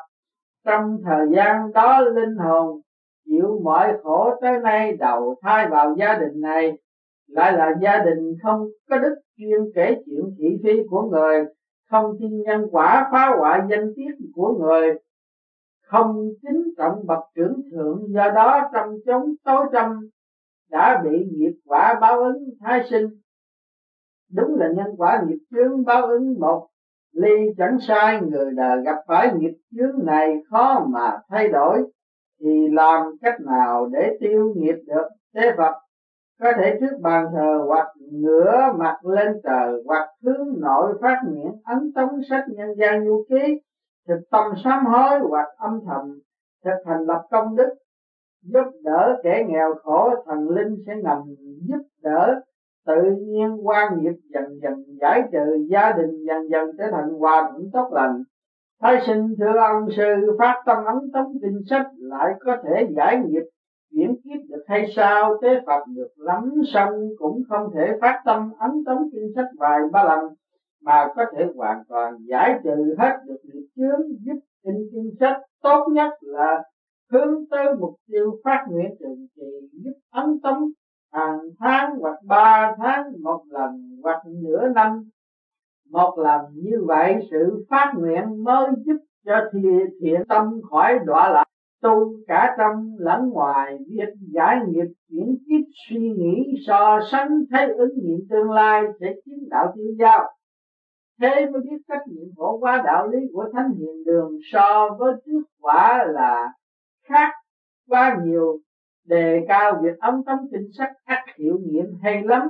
trong 0.69 1.01
thời 1.05 1.27
gian 1.37 1.73
đó 1.73 2.01
linh 2.01 2.37
hồn 2.37 2.81
chịu 3.25 3.61
mọi 3.65 3.93
khổ 4.03 4.31
tới 4.41 4.59
nay 4.63 4.97
đầu 4.97 5.35
thai 5.43 5.69
vào 5.69 5.95
gia 5.99 6.19
đình 6.19 6.41
này, 6.41 6.79
lại 7.27 7.53
là 7.53 7.75
gia 7.83 8.05
đình 8.05 8.37
không 8.43 8.69
có 8.91 8.99
đức 8.99 9.15
chuyên 9.37 9.61
kể 9.75 10.03
chuyện 10.07 10.35
thị 10.39 10.61
phi 10.63 10.87
của 10.91 11.03
người, 11.03 11.45
không 11.91 12.17
tin 12.21 12.43
nhân 12.43 12.67
quả 12.71 13.09
phá 13.13 13.37
hoại 13.39 13.61
danh 13.71 13.93
tiết 13.97 14.27
của 14.35 14.59
người, 14.59 14.95
không 15.83 16.29
kính 16.43 16.63
trọng 16.79 17.07
bậc 17.07 17.19
trưởng 17.35 17.61
thượng 17.73 18.07
do 18.09 18.31
đó 18.31 18.71
trong 18.75 18.89
chống 19.07 19.35
tối 19.45 19.67
tâm 19.73 20.09
đã 20.71 21.03
bị 21.05 21.25
nghiệp 21.31 21.53
quả 21.65 21.99
báo 22.01 22.21
ứng 22.21 22.45
thái 22.61 22.83
sinh. 22.91 23.07
Đúng 24.33 24.55
là 24.55 24.69
nhân 24.77 24.95
quả 24.97 25.23
nghiệp 25.27 25.39
chướng 25.51 25.85
báo 25.85 26.07
ứng 26.07 26.41
một 26.41 26.69
ly 27.13 27.51
chẳng 27.59 27.79
sai, 27.89 28.21
người 28.21 28.53
đời 28.57 28.83
gặp 28.85 28.97
phải 29.09 29.33
nghiệp 29.35 29.55
chướng 29.77 30.07
này 30.07 30.43
khó 30.51 30.87
mà 30.89 31.19
thay 31.29 31.49
đổi, 31.49 31.83
thì 32.41 32.69
làm 32.69 33.03
cách 33.23 33.41
nào 33.41 33.87
để 33.93 34.17
tiêu 34.21 34.53
nghiệp 34.57 34.77
được? 34.87 35.09
Thế 35.35 35.53
Phật 35.57 35.73
có 36.41 36.53
thể 36.57 36.79
trước 36.81 36.97
bàn 37.03 37.27
thờ 37.33 37.65
hoặc 37.67 37.87
ngửa 38.13 38.73
mặt 38.79 38.97
lên 39.03 39.41
trời 39.45 39.83
hoặc 39.87 40.09
hướng 40.23 40.61
nội 40.61 40.99
phát 41.03 41.21
nguyện 41.29 41.53
ấn 41.65 41.93
tống 41.95 42.21
sách 42.31 42.45
nhân 42.49 42.69
gian 42.79 43.05
du 43.07 43.25
ký, 43.29 43.61
thực 44.09 44.21
tâm 44.31 44.53
sám 44.65 44.87
hối 44.87 45.19
hoặc 45.29 45.49
âm 45.57 45.81
thầm 45.87 46.19
thực 46.65 46.77
hành 46.87 47.01
lập 47.07 47.23
công 47.31 47.57
đức. 47.57 47.69
Giúp 48.43 48.65
đỡ 48.83 49.21
kẻ 49.23 49.45
nghèo 49.49 49.75
khổ, 49.83 50.11
thần 50.27 50.49
linh 50.49 50.77
sẽ 50.87 50.93
ngầm 51.03 51.19
giúp 51.69 51.83
đỡ 52.03 52.41
tự 52.89 53.17
nhiên 53.27 53.67
quan 53.67 53.93
nghiệp 54.01 54.17
dần 54.35 54.45
dần 54.63 54.85
giải 55.01 55.23
trừ, 55.33 55.67
gia 55.71 55.93
đình 55.93 56.25
dần 56.27 56.49
dần 56.51 56.71
trở 56.79 56.85
thành 56.91 57.09
hòa 57.19 57.49
thuận 57.51 57.71
tốt 57.73 57.91
lành. 57.93 58.23
Thái 58.83 58.99
sinh 59.07 59.35
thưa 59.39 59.59
ông 59.59 59.89
sư 59.97 60.37
phát 60.39 60.63
tâm 60.67 60.77
ấn 60.85 60.97
tống 61.13 61.33
kinh 61.43 61.61
sách 61.71 61.87
lại 61.99 62.33
có 62.41 62.57
thể 62.65 62.89
giải 62.97 63.23
nghiệp, 63.27 63.43
chuyển 63.91 64.17
kiếp 64.25 64.41
được 64.49 64.63
hay 64.67 64.87
sao, 64.97 65.39
tế 65.43 65.49
phật 65.67 65.85
được 65.97 66.09
lắm 66.17 66.51
xong 66.75 66.93
cũng 67.19 67.43
không 67.49 67.71
thể 67.75 67.93
phát 68.01 68.23
tâm 68.25 68.51
ấn 68.59 68.71
tống 68.87 69.09
kinh 69.13 69.33
sách 69.37 69.49
vài 69.59 69.81
ba 69.93 70.05
lần, 70.05 70.25
mà 70.83 71.09
có 71.17 71.25
thể 71.37 71.45
hoàn 71.57 71.83
toàn 71.89 72.15
giải 72.29 72.61
trừ 72.65 72.95
hết 72.99 73.17
được 73.27 73.39
nghiệp 73.45 73.67
chướng 73.77 74.01
giúp 74.27 74.41
kinh 74.65 74.89
kinh 74.93 75.11
sách. 75.21 75.41
Tốt 75.63 75.87
nhất 75.93 76.11
là 76.21 76.63
hướng 77.13 77.45
tới 77.51 77.67
mục 77.81 77.95
tiêu 78.07 78.37
phát 78.45 78.67
nguyện 78.71 78.95
trường 79.01 79.27
trì 79.37 79.69
giúp 79.73 79.95
ấn 80.11 80.41
tống 80.43 80.71
hàng 81.13 81.39
tháng 81.59 81.91
hoặc 82.01 82.17
ba 82.25 82.75
tháng 82.79 83.13
một 83.23 83.45
lần 83.51 84.01
hoặc 84.03 84.23
nửa 84.27 84.69
năm. 84.75 85.09
Một 85.91 86.19
lần 86.19 86.41
như 86.55 86.85
vậy 86.87 87.15
sự 87.31 87.67
phát 87.71 87.93
nguyện 87.97 88.45
mới 88.45 88.67
giúp 88.87 88.97
cho 89.27 89.41
thiện, 89.53 89.87
thiện 90.01 90.25
tâm 90.29 90.61
khỏi 90.71 90.99
đọa 91.05 91.31
lạc. 91.31 91.45
Tu 91.83 92.13
cả 92.27 92.55
trong 92.59 92.97
lẫn 92.99 93.29
ngoài 93.29 93.79
việc 93.89 94.15
giải 94.35 94.57
nghiệp 94.69 94.87
chuyển 95.09 95.37
kiếp 95.49 95.65
suy 95.89 96.11
nghĩ 96.11 96.55
so 96.67 97.01
sánh 97.11 97.29
thấy 97.51 97.69
ứng 97.69 97.95
nghiệm 98.03 98.21
tương 98.31 98.51
lai 98.51 98.83
sẽ 99.01 99.15
chiếm 99.25 99.49
đạo 99.51 99.73
tiêu 99.77 99.95
giao. 99.99 100.29
Thế 101.21 101.51
mới 101.51 101.61
biết 101.63 101.77
cách 101.89 102.03
nhiệm 102.07 102.29
phổ 102.37 102.59
qua 102.59 102.83
đạo 102.85 103.07
lý 103.07 103.19
của 103.33 103.45
thánh 103.53 103.71
hiền 103.79 104.05
đường 104.07 104.39
so 104.53 104.97
với 104.99 105.13
trước 105.27 105.43
quả 105.61 106.07
là 106.09 106.53
khác 107.09 107.33
quá 107.89 108.19
nhiều 108.25 108.59
đề 109.09 109.45
cao 109.49 109.81
việc 109.83 109.99
ấm 109.99 110.23
tống 110.27 110.47
kinh 110.53 110.69
sách 110.79 110.93
ắt 111.05 111.19
hiệu 111.39 111.59
nghiệm 111.63 111.87
hay 112.03 112.23
lắm. 112.23 112.43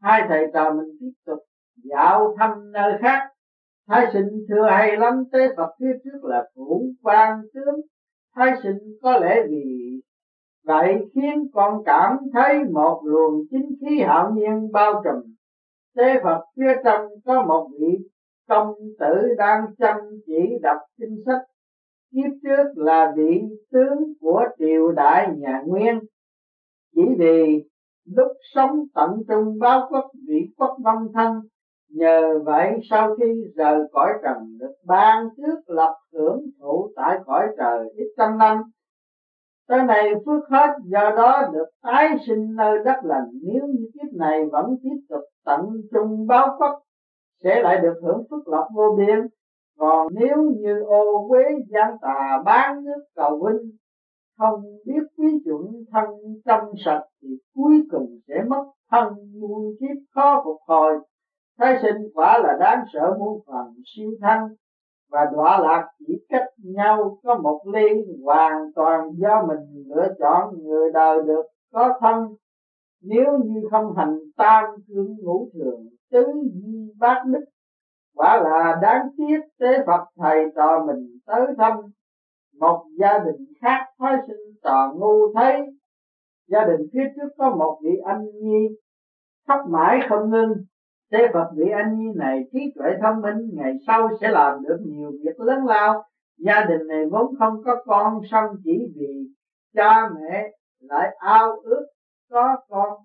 Hai 0.00 0.22
thầy 0.28 0.46
trò 0.54 0.72
mình 0.72 0.96
tiếp 1.00 1.12
tục 1.26 1.38
dạo 1.76 2.34
thăm 2.38 2.72
nơi 2.72 2.92
khác. 3.00 3.28
Thái 3.88 4.06
sinh 4.12 4.28
thưa 4.48 4.66
hay 4.70 4.96
lắm, 4.96 5.24
tế 5.32 5.48
phật 5.56 5.70
phía 5.80 5.92
trước 6.04 6.24
là 6.24 6.48
phủ 6.54 6.86
quan 7.02 7.38
tướng. 7.54 7.80
Thái 8.36 8.52
sinh 8.62 8.78
có 9.02 9.18
lẽ 9.18 9.42
vì 9.48 10.00
vậy 10.64 10.94
khiến 11.14 11.46
con 11.54 11.82
cảm 11.86 12.18
thấy 12.32 12.64
một 12.72 13.02
luồng 13.04 13.40
chính 13.50 13.68
khí 13.80 14.00
hạo 14.00 14.32
nhiên 14.34 14.72
bao 14.72 15.02
trùm. 15.04 15.34
Tế 15.96 16.20
phật 16.24 16.44
phía 16.56 16.74
trong 16.84 17.06
có 17.24 17.42
một 17.42 17.68
vị 17.80 17.98
công 18.48 18.74
tử 18.98 19.34
đang 19.38 19.64
chăm 19.78 19.96
chỉ 20.26 20.58
đọc 20.62 20.78
kinh 20.98 21.22
sách 21.26 21.42
kiếp 22.14 22.32
trước 22.42 22.72
là 22.76 23.12
vị 23.16 23.40
tướng 23.72 23.98
của 24.20 24.44
triều 24.58 24.92
đại 24.92 25.28
nhà 25.36 25.62
Nguyên. 25.66 26.00
Chỉ 26.94 27.02
vì 27.18 27.64
lúc 28.16 28.28
sống 28.54 28.80
tận 28.94 29.10
trung 29.28 29.58
báo 29.58 29.86
quốc, 29.90 30.10
vị 30.28 30.40
quốc 30.56 30.76
vong 30.84 31.06
thân, 31.14 31.32
nhờ 31.88 32.38
vậy 32.44 32.72
sau 32.90 33.16
khi 33.16 33.24
rời 33.56 33.78
cõi 33.92 34.08
trần 34.22 34.58
được 34.58 34.74
ban 34.86 35.28
trước 35.36 35.74
lập 35.74 35.94
hưởng 36.12 36.40
thụ 36.60 36.90
tại 36.96 37.18
cõi 37.26 37.46
trời 37.58 37.88
ít 37.96 38.06
trăm 38.16 38.38
năm. 38.38 38.62
Tới 39.68 39.82
này 39.82 40.12
phước 40.26 40.48
hết, 40.50 40.68
do 40.84 41.10
đó 41.16 41.42
được 41.52 41.66
tái 41.82 42.16
sinh 42.26 42.54
nơi 42.56 42.78
đất 42.84 42.96
lành. 43.04 43.24
Nếu 43.42 43.66
như 43.66 43.90
kiếp 43.94 44.12
này 44.18 44.44
vẫn 44.52 44.66
tiếp 44.82 44.96
tục 45.08 45.22
tận 45.44 45.60
trung 45.92 46.26
báo 46.26 46.56
quốc, 46.58 46.82
sẽ 47.44 47.62
lại 47.62 47.80
được 47.80 47.94
hưởng 48.02 48.22
phước 48.30 48.48
lộc 48.48 48.66
vô 48.74 48.96
biên 48.98 49.26
còn 49.78 50.06
nếu 50.12 50.36
như 50.60 50.80
ô 50.86 51.28
quế 51.28 51.42
gian 51.68 51.96
tà 52.02 52.42
bán 52.44 52.84
nước 52.84 53.04
cầu 53.14 53.42
vinh 53.46 53.70
không 54.38 54.60
biết 54.86 55.02
quý 55.16 55.42
chuẩn 55.44 55.84
thân 55.92 56.04
trong 56.44 56.72
sạch 56.84 57.04
thì 57.22 57.28
cuối 57.54 57.82
cùng 57.90 58.18
sẽ 58.28 58.34
mất 58.48 58.64
thân 58.90 59.14
muôn 59.40 59.74
kiếp 59.80 59.96
khó 60.14 60.42
phục 60.44 60.56
hồi. 60.66 60.92
Thái 61.58 61.78
sinh 61.82 62.02
quả 62.14 62.38
là 62.38 62.56
đáng 62.60 62.84
sợ 62.92 63.16
muôn 63.18 63.40
phần 63.46 63.74
siêu 63.84 64.10
thăng, 64.20 64.48
và 65.10 65.20
đọa 65.32 65.58
lạc 65.60 65.88
chỉ 65.98 66.14
cách 66.28 66.46
nhau 66.58 67.18
có 67.22 67.38
một 67.42 67.60
ly 67.72 67.88
hoàn 68.24 68.72
toàn 68.74 69.10
do 69.16 69.46
mình 69.48 69.84
lựa 69.86 70.08
chọn 70.18 70.54
người 70.62 70.90
đời 70.92 71.18
được 71.26 71.42
có 71.72 71.98
thân. 72.00 72.34
Nếu 73.02 73.38
như 73.44 73.60
không 73.70 73.96
hành 73.96 74.18
tam 74.36 74.64
cương 74.88 75.16
ngũ 75.22 75.48
thường, 75.54 75.86
tứ 76.10 76.24
di 76.54 76.92
bát 76.98 77.22
đức 77.26 77.44
quả 78.14 78.42
là 78.42 78.78
đáng 78.82 79.06
tiếc 79.16 79.40
tế 79.58 79.84
phật 79.86 80.04
thầy 80.16 80.44
trò 80.56 80.84
mình 80.86 81.18
tới 81.26 81.46
thăm 81.58 81.72
một 82.60 82.84
gia 82.98 83.18
đình 83.18 83.44
khác 83.60 83.86
phái 83.98 84.16
sinh 84.26 84.54
trò 84.64 84.92
ngu 84.96 85.34
thấy. 85.34 85.60
Gia 86.48 86.64
đình 86.64 86.80
phía 86.92 87.04
trước 87.16 87.28
có 87.38 87.50
một 87.50 87.78
vị 87.82 87.96
anh 88.04 88.24
nhi. 88.42 88.68
Khóc 89.48 89.60
mãi 89.68 90.00
không 90.08 90.30
ngưng. 90.30 90.52
Tế 91.10 91.18
phật 91.32 91.50
vị 91.56 91.64
anh 91.74 91.98
nhi 91.98 92.06
này 92.16 92.40
trí 92.52 92.58
tuệ 92.74 92.90
thông 93.02 93.20
minh, 93.22 93.50
ngày 93.54 93.72
sau 93.86 94.08
sẽ 94.20 94.28
làm 94.28 94.62
được 94.62 94.78
nhiều 94.86 95.10
việc 95.10 95.40
lớn 95.40 95.64
lao. 95.66 96.02
Gia 96.38 96.64
đình 96.64 96.86
này 96.88 97.04
vốn 97.10 97.34
không 97.38 97.54
có 97.64 97.76
con, 97.86 98.20
song 98.30 98.56
chỉ 98.64 98.92
vì 98.96 99.28
cha 99.74 100.08
mẹ 100.08 100.50
lại 100.80 101.16
ao 101.18 101.60
ước 101.62 101.86
có 102.30 102.56
con 102.68 102.98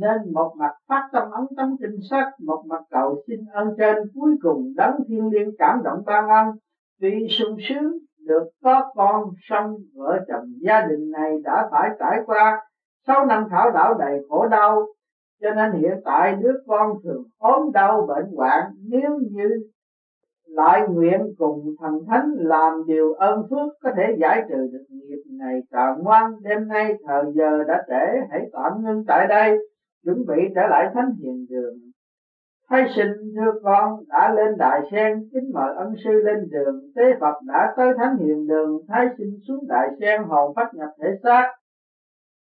nên 0.00 0.32
một 0.32 0.54
mặt 0.58 0.72
phát 0.88 1.08
tâm 1.12 1.30
ấn 1.30 1.44
tấm 1.56 1.76
kinh 1.80 1.98
sát, 2.10 2.30
một 2.46 2.64
mặt 2.66 2.82
cầu 2.90 3.22
xin 3.26 3.40
ơn 3.52 3.68
trên 3.78 3.96
cuối 4.14 4.30
cùng 4.42 4.72
đấng 4.76 4.94
thiên 5.08 5.28
liêng 5.28 5.50
cảm 5.58 5.82
động 5.84 6.02
ban 6.06 6.28
ân 6.28 6.46
tuy 7.00 7.28
sung 7.30 7.56
sướng 7.68 7.92
được 8.26 8.48
có 8.62 8.92
con 8.94 9.30
song 9.42 9.76
vợ 9.94 10.18
chồng 10.28 10.44
gia 10.60 10.80
đình 10.80 11.10
này 11.10 11.32
đã 11.44 11.68
phải 11.70 11.90
trải 11.98 12.18
qua 12.26 12.60
sáu 13.06 13.26
năm 13.26 13.46
thảo 13.50 13.70
đảo 13.70 13.94
đầy 13.94 14.20
khổ 14.28 14.46
đau, 14.46 14.86
cho 15.42 15.50
nên 15.50 15.72
hiện 15.72 16.00
tại 16.04 16.36
đứa 16.40 16.52
con 16.66 16.96
thường 17.04 17.22
ốm 17.38 17.72
đau 17.72 18.06
bệnh 18.08 18.36
hoạn, 18.36 18.62
nếu 18.90 19.18
như 19.30 19.48
lại 20.46 20.82
nguyện 20.88 21.20
cùng 21.38 21.74
thần 21.80 21.92
thánh 22.06 22.30
làm 22.36 22.72
điều 22.86 23.12
ơn 23.12 23.42
phước 23.50 23.72
có 23.82 23.90
thể 23.96 24.16
giải 24.18 24.42
trừ 24.48 24.68
được 24.72 24.84
nghiệp 24.90 25.22
này, 25.38 25.60
càng 25.70 26.02
ngoan, 26.02 26.32
đêm 26.42 26.68
nay 26.68 26.92
thời 27.06 27.22
giờ 27.34 27.64
đã 27.68 27.84
trễ, 27.88 28.20
hãy 28.30 28.40
tạm 28.52 28.72
ngưng 28.84 29.04
tại 29.06 29.26
đây 29.26 29.58
chuẩn 30.04 30.16
bị 30.26 30.52
trở 30.54 30.66
lại 30.66 30.86
thánh 30.94 31.10
hiền 31.20 31.46
đường. 31.50 31.74
Thái 32.70 32.84
sinh 32.96 33.12
thưa 33.36 33.52
con 33.62 33.90
đã 34.08 34.34
lên 34.36 34.58
đại 34.58 34.80
sen, 34.92 35.12
kính 35.32 35.52
mời 35.54 35.74
ân 35.76 35.94
sư 36.04 36.10
lên 36.10 36.48
đường. 36.50 36.74
Tế 36.94 37.02
Phật 37.20 37.34
đã 37.46 37.74
tới 37.76 37.92
thánh 37.98 38.16
hiền 38.16 38.46
đường 38.46 38.80
Thái 38.88 39.06
sinh 39.18 39.38
xuống 39.48 39.66
đại 39.68 39.88
sen 40.00 40.22
hồn 40.28 40.52
phát 40.56 40.68
nhập 40.74 40.88
thể 41.00 41.08
xác. 41.22 41.44